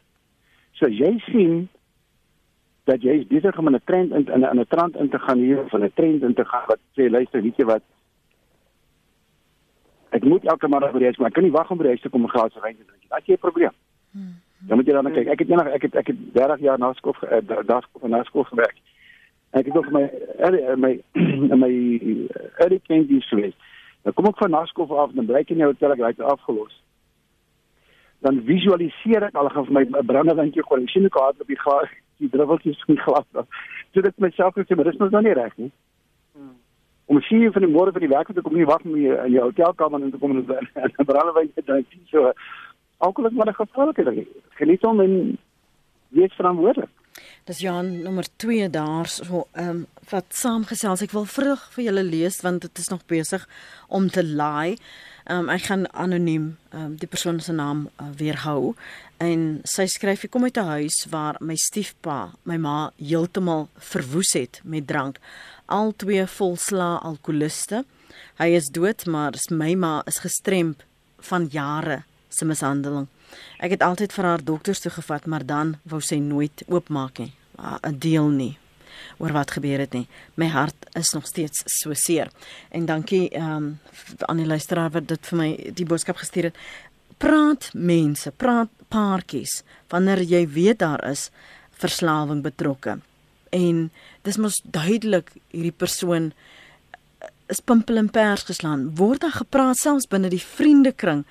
So 0.72 0.88
jy 0.88 1.18
sien 1.18 1.68
dat 2.84 3.02
jy 3.02 3.26
besig 3.26 3.58
om 3.58 3.66
in 3.66 3.74
'n 3.74 3.84
trend 3.84 4.12
in 4.12 4.26
in 4.26 4.60
'n 4.60 4.66
trend 4.68 4.96
in 4.96 5.08
te 5.08 5.18
gaan 5.18 5.38
hier 5.38 5.64
van 5.68 5.82
'n 5.84 5.92
trend 5.94 6.22
in 6.22 6.34
te 6.34 6.44
gaan 6.44 6.64
wat 6.66 6.78
sê 6.96 7.10
luister, 7.10 7.42
weet 7.42 7.56
jy 7.56 7.64
wat? 7.64 7.82
Ek 10.10 10.24
moet 10.24 10.44
elke 10.44 10.68
middag 10.68 10.92
by 10.92 10.98
die 10.98 11.04
huis, 11.04 11.16
maar 11.16 11.28
ek 11.28 11.34
kan 11.34 11.42
nie 11.42 11.52
wag 11.52 11.70
om 11.70 11.76
by 11.76 11.82
die 11.82 11.92
huis 11.92 12.00
te 12.00 12.08
kom 12.08 12.22
'n 12.22 12.28
glas 12.28 12.54
wyn 12.62 12.76
te 12.76 12.84
drink. 12.84 13.08
Dat 13.08 13.22
is 13.24 13.34
'n 13.34 13.38
probleem. 13.38 13.74
Dan 14.58 14.76
moet 14.76 14.86
jy 14.86 14.92
dan 14.92 15.12
kyk. 15.12 15.28
Ek 15.28 15.38
het 15.38 15.48
eendag 15.48 15.66
ek 15.66 15.82
het 15.82 15.94
ek 15.94 16.06
het 16.06 16.16
30 16.34 16.60
jaar 16.60 16.78
na 16.78 16.92
skool 16.92 17.14
daar 17.66 17.82
skool 17.82 18.08
na 18.08 18.22
skool 18.24 18.44
gewerk. 18.44 18.74
Ek 19.50 19.66
het 19.66 19.76
ook 19.76 19.90
my 19.90 20.04
my 20.76 20.92
my 21.64 21.72
early 22.58 22.80
twenties 22.84 23.28
geweest. 23.28 23.56
Dan 24.02 24.12
kom 24.12 24.26
ek 24.26 24.36
van 24.36 24.50
naskof 24.50 24.90
af 24.90 25.10
en 25.10 25.16
dan 25.20 25.26
bly 25.26 25.40
ek 25.40 25.50
in 25.54 25.62
die 25.62 25.66
hotel 25.66 25.94
ek 25.94 26.04
het 26.04 26.20
afgelos. 26.20 26.74
Dan 28.24 28.42
visualiseer 28.44 29.28
ek 29.28 29.38
al 29.38 29.48
gaan 29.54 29.66
vir 29.68 29.76
my 29.78 30.04
brandewindjie 30.04 30.64
gooi. 30.66 30.82
Ek 30.82 30.92
sien 30.92 31.08
ek 31.08 31.18
hard 31.18 31.40
op 31.40 31.50
die 31.50 31.60
gas, 31.60 31.90
die 32.18 32.30
druppeltjies 32.32 32.84
in 32.86 32.98
die 32.98 33.02
glas. 33.02 33.28
So 33.94 34.04
dit 34.04 34.20
myself 34.20 34.56
gesê, 34.58 34.76
maar 34.76 34.90
dis 34.90 35.00
mos 35.00 35.12
nou 35.14 35.22
nie 35.24 35.36
reg 35.38 35.56
nie. 35.56 35.70
Hmm. 36.36 36.54
Om 37.08 37.22
sien 37.24 37.52
van 37.52 37.64
die 37.64 37.72
môre 37.72 37.94
van 37.94 38.04
die 38.04 38.12
werk 38.12 38.32
te 38.34 38.44
kom 38.44 38.56
nie 38.58 38.68
wag 38.68 38.84
om 38.84 38.96
in 38.96 39.32
jou 39.32 39.48
hotelkamer 39.48 40.04
in 40.04 40.12
te 40.12 40.20
kom 40.20 40.36
en 40.36 40.44
'n 40.44 41.08
brandewindjie 41.08 41.54
te 41.54 41.64
drink. 41.64 41.86
So 42.12 42.32
alkohol 42.98 43.30
is 43.30 43.36
maar 43.36 43.48
'n 43.48 43.60
gevaarlike 43.64 44.04
ding. 44.04 44.26
Geniet 44.60 44.82
hom 44.82 45.00
en 45.00 45.38
wees 46.08 46.34
verantwoordelik. 46.34 46.97
Dis 47.44 47.58
Jan 47.64 48.02
nommer 48.02 48.26
2 48.36 48.70
daar 48.70 49.06
so 49.06 49.46
ehm 49.52 49.68
um, 49.68 49.86
wat 50.08 50.24
saamgesels. 50.32 51.02
Ek 51.04 51.12
wil 51.12 51.26
vrug 51.28 51.66
vir 51.74 51.84
julle 51.84 52.02
lees 52.02 52.40
want 52.40 52.62
dit 52.64 52.78
is 52.78 52.88
nog 52.88 53.04
besig 53.06 53.44
om 53.88 54.08
te 54.10 54.24
laai. 54.24 54.76
Ehm 55.28 55.38
um, 55.44 55.48
ek 55.52 55.68
gaan 55.68 55.84
anoniem 55.92 56.56
ehm 56.70 56.84
um, 56.84 56.96
die 56.96 57.08
persoon 57.08 57.40
se 57.40 57.52
naam 57.52 57.88
uh, 57.88 58.08
weerhou 58.16 58.74
en 59.18 59.60
sy 59.64 59.86
skryf 59.86 60.24
ek 60.24 60.30
kom 60.30 60.44
uit 60.44 60.56
'n 60.56 60.72
huis 60.78 61.06
waar 61.10 61.36
my 61.40 61.56
stiefpa 61.56 62.32
my 62.44 62.56
ma 62.56 62.92
heeltemal 62.96 63.68
verwoes 63.76 64.32
het 64.32 64.60
met 64.64 64.86
drank. 64.86 65.18
Al 65.66 65.92
twee 65.96 66.26
volsla 66.26 66.96
alkoholiste. 67.02 67.84
Hy 68.38 68.48
is 68.56 68.70
dood, 68.70 69.06
maar 69.06 69.32
my 69.50 69.74
ma 69.74 70.02
is 70.06 70.18
gestremp 70.18 70.82
van 71.18 71.48
jare 71.50 72.04
se 72.28 72.44
mishandeling. 72.44 73.08
Ek 73.58 73.70
het 73.70 73.82
altyd 73.82 74.12
vir 74.12 74.24
haar 74.24 74.44
dokters 74.44 74.80
toe 74.80 74.92
gevat, 74.92 75.26
maar 75.26 75.46
dan 75.46 75.76
wou 75.82 76.00
sy 76.00 76.18
nooit 76.22 76.62
oopmaak 76.66 77.18
nie. 77.18 77.32
'n 77.58 77.98
Deel 77.98 78.28
nie 78.28 78.58
oor 79.18 79.32
wat 79.32 79.50
gebeur 79.50 79.78
het 79.78 79.92
nie. 79.92 80.06
My 80.34 80.48
hart 80.52 80.86
is 80.98 81.12
nog 81.12 81.26
steeds 81.26 81.62
so 81.66 81.94
seer. 81.94 82.30
En 82.70 82.86
dankie 82.86 83.28
ehm 83.30 83.56
um, 83.56 83.78
aan 84.18 84.36
die 84.36 84.46
luisteraar 84.46 84.90
wat 84.90 85.08
dit 85.08 85.26
vir 85.26 85.38
my 85.38 85.48
die 85.74 85.86
boodskap 85.86 86.16
gestuur 86.16 86.50
het. 86.50 86.56
Praat 87.18 87.70
mense, 87.74 88.30
praat 88.30 88.70
paartjies 88.88 89.62
wanneer 89.88 90.22
jy 90.22 90.46
weet 90.48 90.78
daar 90.78 91.02
is 91.10 91.30
verslawing 91.78 92.42
betrokke. 92.42 92.98
En 93.50 93.90
dis 94.22 94.36
mos 94.36 94.60
duidelik 94.64 95.32
hierdie 95.50 95.72
persoon 95.74 96.32
is 97.48 97.60
pimpel 97.64 97.96
en 97.96 98.10
pers 98.12 98.44
geslaan. 98.44 98.90
Word 98.96 99.24
daar 99.24 99.38
gepraat 99.40 99.80
selfs 99.80 100.08
binne 100.10 100.28
die 100.28 100.42
vriendekring 100.42 101.24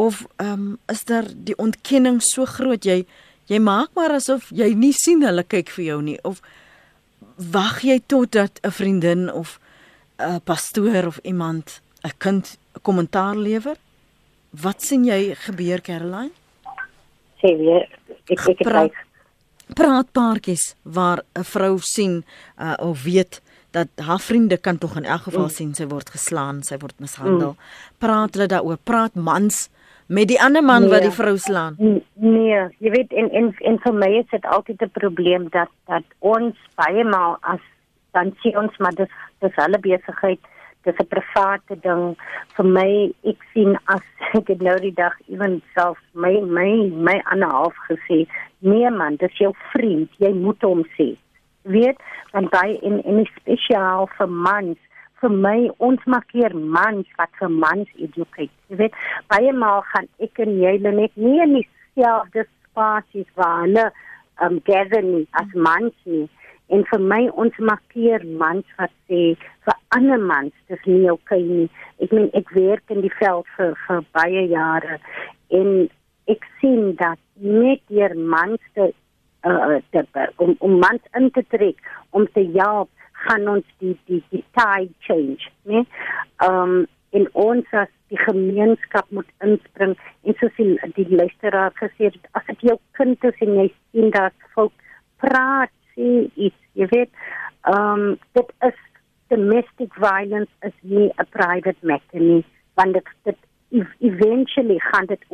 of 0.00 0.24
ehm 0.36 0.52
um, 0.52 0.78
is 0.88 1.04
daar 1.04 1.28
die 1.34 1.56
ontkenning 1.58 2.20
so 2.24 2.46
groot 2.48 2.84
jy 2.86 3.04
jy 3.50 3.58
maak 3.58 3.90
maar 3.98 4.14
asof 4.16 4.48
jy 4.54 4.72
nie 4.74 4.94
sien 4.96 5.24
hulle 5.26 5.44
kyk 5.44 5.72
vir 5.76 5.84
jou 5.84 6.00
nie 6.02 6.18
of 6.24 6.40
wag 7.40 7.82
jy 7.84 8.00
totdat 8.06 8.60
'n 8.62 8.70
vriendin 8.70 9.32
of 9.32 9.58
'n 10.18 10.40
pastoor 10.44 11.06
of 11.06 11.18
iemand 11.22 11.80
'n 12.04 12.12
kind 12.18 12.58
'n 12.74 12.80
kommentaar 12.82 13.36
lewer? 13.36 13.76
Wat 14.50 14.82
sien 14.82 15.04
jy 15.04 15.34
gebeur 15.34 15.80
Caroline? 15.80 16.32
Sê 17.40 17.56
weer 17.56 17.88
ek 18.28 18.48
ek 18.48 18.62
praat 18.62 18.92
praat 19.74 20.08
paartjies 20.12 20.74
waar 20.82 21.22
'n 21.34 21.44
vrou 21.44 21.78
sien 21.78 22.24
uh, 22.58 22.74
of 22.78 23.02
weet 23.02 23.40
dat 23.70 23.88
haar 23.96 24.20
vriende 24.20 24.56
kan 24.56 24.78
tog 24.78 24.96
in 24.96 25.04
elk 25.04 25.22
geval 25.22 25.46
mm. 25.46 25.50
sien 25.50 25.74
sy 25.74 25.86
word 25.86 26.10
geslaan, 26.10 26.62
sy 26.62 26.76
word 26.78 26.98
mishandel. 26.98 27.54
Mm. 27.54 27.56
Praat 27.98 28.34
hulle 28.34 28.46
daaroor? 28.46 28.78
Praat 28.82 29.14
mans 29.14 29.68
met 30.10 30.28
die 30.28 30.40
ander 30.42 30.62
man 30.62 30.82
nee. 30.82 30.90
wat 30.90 31.04
die 31.06 31.14
vrou 31.14 31.36
slaan? 31.38 31.76
Nee, 32.14 32.62
jy 32.82 32.90
weet 32.90 33.12
en 33.14 33.28
en 33.30 33.52
en 33.70 33.76
vir 33.84 33.94
my 33.94 34.08
is 34.18 34.30
dit 34.30 34.46
altyd 34.56 34.82
'n 34.82 34.96
probleem 35.00 35.48
dat 35.56 35.70
dat 35.86 36.06
ons 36.18 36.56
baie 36.74 37.04
maal 37.04 37.36
as 37.40 37.62
dan 38.10 38.34
sien 38.42 38.58
ons 38.58 38.78
maar 38.78 38.94
dis 38.94 39.12
dis 39.38 39.54
hulle 39.62 39.78
besigheid 39.78 40.40
dis 40.82 40.98
'n 40.98 41.06
private 41.14 41.78
ding 41.86 42.16
vir 42.56 42.66
my 42.66 42.90
ek 43.32 43.40
sien 43.52 43.78
as 43.84 44.04
ek 44.38 44.48
het 44.48 44.62
nou 44.68 44.78
die 44.82 44.94
dag 44.94 45.14
ewen 45.28 45.62
self 45.74 45.98
my 46.12 46.34
my 46.58 46.70
my 47.08 47.16
ander 47.32 47.50
half 47.50 47.76
gesê 47.88 48.26
nee 48.58 48.90
man 48.90 49.16
dis 49.16 49.38
jou 49.38 49.52
vriend 49.72 50.08
jy 50.18 50.32
moet 50.32 50.62
hom 50.62 50.84
sê 50.98 51.14
weet 51.62 51.98
want 52.32 52.50
by 52.50 52.78
in 52.82 53.02
in 53.04 53.26
spesiaal 53.36 54.08
vir 54.18 54.28
mans 54.28 54.78
vir 55.20 55.34
my 55.44 55.58
ons 55.78 56.04
maak 56.06 56.32
hier 56.32 56.54
mans 56.76 57.08
wat 57.18 57.32
vir 57.40 57.52
mans 57.52 57.88
educate. 57.96 58.52
Jy 58.68 58.80
weet 58.82 58.98
baie 59.32 59.52
maal 59.52 59.82
gaan 59.92 60.08
ek 60.26 60.40
en 60.44 60.56
jy 60.62 60.76
net 60.86 61.16
nie 61.16 61.38
in 61.44 61.56
dieselfde 61.58 62.46
spasies 62.70 63.28
waar 63.40 63.64
hulle 63.64 63.86
um 64.44 64.60
gather 64.68 65.02
nie 65.04 65.26
as 65.42 65.50
mans 65.54 65.94
nie. 66.04 66.26
En 66.70 66.84
vir 66.86 67.02
my 67.12 67.20
ons 67.42 67.56
maak 67.58 67.96
hier 67.98 68.24
mans 68.42 68.66
wat 68.78 68.92
sê 69.10 69.34
vir 69.66 69.76
ander 69.96 70.22
mans 70.32 70.54
dis 70.70 70.86
nie 70.86 71.10
okay 71.12 71.42
nie. 71.42 71.68
Ek 72.00 72.14
meen 72.16 72.30
ek 72.40 72.52
werk 72.56 72.94
in 72.94 73.02
die 73.06 73.14
veld 73.18 73.48
vir 73.56 73.76
vir 73.86 74.06
baie 74.16 74.46
jare 74.54 75.00
en 75.60 75.74
ek 76.30 76.46
sien 76.60 76.94
dat 77.00 77.18
net 77.40 77.82
hier 77.88 78.14
mans 78.14 78.60
te 78.74 78.92
uh, 79.44 79.80
te, 79.90 80.04
om 80.36 80.54
om 80.58 80.78
mans 80.78 81.12
in 81.18 81.30
te 81.30 81.44
trek 81.48 81.80
om 82.10 82.26
te 82.32 82.46
help 82.54 82.90
gaan 83.26 83.48
ons 83.48 83.66
die 83.82 83.96
die 84.06 84.22
die 84.30 84.44
tide 84.56 84.94
change 85.06 85.50
né? 85.64 85.84
Um 86.46 86.86
in 87.10 87.26
ons 87.34 87.66
as 87.74 87.90
die 88.10 88.18
gemeenskap 88.18 89.08
moet 89.10 89.30
inspring 89.42 89.96
en 90.22 90.36
soos 90.38 90.54
die, 90.58 90.76
die 90.94 91.08
luisteraar 91.10 91.74
gesê 91.78 92.10
het 92.10 92.30
as 92.38 92.46
dit 92.46 92.68
jou 92.70 92.76
kind 92.98 93.26
is 93.26 93.42
en 93.46 93.56
jy 93.58 93.66
sien 93.90 94.12
dat 94.14 94.46
volk 94.54 94.74
praat 95.22 95.72
sê 95.94 96.10
iets 96.34 96.60
jy 96.78 96.86
weet 96.94 97.10
um 97.72 98.14
dit 98.38 98.54
is 98.68 98.78
domestic 99.34 99.94
violence 100.06 100.70
is 100.70 100.76
nie 100.82 101.10
'n 101.10 101.30
private 101.34 101.92
matter 101.92 102.22
nie 102.30 102.44
want 102.78 102.94
dit 102.94 103.14
dit 103.24 103.38
eventually 104.00 104.78
gaan 104.78 105.06
dit 105.06 105.24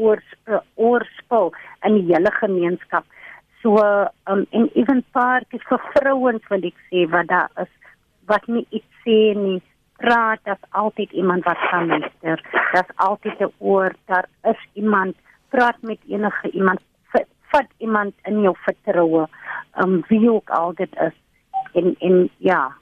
oorspel 0.75 1.53
in 1.85 1.95
die 2.01 2.09
hele 2.13 2.33
gemeenskap 2.41 3.05
So 3.67 3.83
um 4.31 4.47
en 4.55 4.69
ewen 4.79 5.01
paartjies 5.11 5.65
vir 5.67 5.81
vrouens 5.91 6.45
wil 6.53 6.67
ek 6.69 6.77
sê 6.87 7.01
wat 7.11 7.27
daar 7.33 7.49
is 7.63 7.73
wat 8.31 8.45
nie 8.47 8.63
iets 8.71 9.01
sê 9.03 9.35
nie. 9.35 9.59
Praat 9.99 10.39
dat 10.47 10.63
altyd 10.83 11.11
iemand 11.19 11.43
wat 11.49 11.59
kan 11.71 11.89
luister. 11.91 12.43
Daar's 12.73 12.93
altyd 13.09 13.43
'n 13.43 13.53
oor, 13.59 13.91
daar 14.07 14.29
is 14.53 14.61
iemand. 14.75 15.17
Praat 15.51 15.83
met 15.83 15.99
enige 16.07 16.51
iemand. 16.51 16.81
Vat 17.51 17.69
iemand 17.79 18.15
in 18.23 18.41
jou 18.43 18.55
vertroue. 18.67 19.27
Um 19.83 20.05
wie 20.09 20.31
ook 20.31 20.51
al 20.51 20.75
dit 20.75 20.93
is. 21.09 21.17
En 21.73 21.97
en 21.99 22.31
ja. 22.39 22.73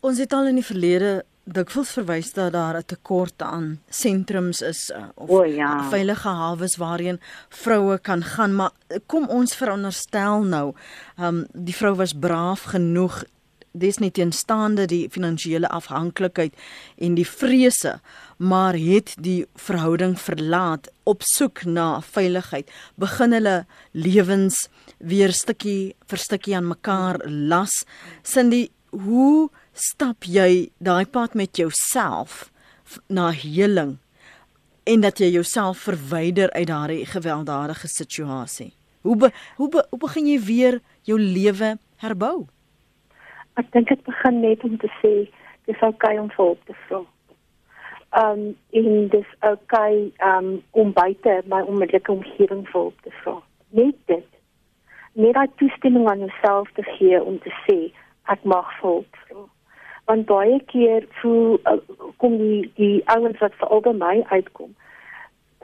Ons 0.00 0.18
het 0.18 0.32
al 0.32 0.46
in 0.46 0.54
die 0.54 0.70
verlede 0.72 1.22
dikwels 1.44 1.90
verwys 1.96 2.32
dat 2.32 2.52
daar 2.52 2.76
'n 2.78 2.86
tekort 2.86 3.42
aan 3.42 3.80
sentrums 3.88 4.60
is 4.60 4.90
uh, 4.90 5.08
of 5.14 5.28
o, 5.30 5.44
ja. 5.44 5.88
veilige 5.90 6.28
hawes 6.28 6.76
waarheen 6.76 7.20
vroue 7.48 7.98
kan 7.98 8.22
gaan 8.22 8.54
maar 8.54 8.70
kom 9.06 9.28
ons 9.28 9.54
veronderstel 9.54 10.42
nou 10.42 10.74
um, 11.18 11.46
die 11.52 11.74
vrou 11.74 11.94
was 11.94 12.12
braaf 12.14 12.62
genoeg 12.62 13.24
dis 13.72 13.98
nie 14.02 14.10
teenstaande 14.12 14.86
die 14.88 15.06
finansiële 15.12 15.68
afhanklikheid 15.72 16.56
en 17.00 17.16
die 17.16 17.26
vrese, 17.28 17.98
maar 18.36 18.76
het 18.76 19.14
die 19.24 19.46
verhouding 19.56 20.18
verlaat 20.20 20.90
op 21.08 21.24
soek 21.24 21.64
na 21.64 22.00
veiligheid, 22.12 22.68
begin 23.00 23.32
hulle 23.36 23.56
lewens 23.92 24.66
weer 24.98 25.32
stukkie 25.32 25.94
vir 26.08 26.20
stukkie 26.20 26.56
aan 26.56 26.68
mekaar 26.68 27.20
las. 27.26 27.82
Cindy, 28.22 28.68
hoe 28.90 29.48
stap 29.72 30.24
jy 30.28 30.70
daai 30.78 31.04
pad 31.06 31.34
met 31.34 31.56
jouself 31.56 32.50
na 33.08 33.30
heling 33.32 33.98
en 34.84 35.00
dat 35.00 35.18
jy 35.18 35.30
jouself 35.32 35.84
verwyder 35.88 36.50
uit 36.52 36.66
daardie 36.66 37.06
gewelddadige 37.06 37.88
situasie? 37.88 38.72
Hoe 39.02 39.16
be, 39.16 39.30
hoe 39.56 39.68
be, 39.68 39.86
hoe 39.90 39.98
begin 39.98 40.26
jy 40.26 40.40
weer 40.40 40.80
jou 41.02 41.18
lewe 41.18 41.76
herbou? 41.96 42.46
Ek 43.58 43.72
dink 43.72 43.88
dit 43.88 44.04
begin 44.06 44.40
net 44.40 44.62
om 44.64 44.76
te 44.78 44.90
sê 45.00 45.14
dis 45.66 45.82
oukei 45.82 46.18
om 46.20 46.30
hulp 46.36 46.60
te 46.68 46.76
vra. 46.86 47.02
Um 48.22 48.44
en 48.78 49.08
dis 49.12 49.32
oukei 49.48 50.12
um 50.28 50.52
om 50.70 50.92
buite 50.92 51.40
my 51.50 51.62
onmiddellike 51.64 52.12
omgewing 52.12 52.66
hulp 52.72 53.00
te 53.02 53.14
vra. 53.22 53.40
Net 53.70 53.98
dit. 54.06 54.28
Net 55.12 55.34
daai 55.36 55.50
toestemming 55.60 56.08
aan 56.10 56.24
jouself 56.26 56.70
te 56.76 56.86
gee 56.94 57.20
om 57.22 57.38
te 57.42 57.52
sê 57.64 57.78
ek 58.32 58.44
mag 58.44 58.70
hulp 58.80 59.20
vra. 59.26 59.46
Want 60.12 60.26
baie 60.28 60.58
keer 60.68 61.06
voel 61.22 61.54
uh, 61.64 61.78
kom 62.20 62.34
die 62.36 62.72
die 62.76 63.00
ouens 63.14 63.38
wat 63.40 63.54
vir 63.60 63.70
al 63.72 63.94
my 63.96 64.18
uitkom. 64.28 64.74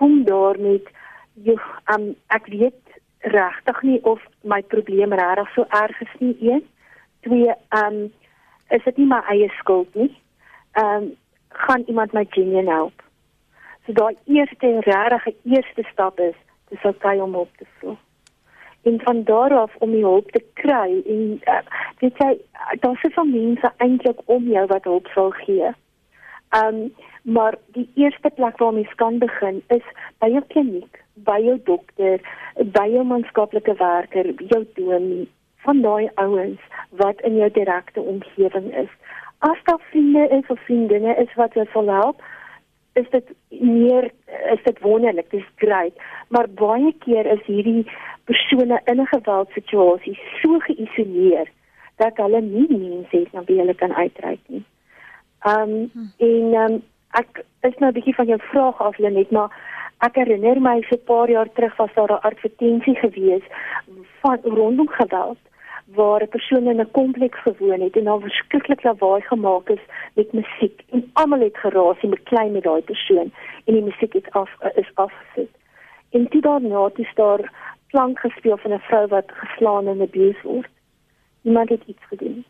Kom 0.01 0.23
daar 0.25 0.57
met 0.57 0.89
jy 1.49 1.57
um 1.95 2.07
ek 2.33 2.49
weet 2.55 2.97
regtig 3.35 3.83
nie 3.83 3.99
of 4.13 4.25
my 4.41 4.63
probleem 4.63 5.13
regtig 5.13 5.53
so 5.53 5.67
erg 5.83 6.01
is 6.01 6.17
nie. 6.25 6.33
Een 6.41 6.65
twee 7.29 7.53
um, 7.77 8.01
is 8.73 8.89
dit 8.89 8.97
nie 8.97 9.11
my 9.13 9.21
eie 9.29 9.53
skuld 9.61 9.95
nie. 9.95 10.11
Um, 10.81 11.13
gaan 11.49 11.85
iemand 11.87 12.17
my 12.17 12.25
genuen 12.31 12.73
help? 12.73 13.05
So 13.85 13.93
daai 13.93 14.17
eerste 14.25 14.75
regte 14.89 15.37
eerste 15.45 15.85
stap 15.93 16.21
is 16.21 16.37
dis 16.73 16.85
okay 16.95 17.19
om 17.21 17.37
op 17.37 17.53
te 17.61 17.69
voel 17.79 17.99
en 18.83 19.01
van 19.01 19.25
daar 19.25 19.55
af 19.59 19.75
om 19.79 19.91
die 19.91 20.05
hulp 20.05 20.31
te 20.31 20.45
kry 20.61 21.03
en 21.07 21.41
uh, 21.47 21.61
weet 21.99 22.23
jy 22.25 22.33
daar's 22.85 23.01
se 23.01 23.11
van 23.17 23.31
mense 23.31 23.73
eintlik 23.77 24.21
om 24.25 24.49
jou 24.53 24.67
wat 24.67 24.85
hulp 24.85 25.07
sal 25.15 25.31
gee 25.43 25.73
um, 26.63 26.89
maar 27.23 27.59
die 27.77 27.91
eerste 27.95 28.31
plek 28.35 28.59
waar 28.59 28.73
mens 28.73 28.95
kan 28.95 29.19
begin 29.19 29.63
is 29.69 29.85
by 30.19 30.31
jou 30.33 30.45
kliniek 30.55 31.03
by 31.27 31.39
jou 31.43 31.57
dokter, 31.65 32.23
by 32.75 32.87
jou 32.93 33.05
maatskaplike 33.07 33.75
werker, 33.81 34.31
jou 34.51 34.63
dominee, 34.77 35.29
van 35.67 35.83
daai 35.83 36.09
ouens 36.23 36.63
wat 37.01 37.21
in 37.27 37.39
jou 37.41 37.49
direkte 37.55 38.01
omgewing 38.01 38.71
is. 38.85 38.91
As 39.47 39.59
daar 39.67 39.83
vriende 39.91 40.29
is 40.39 40.47
of 40.49 40.61
vriendinne 40.67 41.15
is 41.23 41.35
wat 41.41 41.55
jou 41.59 41.67
sal 41.73 41.91
help, 41.91 42.23
is 43.01 43.11
dit 43.11 43.33
meer 43.61 44.11
is 44.55 44.63
dit 44.65 44.81
wonderlik, 44.81 45.31
dit 45.31 45.41
is 45.41 45.53
great, 45.63 45.95
maar 46.29 46.49
baie 46.61 46.93
keer 47.05 47.27
is 47.27 47.45
hierdie 47.47 47.87
persone 48.31 48.81
in 48.85 49.01
'n 49.01 49.13
geweldsituasie 49.15 50.19
so 50.43 50.59
geïsoleer 50.69 51.49
dat 51.97 52.17
hulle 52.17 52.41
nie 52.41 52.69
mense 52.69 53.17
het 53.17 53.33
na 53.33 53.43
wie 53.47 53.59
hulle 53.59 53.75
kan 53.75 53.95
uitreik 53.95 54.41
nie. 54.47 54.65
Um 55.47 55.91
en 56.19 56.55
um, 56.65 56.83
ek 57.11 57.45
is 57.63 57.79
nou 57.79 57.91
'n 57.91 57.99
bietjie 57.99 58.15
van 58.15 58.27
jou 58.27 58.41
vraag 58.53 58.81
af 58.81 58.99
Lenet, 58.99 59.31
maar 59.31 59.51
Ek 60.07 60.15
herinner 60.15 60.61
my 60.63 60.77
so 60.87 60.95
'n 60.95 61.07
paar 61.11 61.31
jaar 61.31 61.49
terug 61.53 61.77
was 61.77 61.95
daar 61.95 62.13
'n 62.13 62.27
advertensie 62.31 62.95
gewees 62.95 63.43
van 64.23 64.39
rondom 64.43 64.89
geweld 64.89 65.39
waar 65.95 66.23
'n 66.23 66.29
persoon 66.29 66.67
in 66.67 66.81
'n 66.81 66.91
kompleks 66.91 67.39
gewoon 67.39 67.81
het 67.81 67.97
en 67.97 68.05
daar 68.05 68.21
verskriklik 68.21 68.83
lawaai 68.83 69.21
gemaak 69.21 69.69
is 69.69 69.85
met 70.15 70.33
musiek 70.33 70.83
en 70.91 71.11
almal 71.13 71.41
het 71.41 71.57
geraas 71.57 72.01
en 72.01 72.11
beklei 72.11 72.51
met 72.51 72.63
daai 72.63 72.83
persoon 72.83 73.33
en 73.65 73.75
die 73.75 73.83
musiek 73.83 74.13
het 74.13 74.31
af 74.31 74.51
is 74.75 74.91
afgesit. 74.95 75.51
En 76.11 76.29
toe 76.29 76.41
daarna 76.41 76.89
toe 76.89 77.09
daar 77.15 77.53
klank 77.87 78.19
gespeel 78.19 78.57
van 78.57 78.73
'n 78.73 78.79
vrou 78.79 79.07
wat 79.07 79.31
geslaan 79.33 79.87
en 79.87 80.01
abused 80.01 80.43
word. 80.43 80.71
Iemand 81.43 81.69
het 81.69 81.83
iets 81.87 82.05
gedoen. 82.07 82.45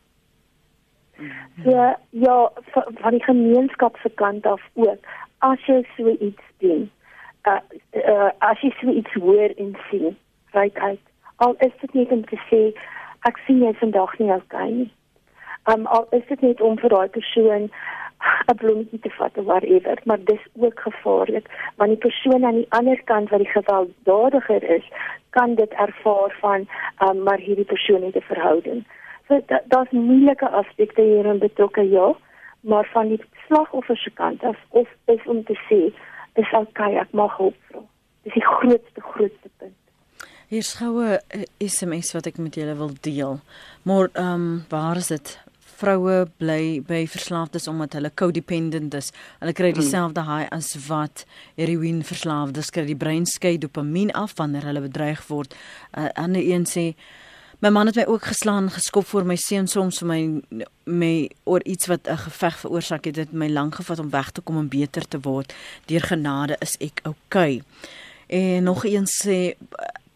So 1.64 1.70
ja, 2.11 2.51
van 2.95 3.11
die 3.11 3.22
gemeenskap 3.22 3.97
se 3.97 4.11
kant 4.14 4.47
af 4.47 4.62
ook 4.74 4.99
as 5.39 5.66
jy 5.66 5.86
so 5.97 6.16
iets 6.20 6.43
doen 6.59 6.91
uh, 7.49 7.61
uh, 7.93 8.30
as 8.39 8.61
jy 8.62 8.70
so 8.80 8.93
iets 8.93 9.12
hoor 9.12 9.53
en 9.57 9.74
sien, 9.89 10.16
ryk 10.57 10.78
uit. 10.78 11.05
Al 11.45 11.55
is 11.66 11.74
dit 11.80 11.95
net 11.95 12.14
om 12.14 12.24
te 12.26 12.39
sê 12.49 12.62
ek 13.27 13.39
sien 13.47 13.62
jy 13.62 13.73
vandag 13.81 14.19
nie 14.19 14.33
okay 14.33 14.71
nie. 14.71 14.91
Um 15.73 15.87
al 15.87 16.07
is 16.11 16.27
dit 16.29 16.41
net 16.41 16.61
om 16.61 16.79
vir 16.79 16.91
daai 16.91 17.09
persoon 17.09 17.71
'n 18.51 18.57
blommetjie 18.61 19.01
te 19.01 19.11
vat 19.16 19.39
of 19.39 19.45
whatever, 19.45 19.99
maar 20.05 20.25
dis 20.31 20.45
ook 20.59 20.81
gevaarlik 20.81 21.47
want 21.77 21.91
die 21.91 22.05
persoon 22.07 22.45
aan 22.45 22.61
die 22.61 22.71
ander 22.79 23.03
kant 23.11 23.31
wat 23.31 23.45
die 23.45 23.55
gewelddadiger 23.55 24.62
is, 24.77 24.87
kan 25.31 25.55
dit 25.55 25.73
ervaar 25.87 26.37
van 26.41 26.69
um 27.09 27.23
maar 27.23 27.39
hierdie 27.39 27.71
persoon 27.75 28.03
het 28.03 28.16
'n 28.16 28.31
verhouding. 28.33 28.85
So 29.29 29.41
daar's 29.69 29.91
moeilike 29.91 30.49
aspekte 30.49 31.03
hierin 31.03 31.39
betrokke 31.39 31.91
ja, 31.91 32.14
maar 32.61 32.89
van 32.93 33.09
die 33.09 33.21
slagoffer 33.47 33.97
se 33.97 34.11
kant 34.11 34.45
af 34.45 34.57
of 34.69 34.89
is 35.05 35.25
om 35.27 35.45
te 35.45 35.59
sê 35.69 35.81
dis 36.35 36.53
okay, 36.53 36.95
ek 36.97 37.12
mag 37.12 37.37
hulp 37.37 37.57
vra. 37.69 37.83
Dis 38.23 38.33
die 38.33 38.45
grootste 38.45 39.01
grootste 39.01 39.51
punt. 39.59 39.78
Hier 40.49 40.64
skoue 40.64 41.18
SMS 41.61 42.14
wat 42.16 42.30
ek 42.30 42.38
met 42.40 42.55
julle 42.57 42.72
wil 42.78 42.94
deel. 43.05 43.34
Maar 43.84 44.09
ehm 44.14 44.28
um, 44.32 44.64
waar 44.72 44.96
is 44.96 45.11
dit? 45.12 45.34
Vroue 45.78 46.22
bly 46.40 46.80
by 46.88 47.03
verslaafdes 47.07 47.68
omdat 47.68 47.99
hulle 47.99 48.11
codependent 48.14 48.96
is. 48.96 49.11
Hulle 49.42 49.53
kry 49.53 49.74
hmm. 49.74 49.82
dieselfde 49.82 50.24
high 50.24 50.49
as 50.57 50.72
wat 50.86 51.26
heroïne 51.61 52.01
verslaafdes 52.01 52.72
kry. 52.72 52.86
Die 52.88 52.96
brein 52.96 53.28
skei 53.28 53.59
dopamien 53.61 54.14
af 54.16 54.38
wanneer 54.40 54.64
hulle 54.70 54.86
bedreig 54.88 55.20
word. 55.28 55.53
'n 55.92 56.09
uh, 56.09 56.09
Ander 56.16 56.40
een 56.40 56.64
sê 56.64 56.94
My 57.61 57.68
man 57.68 57.86
het 57.86 57.96
my 57.96 58.05
ook 58.07 58.22
geslaan, 58.22 58.70
geskop 58.70 59.07
voor 59.07 59.24
my 59.26 59.36
seun 59.36 59.66
soms 59.66 59.99
vir 59.99 60.09
my 60.09 60.22
my 60.84 61.30
oor 61.44 61.61
iets 61.64 61.86
wat 61.92 62.09
'n 62.09 62.24
geveg 62.24 62.59
veroorsaak 62.59 63.05
het, 63.05 63.14
dit 63.14 63.32
my 63.32 63.49
lank 63.49 63.74
gevat 63.74 63.99
om 63.99 64.11
weg 64.11 64.30
te 64.30 64.40
kom 64.40 64.57
en 64.57 64.68
beter 64.68 65.09
te 65.09 65.20
word. 65.20 65.53
Deur 65.86 66.01
genade 66.01 66.57
is 66.61 66.76
ek 66.80 67.01
oukei. 67.05 67.61
Okay. 67.61 67.62
En 68.28 68.62
nog 68.62 68.84
een 68.84 69.07
sê 69.07 69.57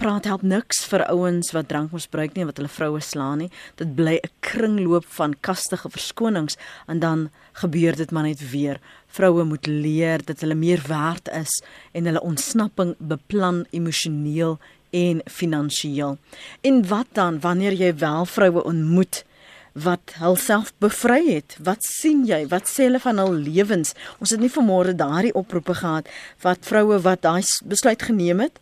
praat 0.02 0.24
help 0.26 0.42
niks 0.42 0.80
vir 0.90 1.04
ouens 1.12 1.52
wat 1.54 1.68
drank 1.70 1.92
misbruik 1.94 2.32
nie 2.34 2.46
wat 2.48 2.58
hulle 2.58 2.70
vroue 2.74 3.00
slaan 3.06 3.44
nie. 3.44 3.50
Dit 3.78 3.94
bly 3.94 4.16
'n 4.18 4.30
kringloop 4.40 5.06
van 5.18 5.36
kastige 5.40 5.88
verskonings 5.90 6.56
en 6.88 6.98
dan 6.98 7.30
gebeur 7.62 7.94
dit 7.96 8.10
maar 8.10 8.26
net 8.26 8.50
weer. 8.50 8.80
Vroue 9.06 9.44
moet 9.44 9.66
leer 9.66 10.18
dat 10.24 10.40
hulle 10.40 10.54
meer 10.54 10.82
werd 10.88 11.28
is 11.28 11.62
en 11.92 12.04
hulle 12.04 12.20
ontsnapping 12.20 12.94
beplan 12.98 13.66
emosioneel 13.70 14.58
en 14.90 15.22
finansiëel. 15.24 16.18
En 16.60 16.88
wat 16.88 17.06
dan 17.12 17.40
wanneer 17.40 17.72
jy 17.72 17.94
wel 17.94 18.26
vroue 18.26 18.64
ontmoet 18.64 19.24
wat 19.72 20.12
hulself 20.18 20.72
bevry 20.78 21.32
het? 21.32 21.56
Wat 21.62 21.82
sien 21.84 22.26
jy? 22.26 22.46
Wat 22.48 22.68
sê 22.68 22.88
hulle 22.88 23.00
van 23.00 23.18
hul 23.18 23.32
lewens? 23.32 23.94
Ons 24.18 24.30
het 24.30 24.40
nie 24.40 24.52
vanmôre 24.52 24.94
daardie 24.94 25.34
oproepe 25.34 25.74
gehad 25.74 26.08
wat 26.42 26.66
vroue 26.68 27.00
wat 27.00 27.22
daai 27.22 27.42
besluit 27.64 28.02
geneem 28.02 28.40
het, 28.40 28.58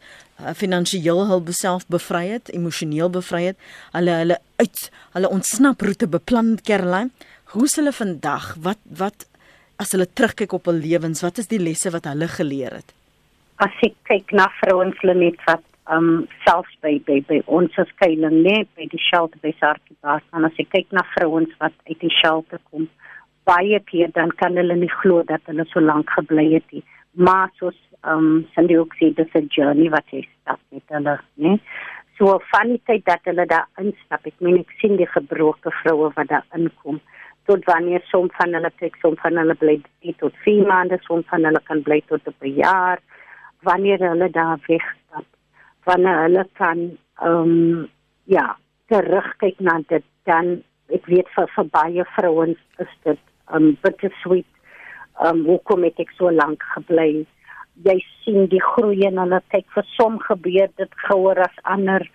finansiëel 0.56 1.26
hulself 1.28 1.86
bevry 1.92 2.26
het, 2.34 2.52
emosioneel 2.54 3.10
bevry 3.10 3.44
het, 3.50 3.58
hulle 3.96 4.14
hulle 4.22 4.38
uit 4.60 4.84
hulle 5.16 5.32
ontsnap 5.36 5.82
roete 5.82 6.08
beplan 6.08 6.56
Caroline. 6.66 7.10
Hoe 7.54 7.64
is 7.66 7.76
hulle 7.80 7.92
vandag? 7.92 8.54
Wat 8.62 8.80
wat 8.98 9.26
as 9.80 9.92
hulle 9.96 10.06
terugkyk 10.06 10.52
op 10.52 10.68
hul 10.68 10.80
lewens, 10.82 11.22
wat 11.24 11.38
is 11.40 11.48
die 11.48 11.60
lesse 11.60 11.90
wat 11.90 12.08
hulle 12.10 12.28
geleer 12.28 12.80
het? 12.80 12.94
As 13.60 13.74
ek 13.84 13.96
kyk 14.08 14.32
na 14.36 14.48
vrouens 14.60 15.00
net 15.04 15.40
wat 15.48 15.64
um 15.90 16.28
selfs 16.46 16.74
by 16.84 16.98
by 17.06 17.18
by 17.28 17.40
ons 17.58 17.74
skuilings 17.92 18.42
nee 18.46 18.64
by 18.78 18.86
die 18.92 19.02
shelter 19.02 19.40
by 19.42 19.52
Sarkibaas 19.58 20.24
en 20.36 20.46
as 20.48 20.58
ek 20.62 20.70
kyk 20.74 20.92
na 20.94 21.04
vrouens 21.16 21.52
wat 21.62 21.74
uit 21.88 21.98
die 22.02 22.12
shelter 22.20 22.60
kom 22.70 22.86
baie 23.48 23.80
keer 23.90 24.12
dan 24.14 24.30
kan 24.42 24.58
hulle 24.60 24.76
nie 24.78 24.92
glo 25.00 25.24
dat 25.26 25.42
hulle 25.50 25.66
so 25.72 25.82
lank 25.82 26.12
gebly 26.18 26.46
het 26.54 26.76
nie 26.76 26.84
maar 27.28 27.50
soos 27.58 27.78
um 28.04 28.46
Sandy 28.54 28.76
ook 28.76 28.94
sê 29.00 29.12
dis 29.14 29.34
'n 29.34 29.48
journey 29.56 29.90
wat 29.90 30.06
jy 30.10 30.22
stap 30.40 30.60
met 30.70 30.82
hulle 30.86 31.18
nee 31.36 31.60
so 32.18 32.38
van 32.52 32.68
die 32.68 32.82
tyd 32.84 33.04
dat 33.04 33.20
hulle 33.24 33.46
daar 33.46 33.68
instap 33.78 34.26
ek 34.26 34.40
meen 34.40 34.58
ek 34.60 34.70
sien 34.80 34.96
die 34.96 35.10
gebroke 35.16 35.70
vroue 35.82 36.12
wat 36.16 36.28
daar 36.28 36.46
inkom 36.54 37.00
tot 37.46 37.64
wanneer 37.64 38.02
som 38.10 38.30
van 38.38 38.54
hulle 38.54 38.70
kyk 38.76 38.96
som 39.02 39.16
van 39.16 39.36
hulle 39.36 39.54
bly 39.54 39.80
tot 40.18 40.34
4 40.44 40.66
maande 40.66 40.98
som 41.06 41.22
van 41.30 41.44
hulle 41.44 41.60
kan 41.64 41.82
bly 41.82 42.00
tot 42.06 42.20
'n 42.26 42.54
jaar 42.54 42.98
wanneer 43.62 43.98
hulle 43.98 44.30
daar 44.30 44.58
wegstap 44.68 45.26
wanneer 45.84 46.22
hulle 46.22 46.44
kan 46.54 46.98
um, 47.22 47.88
ja, 48.24 48.56
terugkyk 48.90 49.60
na 49.60 49.80
dit 49.88 50.04
dan 50.28 50.60
ek 50.94 51.06
weet 51.06 51.28
vir, 51.34 51.50
vir 51.56 51.68
baie 51.74 52.06
vrouens 52.16 52.58
is 52.82 52.94
dit 53.06 53.20
um 53.54 53.72
bittersweet. 53.82 54.48
Um 55.26 55.44
hoekom 55.46 55.84
het 55.86 55.98
ek 56.02 56.12
so 56.16 56.30
lank 56.32 56.62
gebly? 56.74 57.26
Jy 57.84 57.96
sien 58.22 58.48
die 58.52 58.62
groei 58.62 59.06
en 59.08 59.18
hulle 59.22 59.40
kyk 59.54 59.66
vir 59.74 59.86
som 59.96 60.18
gebeur 60.18 60.68
dit 60.76 60.98
gouer 61.06 61.40
as 61.46 61.62
ander. 61.64 62.06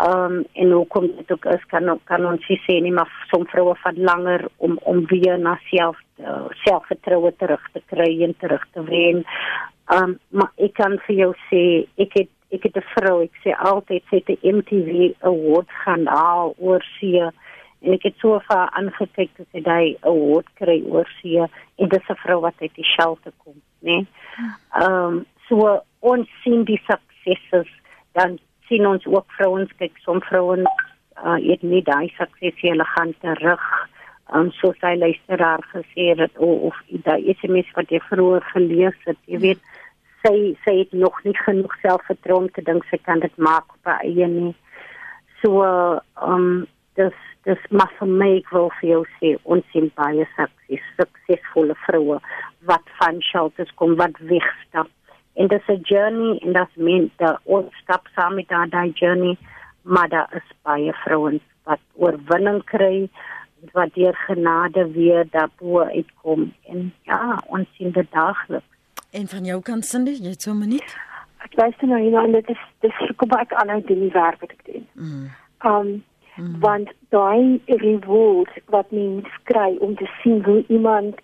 Ehm 0.00 0.38
um, 0.38 0.44
en 0.54 0.70
hoekom 0.72 1.06
dit 1.16 1.32
ook 1.32 1.44
is 1.52 1.64
kan 1.68 1.98
kan 2.08 2.26
ons 2.26 2.46
sê 2.66 2.78
nie 2.80 2.92
maar 2.92 3.10
som 3.30 3.44
vroue 3.46 3.74
vat 3.82 3.96
langer 3.96 4.46
om 4.56 4.78
om 4.92 5.04
weer 5.10 5.38
na 5.38 5.58
self 5.70 5.98
uh, 6.18 6.48
selfvertroue 6.64 7.32
terug 7.36 7.66
te 7.72 7.82
kry 7.92 8.22
en 8.24 8.34
terug 8.38 8.64
te 8.72 8.84
wen. 8.88 9.24
Ehm 9.92 10.04
um, 10.04 10.18
maar 10.30 10.52
ek 10.56 10.74
kan 10.80 10.96
vir 11.06 11.16
jou 11.16 11.32
sê 11.50 11.64
ek 11.98 12.16
het 12.20 12.30
ek 12.52 12.62
het 12.62 12.76
'n 12.76 12.88
vrou 12.94 13.22
ek 13.22 13.36
sê 13.44 13.52
altyd 13.72 14.02
sê 14.10 14.22
die 14.26 14.52
MTV 14.56 15.12
award 15.20 15.68
gaan 15.84 16.06
al 16.08 16.54
oor 16.58 16.82
see 16.98 17.20
en 17.82 17.92
ek 17.92 18.02
het 18.08 18.16
so 18.20 18.38
ver 18.48 18.68
aangekyk 18.78 19.30
dat 19.38 19.46
sy 19.52 19.60
daai 19.60 19.96
award 20.12 20.48
kry 20.60 20.78
oor 20.86 21.08
see 21.20 21.38
en 21.40 21.88
dis 21.88 22.10
'n 22.10 22.22
vrou 22.24 22.40
wat 22.40 22.54
uit 22.60 22.74
die 22.74 22.90
shelter 22.94 23.32
kom, 23.44 23.56
Nee? 23.82 24.06
Ehm 24.78 25.22
so 25.48 25.80
ons 26.00 26.28
sien 26.42 26.64
die 26.64 26.80
successes 26.86 27.70
dan 28.16 28.38
sien 28.68 28.86
ons 28.86 29.06
ook 29.06 29.26
vrouens 29.36 29.72
kyk 29.78 29.98
som 30.04 30.22
vrouens 30.24 30.68
uh, 31.24 31.38
het 31.42 31.62
nie 31.62 31.82
daai 31.86 32.08
sukses 32.16 32.62
hulle 32.62 32.86
gaan 32.94 33.12
terug 33.24 33.64
um, 34.34 34.50
so 34.58 34.72
sy 34.80 34.94
luisteraar 34.98 35.62
gesê 35.74 36.12
het 36.18 36.38
oh, 36.38 36.70
of 36.70 36.78
daai 37.06 37.34
SMS 37.34 37.70
wat 37.76 37.92
jy 37.92 38.00
vroeër 38.08 38.46
gelees 38.54 38.98
het 39.06 39.20
jy 39.30 39.42
weet 39.46 39.62
sy 40.24 40.34
sy 40.64 40.76
het 40.82 40.92
nog 41.04 41.18
nie 41.26 41.36
genoeg 41.42 41.74
selfvertroue 41.82 42.50
te 42.56 42.64
dink 42.66 42.86
sy 42.90 43.00
kan 43.06 43.22
dit 43.24 43.36
maak 43.36 43.66
op 43.76 43.90
haar 43.90 44.04
eie 44.06 44.28
nie 44.36 44.54
so 45.42 45.66
ehm 45.66 46.38
um, 46.38 46.54
dis 46.94 47.18
dis 47.44 47.62
maar 47.70 47.92
vir 47.98 48.10
my 48.22 48.30
ek 48.38 48.50
wil 48.54 48.70
vir 48.80 48.88
jou 48.88 49.02
sê 49.18 49.30
ons 49.54 49.64
sien 49.72 49.88
baie 49.98 50.26
sukses 50.36 50.82
suksesvolle 50.98 51.76
vroue 51.86 52.18
wat 52.70 52.92
van 53.00 53.20
shelters 53.28 53.72
kom 53.80 53.96
wat 54.00 54.18
wegstap. 54.32 54.88
En 55.34 55.48
dis 55.48 55.68
'n 55.68 55.80
journey 55.90 56.38
en 56.44 56.52
dit 56.52 56.76
meen 56.76 57.10
dat 57.16 57.40
ons 57.44 57.76
stap 57.82 58.06
saam 58.14 58.34
met 58.34 58.48
daai 58.48 58.92
journey 58.94 59.36
maar 59.82 60.08
daar 60.08 60.30
is 60.34 60.56
baie 60.62 60.92
vrouens 61.04 61.42
wat 61.64 61.80
oorwinning 61.94 62.64
kry 62.64 63.08
wat 63.72 63.94
deur 63.94 64.14
genade 64.14 64.92
weer 64.92 65.26
daarbo 65.30 65.80
uitkom. 65.80 66.52
En 66.66 66.92
ja 67.02 67.42
ons 67.46 67.68
sien 67.76 67.90
dit 67.90 68.10
daagliks. 68.10 68.66
En 69.10 69.28
van 69.28 69.44
jou 69.44 69.60
kant 69.62 69.84
Cindy 69.84 70.10
jy 70.10 70.30
het 70.30 70.42
so 70.42 70.50
'n 70.50 70.58
minuut. 70.58 70.96
Ek 71.44 71.56
luister 71.56 71.88
nou 71.88 72.00
hier 72.00 72.24
en 72.24 72.32
dit 72.32 72.48
is 72.48 72.62
dis 72.80 73.12
kom 73.16 73.30
ek 73.30 73.52
aan 73.52 73.70
uit 73.70 73.86
die 73.86 74.10
werk 74.10 74.40
wat 74.40 74.50
ek 74.50 74.64
doen. 74.64 74.86
Mm. 74.92 75.30
um 75.64 76.02
mm. 76.36 76.60
want 76.60 76.92
daai 77.08 77.60
reward 77.66 78.50
wat 78.66 78.90
mens 78.90 79.28
kry 79.42 79.76
om 79.80 79.96
te 79.96 80.08
sien 80.22 80.44
hoe 80.44 80.64
iemand 80.68 81.20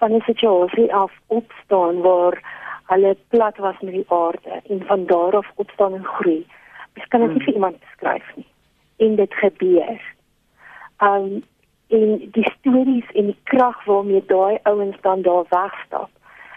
van 0.00 0.12
'n 0.12 0.20
situasie 0.20 0.94
af 0.94 1.12
opstaan 1.26 2.00
waar 2.00 2.42
hulle 2.86 3.16
plat 3.28 3.56
was 3.56 3.80
met 3.80 3.92
die 3.92 4.06
aarde 4.08 4.62
en 4.68 4.82
van 4.86 5.06
daar 5.06 5.36
af 5.36 5.50
opstaan 5.54 5.94
en 5.94 6.04
groei. 6.04 6.46
Ek 6.92 7.08
kan 7.08 7.20
dit 7.20 7.28
nie 7.28 7.36
hmm. 7.36 7.44
vir 7.44 7.54
iemand 7.54 7.78
beskryf 7.80 8.26
nie. 8.36 8.46
En 8.96 9.14
dit 9.14 9.34
gebeur. 9.34 10.00
Um 10.98 11.42
in 11.86 12.28
die 12.32 12.50
stories 12.58 13.06
en 13.18 13.24
die 13.24 13.38
krag 13.42 13.84
waarmee 13.84 14.22
daai 14.26 14.58
ouens 14.62 14.96
dan 15.00 15.22
daar 15.22 15.44
wegstap 15.48 16.10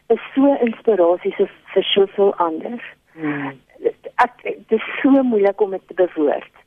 is 0.08 0.26
so 0.36 0.56
inspirasies 0.62 1.40
vir 1.74 1.84
soveel 1.84 2.34
ander. 2.36 2.82
Hmm. 3.14 3.54
Ek 4.26 4.44
dit 4.44 4.78
is 4.78 4.90
so 5.02 5.24
moeilik 5.24 5.62
om 5.62 5.72
dit 5.72 5.88
te 5.88 5.94
bewoord. 5.94 6.63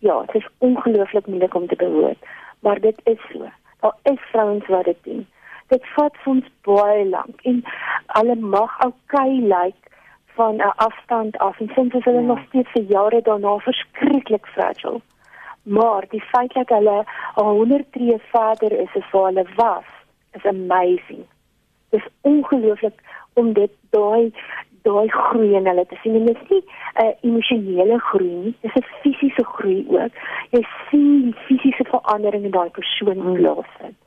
Ja, 0.00 0.20
dit 0.26 0.34
is 0.42 0.48
ongelooflik 0.58 1.26
moeilik 1.26 1.54
om 1.54 1.66
te 1.66 1.76
bewoord, 1.76 2.18
maar 2.60 2.80
dit 2.80 3.00
is 3.04 3.20
so. 3.32 3.48
Daar 3.80 3.96
is 4.02 4.20
vrouens 4.32 4.66
wat 4.66 4.84
dit 4.84 4.98
doen 5.02 5.26
dit 5.70 5.86
vat 5.94 6.16
vir 6.22 6.32
ons 6.32 6.48
baie 6.66 7.04
lank 7.10 7.44
en 7.50 7.60
hulle 8.16 8.36
mag 8.54 8.72
okay 8.86 9.30
lyk 9.36 9.52
like 9.52 9.90
van 10.38 10.58
'n 10.58 10.72
afstand 10.86 11.38
af 11.46 11.60
en 11.60 11.70
soms 11.74 11.94
is 11.98 12.04
hulle 12.04 12.24
ja. 12.24 12.30
nog 12.32 12.40
steeds 12.48 12.72
vir 12.74 12.86
jare 12.96 13.20
daarna 13.22 13.56
verskriklik 13.58 14.46
fragile. 14.54 15.00
Maar 15.62 16.04
die 16.08 16.22
feit 16.32 16.52
dat 16.54 16.68
hulle 16.68 16.98
'n 17.36 17.54
100 17.58 17.92
tree 17.92 18.18
verder 18.32 18.72
is 18.72 18.94
as 19.00 19.10
wat 19.10 19.26
hulle 19.26 19.46
was, 19.56 19.88
is 20.32 20.44
amazing. 20.44 21.24
Dit 21.90 22.00
is 22.00 22.08
ongelooflik 22.20 22.98
om 23.32 23.52
dit 23.52 23.72
daai 23.90 24.32
daai 24.82 25.08
groei 25.08 25.54
in 25.54 25.66
hulle 25.66 25.86
te 25.86 25.96
sien. 26.02 26.14
En 26.14 26.26
dit 26.26 26.36
is 26.42 26.48
nie 26.48 26.62
'n 26.62 27.06
uh, 27.06 27.14
emosionele 27.20 27.98
groei 27.98 28.34
nie, 28.44 28.54
dit 28.60 28.76
is 28.76 28.82
'n 28.82 29.00
fisiese 29.02 29.44
groei 29.44 29.86
ook. 29.88 30.12
Jy 30.50 30.62
sien 30.90 31.22
die 31.22 31.34
fisiese 31.46 31.84
verandering 31.84 32.44
in 32.44 32.56
daai 32.58 32.70
persoon 32.70 33.18
mm. 33.18 33.34
plaasvind 33.34 33.98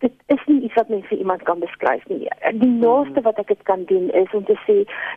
dit 0.00 0.12
is 0.26 0.44
nie 0.46 0.60
iets 0.60 0.74
wat 0.74 0.88
mens 0.88 1.06
vir 1.06 1.18
iemand 1.18 1.42
kan 1.42 1.58
beskryf 1.60 2.04
nie. 2.08 2.28
Die 2.62 2.72
naaste 2.84 3.20
wat 3.26 3.38
ek 3.42 3.52
dit 3.52 3.62
kan 3.68 3.84
doen 3.90 4.08
is 4.22 4.32
om 4.36 4.44
te 4.48 4.56
sê 4.64 4.76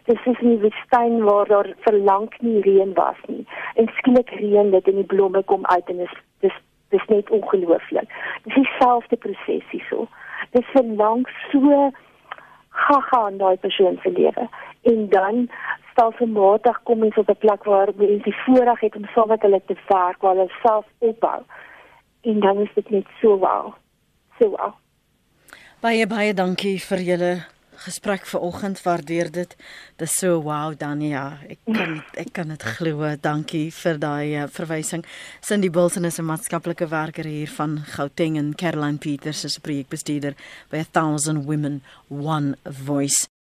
dis 0.09 0.25
is 0.31 0.41
nie 0.43 0.57
woestyn 0.63 1.21
waar 1.27 1.47
daar 1.51 1.69
vir 1.85 1.99
lank 2.09 2.35
nie 2.43 2.59
reën 2.67 2.91
was 2.99 3.19
nie. 3.31 3.45
En 3.79 3.87
skielik 3.99 4.33
reën 4.41 4.71
dit 4.75 4.91
en 4.91 4.99
die 4.99 5.09
blomme 5.15 5.43
kom 5.51 5.65
uit 5.75 5.93
en 5.95 6.03
is 6.07 6.15
dis 6.45 6.57
dis 6.95 7.05
net 7.09 7.29
ongelooflik. 7.33 8.11
Dis 8.43 8.59
dieselfde 8.59 9.17
proses 9.17 9.69
hierso. 9.71 10.07
Dis 10.51 10.67
vir 10.75 10.91
lank 10.99 11.31
so 11.51 11.87
gaga 12.73 13.27
in 13.29 13.37
daai 13.37 13.57
persoon 13.57 13.99
se 14.03 14.11
lewe. 14.11 14.49
En 14.81 15.09
dan 15.09 15.49
stelselmatig 15.91 16.79
kom 16.83 17.03
ons 17.03 17.17
op 17.17 17.29
'n 17.29 17.37
plek 17.45 17.63
waar 17.63 17.89
mense 17.95 18.23
die 18.23 18.35
voorreg 18.45 18.79
het 18.79 18.95
om 18.95 19.05
saam 19.05 19.27
met 19.27 19.41
hulle 19.41 19.61
te 19.65 19.77
werk, 19.87 20.21
waar 20.21 20.35
hulle 20.35 20.51
self 20.61 20.85
opbou. 20.97 21.41
En 22.21 22.39
dan 22.39 22.57
is 22.57 22.73
dit 22.75 22.89
net 22.89 23.05
so 23.21 23.37
wow 23.37 23.73
so 24.39 24.49
wel. 24.57 24.73
Baie 25.79 26.07
baie 26.07 26.33
dankie 26.33 26.79
vir 26.79 26.99
julle 26.99 27.52
gesprek 27.85 28.25
vanoggend. 28.25 28.81
Waardeer 28.81 29.31
dit. 29.31 29.55
Dis 29.97 30.17
so 30.17 30.41
wow 30.41 30.73
Dania. 30.77 31.39
Ek 31.47 31.59
kan 31.65 32.03
ek 32.23 32.33
kan 32.33 32.53
dit 32.53 32.63
glo. 32.77 33.15
Dankie 33.21 33.71
vir 33.71 33.99
daai 33.99 34.35
uh, 34.43 34.47
verwysing. 34.47 35.05
Cindy 35.41 35.69
Bulton 35.69 36.05
is 36.05 36.19
'n 36.19 36.25
maatskaplike 36.25 36.87
werker 36.87 37.25
hier 37.25 37.49
van 37.49 37.79
Gauteng 37.95 38.37
en 38.37 38.55
Caroline 38.55 38.97
Peters 38.97 39.43
is 39.43 39.57
'n 39.57 39.61
projekbestuurder 39.61 40.35
by 40.69 40.85
1000 40.91 41.45
Women 41.45 41.81
One 42.09 42.55
Voice. 42.63 43.32